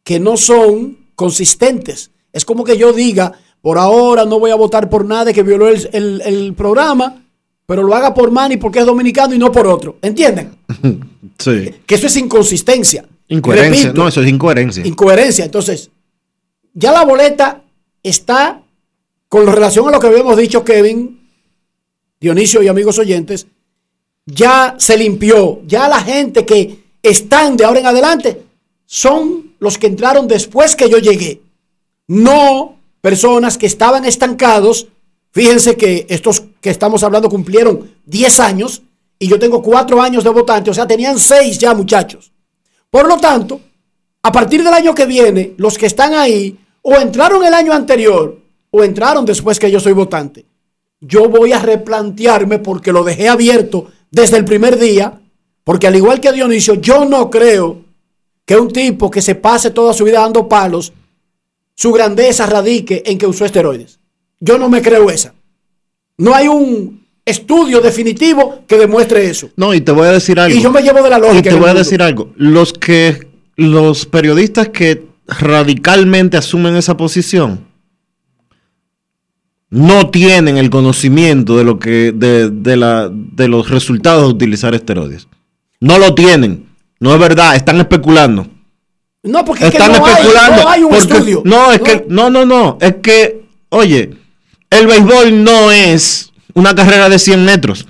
[0.03, 2.11] que no son consistentes.
[2.33, 3.33] Es como que yo diga,
[3.63, 7.24] por ahora no voy a votar por nadie que violó el, el- el programa,
[7.67, 9.99] pero lo haga por Manny porque es dominicano y no por otro.
[10.03, 10.57] ¿Entienden?
[11.37, 11.69] Sí.
[11.85, 13.05] Que eso es inconsistencia.
[13.27, 13.87] Incoherencia.
[13.87, 14.87] Repito, no, eso es incoherencia.
[14.87, 15.45] incoherencia.
[15.45, 15.91] Entonces,
[16.73, 17.61] ya la boleta
[18.01, 18.63] está
[19.29, 21.29] con relación a lo que habíamos dicho, Kevin,
[22.21, 23.49] Dionisio y amigos oyentes,
[24.27, 25.61] ya se limpió.
[25.67, 28.43] Ya la gente que están de ahora en adelante
[28.87, 31.41] son los que entraron después que yo llegué.
[32.07, 34.89] No personas que estaban estancados.
[35.33, 38.81] Fíjense que estos que estamos hablando cumplieron 10 años
[39.19, 42.33] y yo tengo 4 años de votante, o sea, tenían 6 ya muchachos.
[42.89, 43.61] Por lo tanto,
[44.23, 48.41] a partir del año que viene, los que están ahí o entraron el año anterior
[48.71, 50.47] o entraron después que yo soy votante.
[51.03, 55.21] Yo voy a replantearme porque lo dejé abierto desde el primer día,
[55.65, 57.85] porque al igual que Dionisio, yo no creo
[58.47, 60.95] que un tipo que se pase toda su vida dando palos,
[61.75, 64.01] su grandeza radique en que usó esteroides.
[64.41, 65.35] Yo no me creo esa.
[66.19, 69.51] No hay un estudio definitivo que demuestre eso.
[69.57, 70.57] No, y te voy a decir algo.
[70.57, 71.39] Y yo me llevo de la lógica.
[71.39, 72.33] Y te voy a decir algo.
[72.37, 73.27] Los que
[73.57, 77.61] los periodistas que radicalmente asumen esa posición
[79.71, 84.75] no tienen el conocimiento de lo que de, de la, de los resultados de utilizar
[84.75, 85.27] esteroides.
[85.81, 86.67] No lo tienen.
[87.01, 88.47] No es verdad, están especulando.
[89.25, 90.63] No, porque es que Están no hay, especulando.
[90.63, 91.43] no hay un porque- estudio.
[91.45, 94.11] No, es que no, no, no, es que oye,
[94.79, 97.87] el béisbol no es una carrera de 100 metros.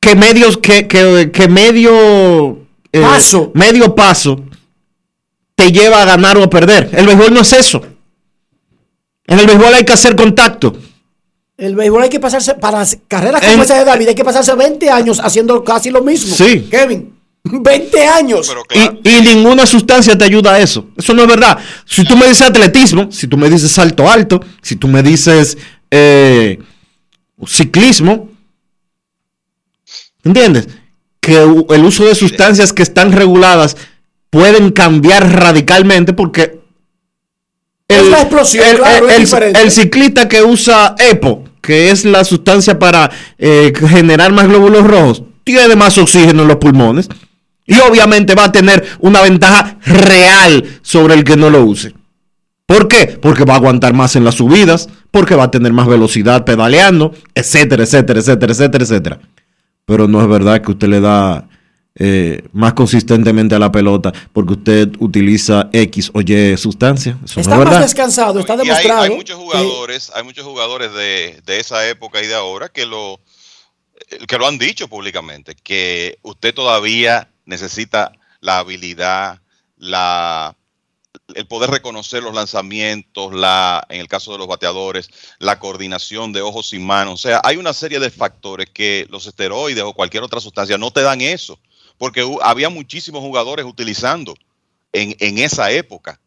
[0.00, 2.60] que medios, que, que, que medio
[2.92, 3.50] eh, Paso.
[3.54, 4.40] medio paso
[5.54, 6.88] te lleva a ganar o a perder.
[6.92, 7.82] El béisbol no es eso.
[9.26, 10.76] En el béisbol hay que hacer contacto.
[11.56, 14.54] El béisbol hay que pasarse, para carreras como En- esa de David, hay que pasarse
[14.54, 16.32] 20 años haciendo casi lo mismo.
[16.34, 16.68] Sí.
[16.70, 18.52] Kevin, 20 años.
[19.04, 20.88] Y, y ninguna sustancia te ayuda a eso.
[20.96, 21.58] Eso no es verdad.
[21.86, 25.56] Si tú me dices atletismo, si tú me dices salto alto, si tú me dices
[25.90, 26.58] eh,
[27.46, 28.28] ciclismo,
[30.24, 30.68] ¿entiendes?
[31.20, 33.76] Que el uso de sustancias que están reguladas
[34.30, 36.60] pueden cambiar radicalmente porque
[37.88, 39.62] Es la explosión, el, claro, es el- diferente.
[39.62, 45.22] el ciclista que usa EPO, que es la sustancia para eh, generar más glóbulos rojos,
[45.44, 47.08] tiene más oxígeno en los pulmones
[47.68, 51.94] y obviamente va a tener una ventaja real sobre el que no lo use.
[52.66, 53.06] ¿Por qué?
[53.06, 57.14] Porque va a aguantar más en las subidas, porque va a tener más velocidad pedaleando,
[57.34, 59.20] etcétera, etcétera, etcétera, etcétera, etcétera.
[59.86, 61.48] Pero no es verdad que usted le da
[61.94, 67.16] eh, más consistentemente a la pelota porque usted utiliza X o Y sustancia.
[67.24, 69.02] Eso Está no es más descansado, está Y hay, demostrado.
[69.02, 72.84] hay muchos que- jugadores, hay muchos jugadores de, de esa época y de ahora que
[72.86, 73.18] lo
[74.28, 79.40] que lo han dicho públicamente, que usted todavía necesita la habilidad,
[79.76, 80.54] la
[81.34, 86.42] el poder reconocer los lanzamientos, la, en el caso de los bateadores, la coordinación de
[86.42, 87.14] ojos y manos.
[87.14, 90.90] O sea, hay una serie de factores que los esteroides o cualquier otra sustancia no
[90.90, 91.58] te dan eso,
[91.98, 94.34] porque había muchísimos jugadores utilizando
[94.92, 96.20] en, en esa época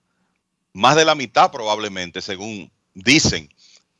[0.73, 3.49] más de la mitad probablemente, según dicen.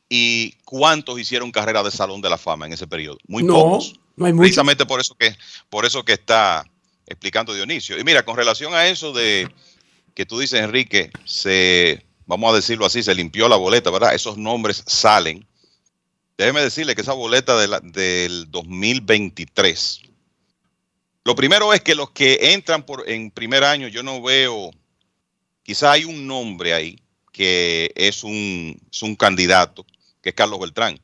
[0.08, 3.16] ¿Y cuántos hicieron carrera de Salón de la Fama en ese periodo?
[3.26, 3.94] Muy No, pocos.
[4.14, 4.32] no hay.
[4.34, 5.34] Precisamente por eso que
[5.70, 6.64] por eso que está
[7.06, 7.98] explicando Dionisio.
[7.98, 9.48] Y mira, con relación a eso de
[10.14, 14.14] que tú dices, Enrique, se vamos a decirlo así, se limpió la boleta, ¿verdad?
[14.14, 15.46] Esos nombres salen.
[16.38, 20.00] Déjeme decirle que esa boleta de la- del 2023.
[21.24, 24.70] Lo primero es que los que entran por en primer año, yo no veo,
[25.62, 26.98] quizá hay un nombre ahí
[27.32, 29.86] que es un, es un candidato,
[30.20, 31.00] que es Carlos Beltrán.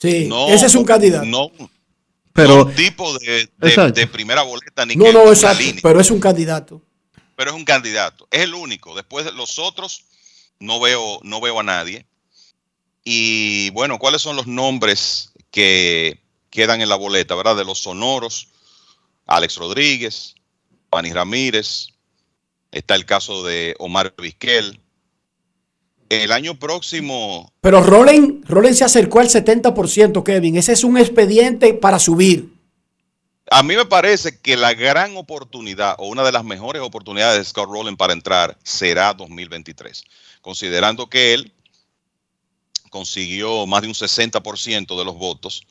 [0.00, 1.24] Sí, No, ese es un candidato.
[1.24, 1.50] No,
[2.34, 5.80] Pero, no un tipo de, de- primera boleta ni No, que no, una exacto, línea,
[5.82, 6.82] pero es un candidato.
[7.36, 8.26] pero es un candidato.
[8.30, 8.94] Es el único.
[8.94, 10.04] Después de los otros
[10.58, 12.06] no veo, no veo a nadie.
[13.04, 16.20] Y bueno, ¿cuáles son los nombres que
[16.50, 17.56] quedan en la boleta, verdad?
[17.56, 18.48] De los sonoros,
[19.26, 20.34] Alex Rodríguez,
[20.90, 21.88] Pani Ramírez,
[22.72, 24.80] está el caso de Omar Vizquel.
[26.08, 30.56] El año próximo Pero Roland, Roland se acercó al 70%, Kevin.
[30.56, 32.52] Ese es un expediente para subir.
[33.50, 37.44] A mí me parece que la gran oportunidad o una de las mejores oportunidades de
[37.44, 40.04] Scott Rowland para entrar será 2023,
[40.40, 41.52] considerando que él
[42.90, 45.66] consiguió más de un 60% de los votos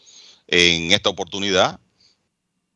[0.48, 1.80] en esta oportunidad,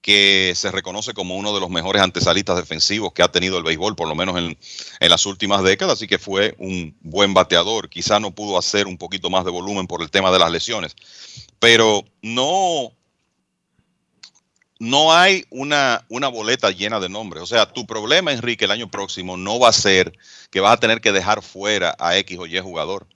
[0.01, 3.95] que se reconoce como uno de los mejores antesalistas defensivos que ha tenido el béisbol,
[3.95, 4.57] por lo menos en,
[4.99, 7.89] en las últimas décadas, así que fue un buen bateador.
[7.89, 10.95] Quizá no pudo hacer un poquito más de volumen por el tema de las lesiones,
[11.59, 12.93] pero no
[14.79, 17.43] no hay una, una boleta llena de nombres.
[17.43, 20.13] O sea, tu problema, Enrique, el año próximo no va a ser
[20.51, 23.07] que vas a tener que dejar fuera a X o Y jugador.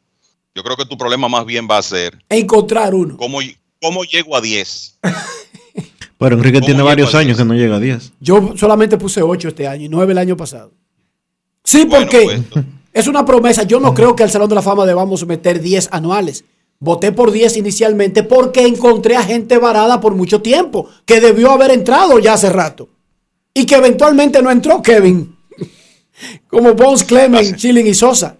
[0.55, 3.15] Yo creo que tu problema más bien va a ser Encontrar uno.
[3.17, 3.39] cómo,
[3.81, 4.99] cómo llego a 10.
[6.21, 8.13] pero Enrique ¿Cómo tiene varios años que no llega a 10.
[8.19, 10.71] Yo solamente puse 8 este año y 9 el año pasado.
[11.63, 12.21] Sí, Bueno, porque
[12.51, 13.63] pues, es una promesa.
[13.63, 16.45] Yo no creo que al Salón de la Fama debamos meter 10 anuales.
[16.77, 21.71] Voté por 10 inicialmente porque encontré a gente varada por mucho tiempo, que debió haber
[21.71, 22.87] entrado ya hace rato.
[23.55, 25.35] Y que eventualmente no entró Kevin.
[26.49, 28.37] Como Bones, Clement, Chilling y Sosa.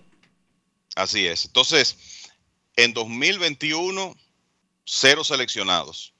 [0.96, 1.46] Así es.
[1.46, 1.98] Entonces,
[2.76, 4.16] en 2021,
[4.86, 6.11] cero seleccionados.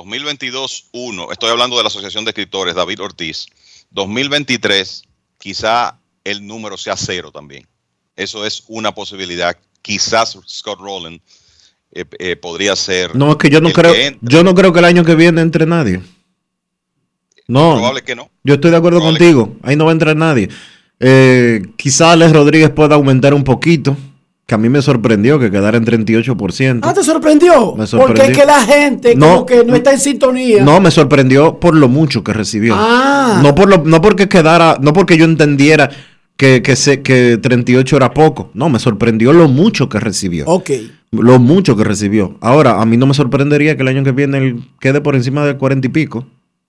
[0.00, 1.30] 2022, uno.
[1.30, 3.46] Estoy hablando de la Asociación de Escritores, David Ortiz.
[3.90, 5.02] 2023,
[5.38, 7.66] quizá el número sea cero también.
[8.16, 9.56] Eso es una posibilidad.
[9.82, 11.20] Quizás Scott Rowland
[11.92, 13.14] eh, eh, podría ser.
[13.14, 15.66] No, es que yo no creo, yo no creo que el año que viene entre
[15.66, 16.00] nadie.
[17.46, 17.74] No.
[17.74, 18.30] Probable que no.
[18.42, 19.56] Yo estoy de acuerdo Probable contigo.
[19.62, 20.48] Ahí no va a entrar nadie.
[20.98, 23.96] Eh, quizá Alex Rodríguez pueda aumentar un poquito.
[24.50, 26.80] Que a mí me sorprendió que quedara en 38%.
[26.82, 27.76] Ah, ¿te sorprendió?
[27.76, 28.24] Me sorprendió.
[28.24, 30.64] Porque es que la gente No, como que no está en sintonía.
[30.64, 32.74] No, me sorprendió por lo mucho que recibió.
[32.76, 33.38] Ah.
[33.44, 35.88] No, por lo, no porque quedara, no porque yo entendiera
[36.36, 38.50] que, que, se, que 38 era poco.
[38.52, 40.46] No, me sorprendió lo mucho que recibió.
[40.46, 40.70] Ok.
[41.12, 42.36] Lo mucho que recibió.
[42.40, 45.46] Ahora, a mí no me sorprendería que el año que viene él quede por encima
[45.46, 46.26] de 40 y pico.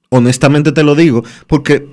[0.10, 1.88] Honestamente te lo digo, porque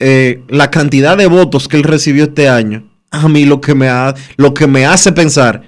[0.00, 3.88] eh, la cantidad de votos que él recibió este año, a mí lo que me,
[3.88, 5.62] ha, lo que me hace pensar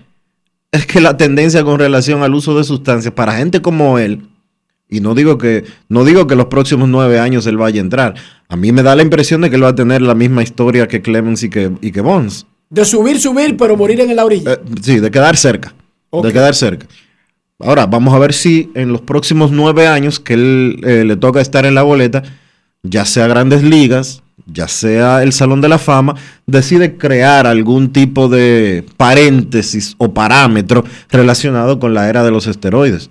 [0.70, 4.22] es que la tendencia con relación al uso de sustancias para gente como él
[4.88, 8.14] Y no digo que, no digo que los próximos nueve años él vaya a entrar.
[8.48, 10.86] A mí me da la impresión de que él va a tener la misma historia
[10.86, 12.46] que Clemens y que, y que Bonds.
[12.70, 14.52] De subir, subir, pero morir en la orilla.
[14.52, 15.74] Eh, sí, de quedar cerca.
[16.22, 16.86] De quedar cerca.
[17.58, 21.40] Ahora, vamos a ver si en los próximos nueve años que él eh, le toca
[21.40, 22.22] estar en la boleta,
[22.82, 26.14] ya sea grandes ligas, ya sea el Salón de la Fama,
[26.46, 33.08] decide crear algún tipo de paréntesis o parámetro relacionado con la era de los esteroides.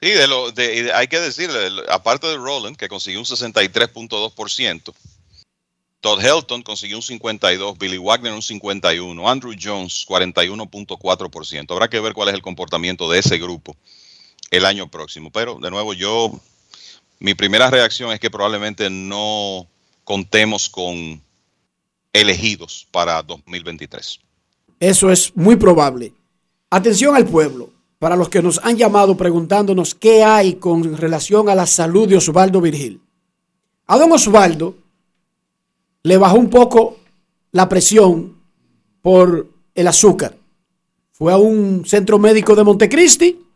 [0.00, 1.50] Sí, de lo, de, hay que decir,
[1.90, 4.94] aparte de Roland, que consiguió un 63.2%,
[6.00, 11.72] Todd Helton consiguió un 52, Billy Wagner un 51, Andrew Jones 41.4%.
[11.72, 13.76] Habrá que ver cuál es el comportamiento de ese grupo
[14.50, 15.30] el año próximo.
[15.32, 16.40] Pero de nuevo, yo,
[17.20, 19.66] mi primera reacción es que probablemente no
[20.04, 21.20] contemos con
[22.12, 24.20] elegidos para 2023.
[24.80, 26.12] Eso es muy probable.
[26.70, 31.54] Atención al pueblo, para los que nos han llamado preguntándonos qué hay con relación a
[31.54, 33.00] la salud de Osvaldo Virgil.
[33.86, 34.76] A don Osvaldo
[36.02, 36.98] le bajó un poco
[37.52, 38.36] la presión
[39.02, 40.36] por el azúcar.
[41.12, 43.47] Fue a un centro médico de Montecristi,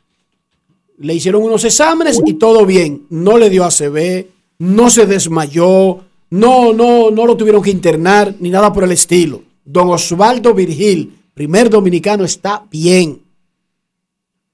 [1.02, 3.06] le hicieron unos exámenes y todo bien.
[3.10, 4.26] No le dio ACV,
[4.58, 6.00] no se desmayó,
[6.30, 9.42] no, no, no lo tuvieron que internar ni nada por el estilo.
[9.64, 13.20] Don Osvaldo Virgil, primer dominicano, está bien.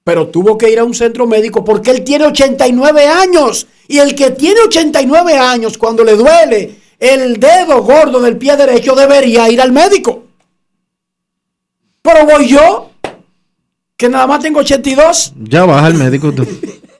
[0.03, 3.67] Pero tuvo que ir a un centro médico porque él tiene 89 años.
[3.87, 8.93] Y el que tiene 89 años, cuando le duele el dedo gordo del pie derecho
[8.95, 10.23] debería ir al médico.
[12.01, 12.88] Pero voy yo,
[13.99, 15.33] que nada más tengo 82.
[15.43, 16.47] Ya vas al médico tú.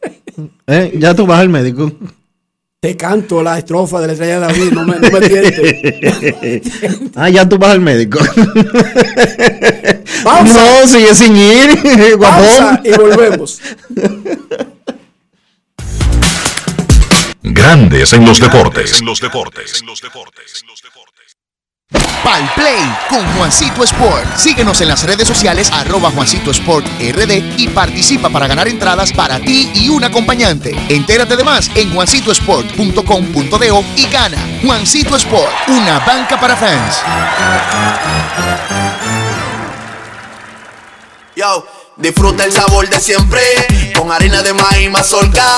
[0.68, 0.92] ¿Eh?
[0.98, 1.90] Ya tú vas al médico.
[2.82, 6.62] Te canto la estrofa de la estrella de David, no me, no me
[7.16, 8.20] ah, ya tú vas al médico.
[10.26, 11.80] No, sigue sin ir.
[12.20, 13.62] Pausa y volvemos.
[17.42, 19.00] Grandes en los deportes.
[19.00, 19.82] En los deportes.
[21.92, 22.80] Pal Play
[23.10, 24.36] con Juancito Sport.
[24.38, 29.40] Síguenos en las redes sociales arroba Juancito Sport RD y participa para ganar entradas para
[29.40, 30.76] ti y un acompañante.
[30.90, 34.38] Entérate de más en juancitosport.com.de y gana.
[34.64, 37.02] Juancito Sport, una banca para fans.
[41.36, 41.66] Yo,
[41.98, 43.42] disfruta el sabor de siempre
[43.98, 45.58] con harina de maíz mazorca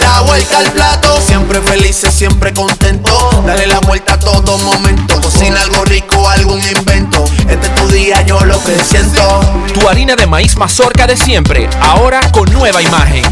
[0.00, 3.42] La vuelta al plato, siempre felices, siempre contento.
[3.46, 5.20] Dale la vuelta a todo momento.
[5.20, 7.24] Cocina algo rico, algún invento.
[7.48, 9.40] Este es tu día, yo lo que siento.
[9.74, 13.22] Tu harina de maíz mazorca de siempre, ahora con nueva imagen.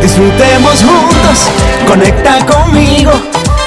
[0.00, 1.38] Disfrutemos juntos,
[1.86, 3.12] conecta conmigo.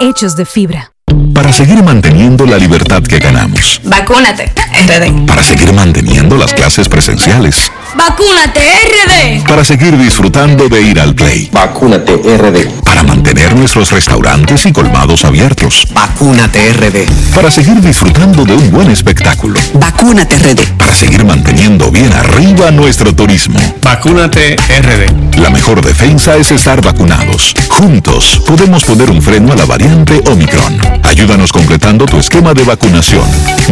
[0.00, 0.93] hechos de fibra.
[1.34, 3.80] Para seguir manteniendo la libertad que ganamos.
[3.84, 4.52] Vacúnate,
[4.86, 5.26] RD.
[5.26, 7.70] Para seguir manteniendo las clases presenciales.
[7.96, 9.46] Vacúnate, RD.
[9.46, 11.48] Para seguir disfrutando de ir al play.
[11.52, 12.82] Vacúnate RD.
[12.84, 15.86] Para mantener nuestros restaurantes y colmados abiertos.
[15.92, 17.34] Vacúnate RD.
[17.34, 19.60] Para seguir disfrutando de un buen espectáculo.
[19.74, 20.78] Vacúnate RD.
[20.78, 23.60] Para seguir manteniendo bien arriba nuestro turismo.
[23.82, 25.38] Vacúnate RD.
[25.38, 27.54] La mejor defensa es estar vacunados.
[27.70, 30.78] Juntos podemos poner un freno a la variante Omicron.
[31.04, 33.22] Ayúdanos completando tu esquema de vacunación.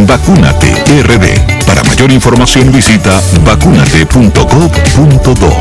[0.07, 0.73] Vacúnate
[1.03, 1.65] RD.
[1.67, 5.57] Para mayor información visita vacunate.gov.do.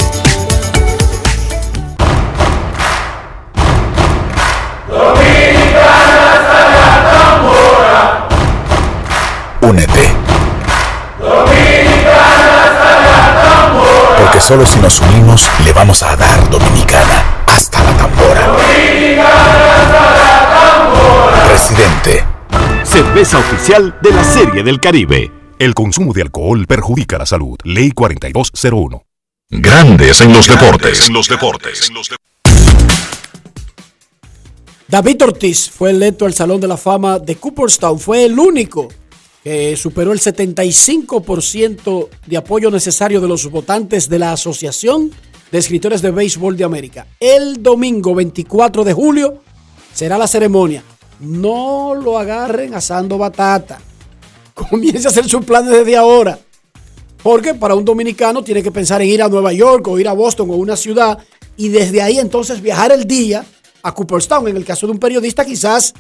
[9.61, 10.11] Únete.
[14.17, 18.90] Porque solo si nos unimos le vamos a dar Dominicana hasta la tambora.
[21.61, 22.25] Presidente.
[22.83, 25.31] Cerveza oficial de la Serie del Caribe.
[25.59, 27.55] El consumo de alcohol perjudica la salud.
[27.63, 29.03] Ley 4201.
[29.47, 31.07] Grandes en los deportes.
[31.07, 31.91] En los deportes.
[34.87, 37.99] David Ortiz fue electo al Salón de la Fama de Cooperstown.
[37.99, 38.87] Fue el único
[39.43, 45.11] que superó el 75% de apoyo necesario de los votantes de la Asociación
[45.51, 47.05] de Escritores de Béisbol de América.
[47.19, 49.43] El domingo 24 de julio
[49.93, 50.83] será la ceremonia.
[51.21, 53.79] No lo agarren asando batata.
[54.53, 56.39] Comience a hacer sus planes desde ahora.
[57.23, 60.13] Porque para un dominicano tiene que pensar en ir a Nueva York o ir a
[60.13, 61.19] Boston o una ciudad
[61.55, 63.45] y desde ahí entonces viajar el día
[63.83, 64.47] a Cooperstown.
[64.47, 65.93] En el caso de un periodista quizás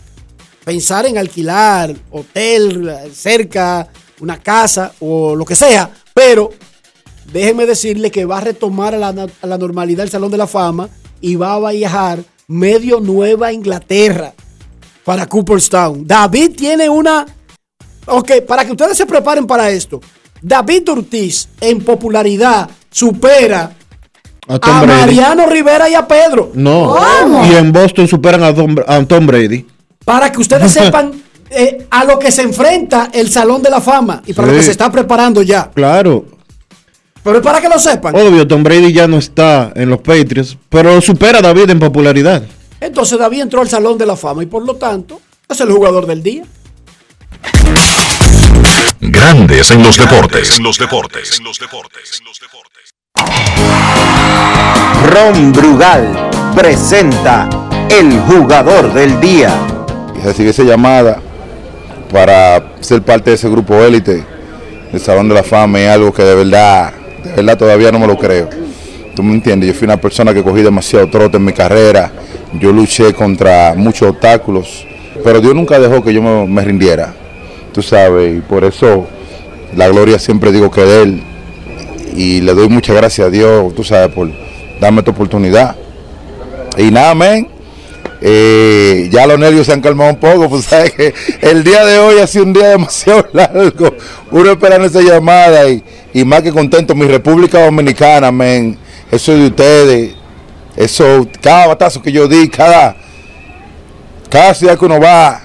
[0.65, 3.87] pensar en alquilar hotel cerca,
[4.19, 6.49] una casa o lo que sea, pero
[7.31, 10.89] déjenme decirle que va a retomar la, a la normalidad el Salón de la Fama
[11.19, 14.33] y va a viajar medio Nueva Inglaterra
[15.03, 16.05] para Cooperstown.
[16.05, 17.25] David tiene una...
[18.07, 20.01] Ok, para que ustedes se preparen para esto.
[20.41, 23.71] David Ortiz en popularidad supera
[24.47, 24.99] A Tom a Brady.
[25.01, 26.51] Mariano Rivera y a Pedro.
[26.55, 26.95] No.
[27.21, 27.45] ¿Cómo?
[27.45, 29.65] Y en Boston superan a Tom, a Tom Brady.
[30.03, 31.11] Para que ustedes sepan
[31.51, 34.53] eh, a lo que se enfrenta el Salón de la Fama y para Sí.
[34.53, 35.69] lo que se está preparando ya.
[35.73, 36.25] Claro.
[37.23, 38.15] Pero es para que lo sepan.
[38.15, 42.41] Obvio, Tom Brady ya no está en los Patriots, pero supera a David en popularidad.
[42.81, 46.07] Entonces David entró al Salón de la Fama y por lo tanto es el jugador
[46.07, 46.43] del día.
[48.99, 50.57] Grandes en los deportes.
[50.57, 51.37] En los deportes.
[51.37, 52.21] En los deportes.
[55.05, 57.47] Ron Brugal presenta
[57.87, 59.53] el jugador del día.
[60.23, 61.21] recibí esa llamada
[62.11, 64.25] para ser parte de ese grupo élite
[64.91, 66.93] del Salón de la Fama es algo que de verdad,
[67.23, 68.49] de verdad todavía no me lo creo.
[69.15, 72.11] Tú me entiendes, yo fui una persona que cogí demasiado trote en mi carrera,
[72.59, 74.85] yo luché contra muchos obstáculos,
[75.23, 77.13] pero Dios nunca dejó que yo me, rindiera,
[77.73, 79.07] tú sabes, y por eso
[79.75, 81.23] la gloria siempre digo que de Él,
[82.15, 84.29] y le doy muchas gracias a Dios, tú sabes, por
[84.79, 85.75] darme esta oportunidad.
[86.77, 87.47] Y nada, men,
[88.21, 91.99] eh, ya los nervios se han calmado un poco, pues sabes que el día de
[91.99, 93.93] hoy ha sido un día demasiado largo.
[94.31, 95.83] Uno esperando esa llamada y,
[96.13, 98.77] y más que contento, mi República Dominicana, men,
[99.11, 100.15] eso de ustedes,
[100.75, 102.95] eso, cada batazo que yo di, cada,
[104.29, 105.41] cada ciudad que uno va,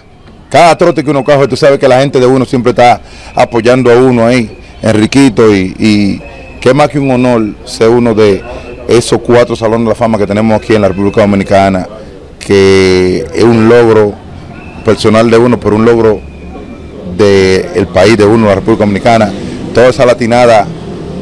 [0.48, 3.00] cada trote que uno coge, tú sabes que la gente de uno siempre está
[3.34, 6.22] apoyando a uno ahí, Enriquito, y, y
[6.60, 8.42] qué más que un honor ser uno de
[8.88, 11.86] esos cuatro salones de la fama que tenemos aquí en la República Dominicana
[12.46, 14.14] que es un logro
[14.84, 16.20] personal de uno, pero un logro
[17.16, 19.32] del país de uno, la República Dominicana.
[19.74, 20.64] Toda esa latinada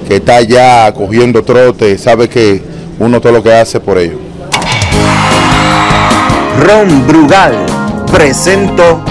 [0.07, 2.63] que está allá cogiendo trote, sabe que
[2.99, 4.19] uno todo lo que hace por ello.
[6.61, 7.55] Ron Brugal
[8.13, 9.03] presento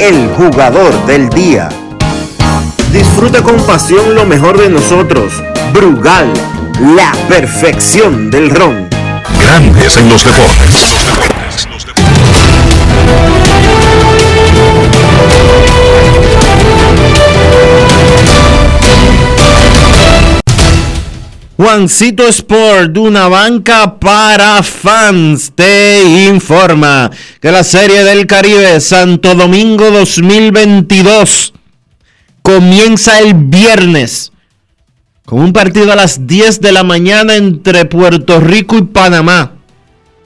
[0.00, 1.68] el jugador del día.
[2.92, 5.32] Disfruta con pasión lo mejor de nosotros.
[5.72, 6.32] Brugal,
[6.94, 8.88] la perfección del ron.
[9.40, 10.96] Grandes en los deportes.
[21.56, 27.10] Juancito Sport, una banca para fans, te informa
[27.40, 31.52] que la Serie del Caribe Santo Domingo 2022
[32.40, 34.32] comienza el viernes
[35.26, 39.52] con un partido a las 10 de la mañana entre Puerto Rico y Panamá.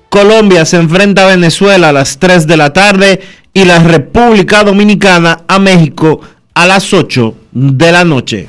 [0.08, 3.20] Colombia se enfrenta a Venezuela a las 3 de la tarde
[3.52, 6.20] y la República Dominicana a México
[6.54, 8.48] a las 8 de la noche.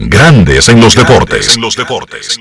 [0.00, 1.56] Grandes en los deportes.
[1.56, 2.38] En los deportes.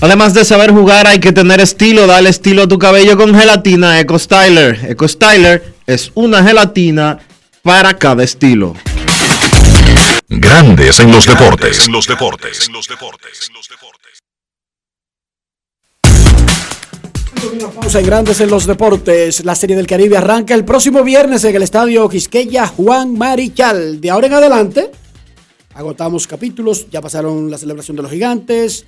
[0.00, 2.06] Además de saber jugar, hay que tener estilo.
[2.06, 4.86] Dale estilo a tu cabello con gelatina Eco Styler.
[4.88, 7.18] Eco Styler es una gelatina
[7.62, 8.74] para cada estilo.
[10.28, 11.86] Grandes en los deportes.
[11.86, 12.70] En los deportes.
[17.74, 19.44] Pausa en Grandes en los Deportes.
[19.44, 24.00] La Serie del Caribe arranca el próximo viernes en el Estadio Quisqueya Juan Marichal.
[24.00, 24.90] De ahora en adelante,
[25.74, 26.88] agotamos capítulos.
[26.90, 28.86] Ya pasaron la celebración de los gigantes.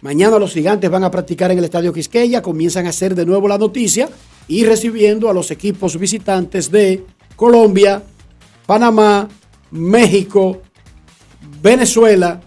[0.00, 2.42] Mañana los gigantes van a practicar en el Estadio Quisqueya.
[2.42, 4.08] Comienzan a hacer de nuevo la noticia
[4.48, 7.04] y recibiendo a los equipos visitantes de
[7.36, 8.02] Colombia,
[8.66, 9.28] Panamá,
[9.70, 10.60] México,
[11.62, 12.40] Venezuela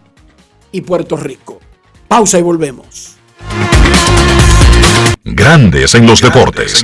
[0.72, 1.60] y Puerto Rico.
[2.08, 3.16] Pausa y volvemos.
[5.24, 6.84] Grandes en los deportes.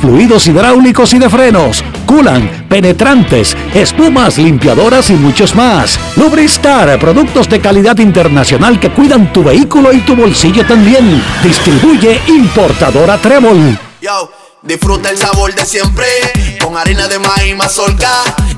[0.00, 5.98] fluidos hidráulicos y de frenos, culan, penetrantes, espumas, limpiadoras y muchos más.
[6.16, 11.22] Lubristar, productos de calidad internacional que cuidan tu vehículo y tu bolsillo también.
[11.42, 13.78] Distribuye importadora Trébol.
[14.00, 14.30] Yo,
[14.62, 16.06] disfruta el sabor de siempre
[16.62, 18.08] con harina de maíz mazorca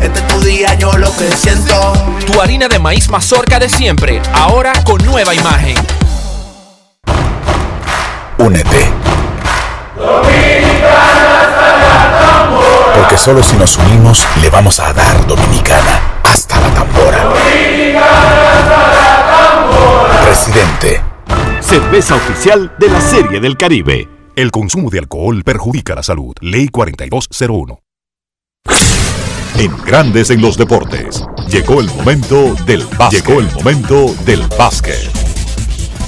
[0.00, 1.92] Este es tu día, yo lo que siento.
[2.26, 5.76] Tu harina de maíz mazorca de siempre, ahora con nueva imagen.
[8.38, 8.90] Únete.
[12.96, 17.32] Porque solo si nos unimos le vamos a dar Dominicana hasta la tambora.
[20.24, 21.00] Presidente.
[21.60, 24.08] Cerveza oficial de la Serie del Caribe.
[24.36, 26.34] El consumo de alcohol perjudica la salud.
[26.40, 27.83] Ley 4201.
[29.56, 31.22] En Grandes en los deportes.
[31.48, 33.24] Llegó el momento del básquet.
[33.24, 35.08] Llegó el momento del básquet.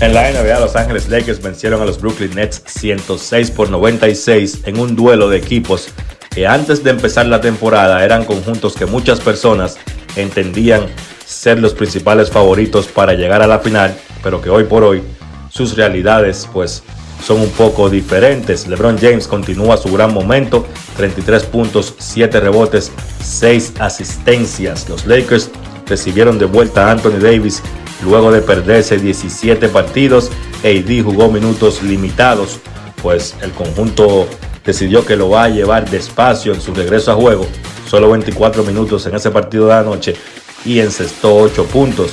[0.01, 4.81] En la NBA, Los Ángeles Lakers vencieron a los Brooklyn Nets 106 por 96 en
[4.81, 5.89] un duelo de equipos
[6.31, 9.79] que antes de empezar la temporada eran conjuntos que muchas personas
[10.17, 10.87] entendían
[11.25, 15.03] ser los principales favoritos para llegar a la final, pero que hoy por hoy
[15.51, 16.83] sus realidades pues
[17.23, 18.67] son un poco diferentes.
[18.67, 20.67] LeBron James continúa su gran momento,
[20.97, 24.89] 33 puntos, 7 rebotes, 6 asistencias.
[24.89, 25.51] Los Lakers
[25.87, 27.63] recibieron de vuelta a Anthony Davis
[28.05, 30.31] luego de perderse 17 partidos.
[30.65, 32.59] AD jugó minutos limitados,
[33.03, 34.29] pues el conjunto
[34.65, 37.47] decidió que lo va a llevar despacio en su regreso a juego.
[37.89, 40.17] Solo 24 minutos en ese partido de anoche
[40.65, 42.13] y encestó 8 puntos.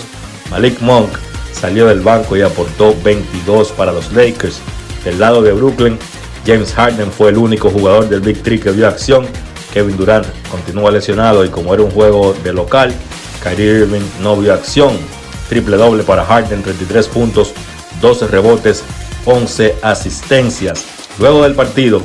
[0.52, 1.10] Malik Monk
[1.52, 4.60] salió del banco y aportó 22 para los Lakers.
[5.04, 5.98] Del lado de Brooklyn,
[6.46, 9.26] James Harden fue el único jugador del Big Three que vio acción.
[9.74, 12.94] Kevin Durant continúa lesionado y como era un juego de local,
[13.42, 14.98] Kyrie Irving no vio acción.
[15.50, 17.54] Triple doble para Harden, 33 puntos,
[18.02, 18.84] 12 rebotes,
[19.26, 20.86] 11 asistencias.
[21.20, 22.02] Luego del partido,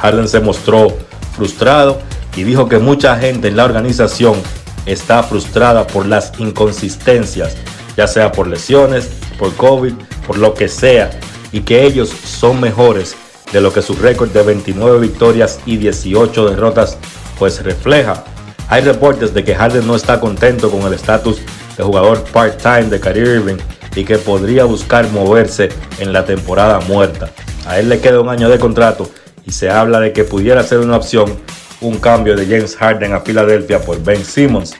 [0.00, 0.88] Harden se mostró
[1.34, 2.00] frustrado
[2.36, 4.36] y dijo que mucha gente en la organización
[4.84, 7.56] está frustrada por las inconsistencias,
[7.96, 9.92] ya sea por lesiones, por COVID,
[10.26, 11.10] por lo que sea,
[11.52, 13.16] y que ellos son mejores
[13.52, 16.98] de lo que su récord de 29 victorias y 18 derrotas
[17.38, 18.24] pues refleja.
[18.68, 21.38] Hay reportes de que Harden no está contento con el estatus
[21.76, 23.58] de jugador part-time de Kyrie Irving
[23.94, 25.68] y que podría buscar moverse
[25.98, 27.30] en la temporada muerta.
[27.66, 29.08] A él le queda un año de contrato
[29.46, 31.36] y se habla de que pudiera ser una opción
[31.80, 34.74] un cambio de James Harden a Filadelfia por Ben Simmons.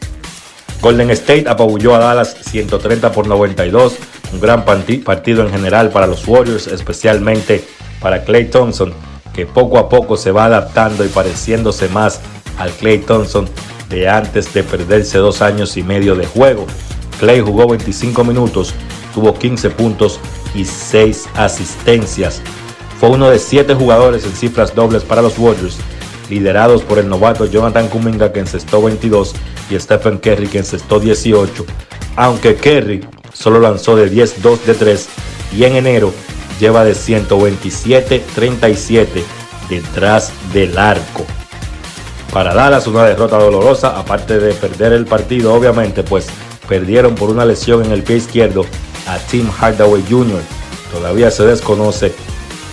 [0.81, 3.97] Golden State apabulló a Dallas 130 por 92,
[4.37, 7.65] un gran partido en general para los Warriors, especialmente
[8.01, 8.93] para Clay Thompson,
[9.33, 12.21] que poco a poco se va adaptando y pareciéndose más
[12.59, 13.49] al Clay Thompson
[13.89, 16.67] de antes de perderse dos años y medio de juego.
[17.19, 18.75] Clay jugó 25 minutos,
[19.15, 20.21] tuvo 15 puntos
[20.55, 22.43] y 6 asistencias.
[23.01, 25.79] Fue uno de 7 jugadores en cifras dobles para los Warriors,
[26.29, 29.35] liderados por el novato Jonathan Kuminga que encestó 22
[29.71, 31.65] y Stephen Curry que encestó 18,
[32.17, 33.07] aunque Curry
[33.37, 35.09] solo lanzó de 10-2 de 3
[35.57, 36.13] y en enero
[36.59, 39.07] lleva de 127-37
[39.69, 41.25] detrás del arco.
[42.33, 46.27] Para Dallas una derrota dolorosa, aparte de perder el partido, obviamente, pues
[46.69, 48.67] perdieron por una lesión en el pie izquierdo
[49.07, 50.41] a Tim Hardaway Jr.
[50.93, 52.13] Todavía se desconoce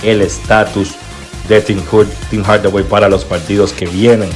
[0.03, 0.95] el estatus
[1.47, 1.81] de Tim,
[2.43, 4.29] Hardaway para los partidos que vienen.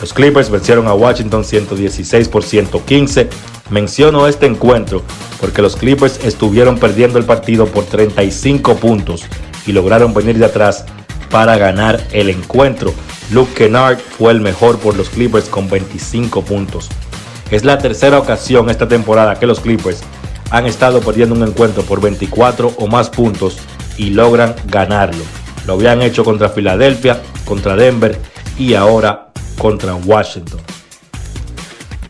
[0.00, 3.28] Los Clippers vencieron a Washington 116 por 115.
[3.70, 5.02] Menciono este encuentro
[5.40, 9.24] porque los Clippers estuvieron perdiendo el partido por 35 puntos
[9.66, 10.84] y lograron venir de atrás
[11.30, 12.92] para ganar el encuentro.
[13.30, 16.90] Luke Kennard fue el mejor por los Clippers con 25 puntos.
[17.50, 20.02] Es la tercera ocasión esta temporada que los Clippers
[20.50, 23.58] han estado perdiendo un encuentro por 24 o más puntos
[23.96, 25.24] y logran ganarlo.
[25.66, 28.18] Lo habían hecho contra Filadelfia, contra Denver
[28.58, 29.28] y ahora
[29.58, 30.60] contra Washington.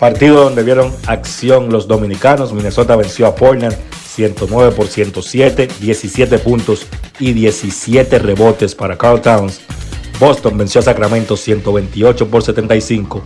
[0.04, 2.52] Partido donde vieron acción los dominicanos.
[2.52, 3.74] Minnesota venció a Portland
[4.06, 6.86] 109 por 107, 17 puntos
[7.18, 9.62] y 17 rebotes para Carl Towns.
[10.20, 13.22] Boston venció a Sacramento 128 por 75,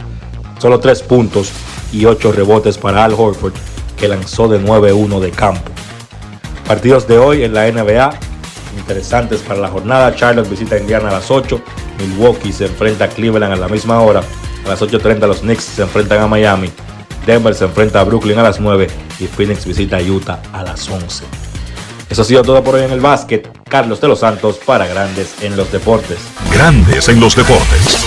[0.60, 1.50] solo 3 puntos
[1.92, 3.54] y 8 rebotes para Al Horford,
[3.96, 5.72] que lanzó de 9-1 de campo.
[6.64, 8.20] Partidos de hoy en la NBA,
[8.78, 10.14] interesantes para la jornada.
[10.14, 11.60] Charlotte visita Indiana a las 8,
[11.98, 14.22] Milwaukee se enfrenta a Cleveland a la misma hora,
[14.68, 16.70] a las 8.30 los Knicks se enfrentan a Miami,
[17.26, 18.86] Denver se enfrenta a Brooklyn a las 9
[19.18, 21.24] y Phoenix visita a Utah a las 11.
[22.10, 23.48] Eso ha sido todo por hoy en el básquet.
[23.68, 26.18] Carlos de los Santos para Grandes en los Deportes.
[26.52, 28.06] Grandes en los Deportes.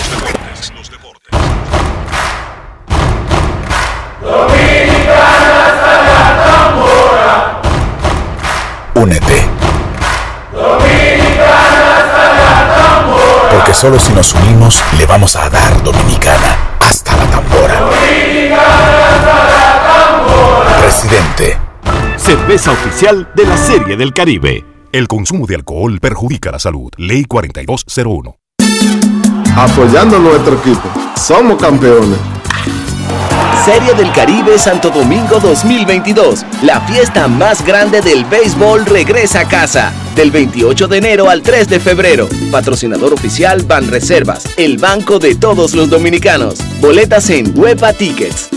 [8.95, 9.40] Únete.
[13.81, 17.89] Solo si nos unimos le vamos a dar Dominicana hasta la tambora.
[20.79, 21.57] Presidente.
[22.15, 24.63] Cerveza oficial de la Serie del Caribe.
[24.91, 26.91] El consumo de alcohol perjudica la salud.
[26.97, 28.35] Ley 4201.
[29.55, 30.87] Apoyando a nuestro equipo.
[31.15, 32.19] Somos campeones.
[33.65, 36.45] Serie del Caribe Santo Domingo 2022.
[36.63, 39.93] La fiesta más grande del béisbol regresa a casa.
[40.15, 42.27] Del 28 de enero al 3 de febrero.
[42.51, 44.45] Patrocinador oficial Ban Reservas.
[44.57, 46.55] El banco de todos los dominicanos.
[46.79, 48.49] Boletas en Huepa Tickets.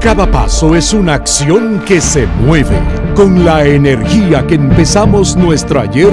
[0.00, 2.80] Cada paso es una acción que se mueve
[3.14, 6.12] con la energía que empezamos nuestro ayer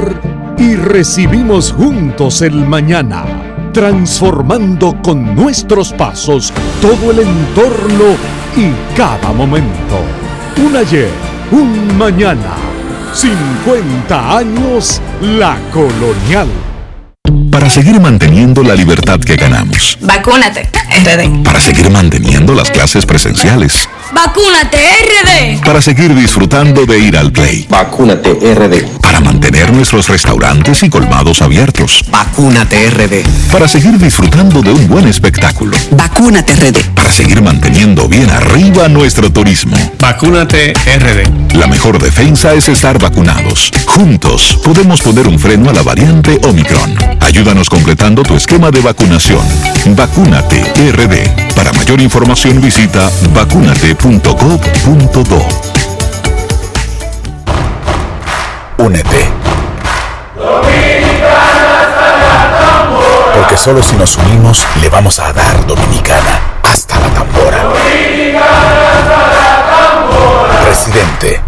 [0.58, 3.26] y recibimos juntos el mañana,
[3.74, 8.16] transformando con nuestros pasos todo el entorno
[8.56, 9.98] y cada momento.
[10.66, 11.10] Un ayer,
[11.52, 12.56] un mañana,
[13.14, 16.73] 50 años la colonial.
[17.54, 20.00] Para seguir manteniendo la libertad que ganamos.
[20.02, 20.72] Vacúnate,
[21.06, 21.44] RD.
[21.44, 23.88] Para seguir manteniendo las clases presenciales.
[24.12, 25.64] Vacúnate, RD.
[25.64, 27.68] Para seguir disfrutando de ir al play.
[27.70, 29.00] Vacúnate RD.
[29.02, 32.04] Para mantener nuestros restaurantes y colmados abiertos.
[32.10, 33.52] Vacúnate RD.
[33.52, 35.78] Para seguir disfrutando de un buen espectáculo.
[35.92, 36.96] Vacúnate RD.
[36.96, 39.78] Para seguir manteniendo bien arriba nuestro turismo.
[40.00, 41.54] Vacúnate RD.
[41.56, 43.72] La mejor defensa es estar vacunados.
[43.86, 46.96] Juntos podemos poner un freno a la variante Omicron.
[47.20, 49.42] Ayúdanos completando tu esquema de vacunación.
[49.88, 51.54] Vacúnate RD.
[51.54, 55.46] Para mayor información visita vacunate.gov.do.
[58.78, 59.30] Únete.
[63.36, 67.74] Porque solo si nos unimos le vamos a dar Dominicana hasta la tambora.
[70.64, 71.42] Presidente.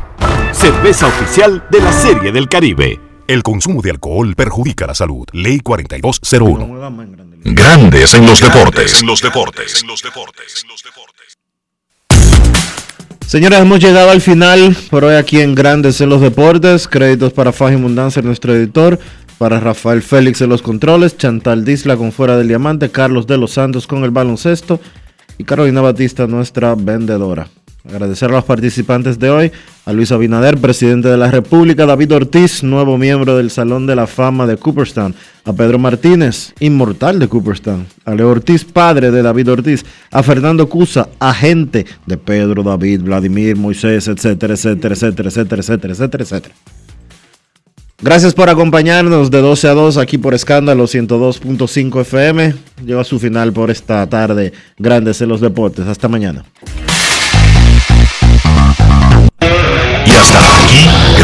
[0.51, 3.05] Cerveza oficial de la Serie del Caribe.
[3.27, 5.26] El consumo de alcohol perjudica la salud.
[5.34, 6.91] Ley 4201.
[7.43, 9.02] Grandes en los deportes.
[9.02, 9.81] En los deportes.
[9.81, 10.65] En los deportes.
[13.26, 16.88] Señores, hemos llegado al final por hoy aquí en Grandes en los Deportes.
[16.88, 18.99] Créditos para Faji Mundanza, nuestro editor.
[19.39, 21.18] Para Rafael Félix en los controles.
[21.18, 22.91] Chantal Disla con Fuera del Diamante.
[22.91, 24.80] Carlos de los Santos con el baloncesto.
[25.39, 27.47] Y Carolina Batista, nuestra vendedora.
[27.88, 29.52] Agradecer a los participantes de hoy,
[29.86, 34.07] a Luis Abinader, presidente de la República, David Ortiz, nuevo miembro del Salón de la
[34.07, 35.14] Fama de Cooperstown,
[35.44, 40.68] a Pedro Martínez, inmortal de Cooperstown, a Leo Ortiz, padre de David Ortiz, a Fernando
[40.68, 46.56] Cusa, agente de Pedro, David, Vladimir, Moisés, etcétera, etcétera, etcétera, etcétera, etcétera, etcétera, etcétera.
[48.02, 52.56] Gracias por acompañarnos de 12 a 2 aquí por Escándalo 102.5 FM.
[52.84, 54.53] Llegó a su final por esta tarde.
[54.78, 55.88] Grandes en los deportes.
[55.88, 56.44] Hasta mañana.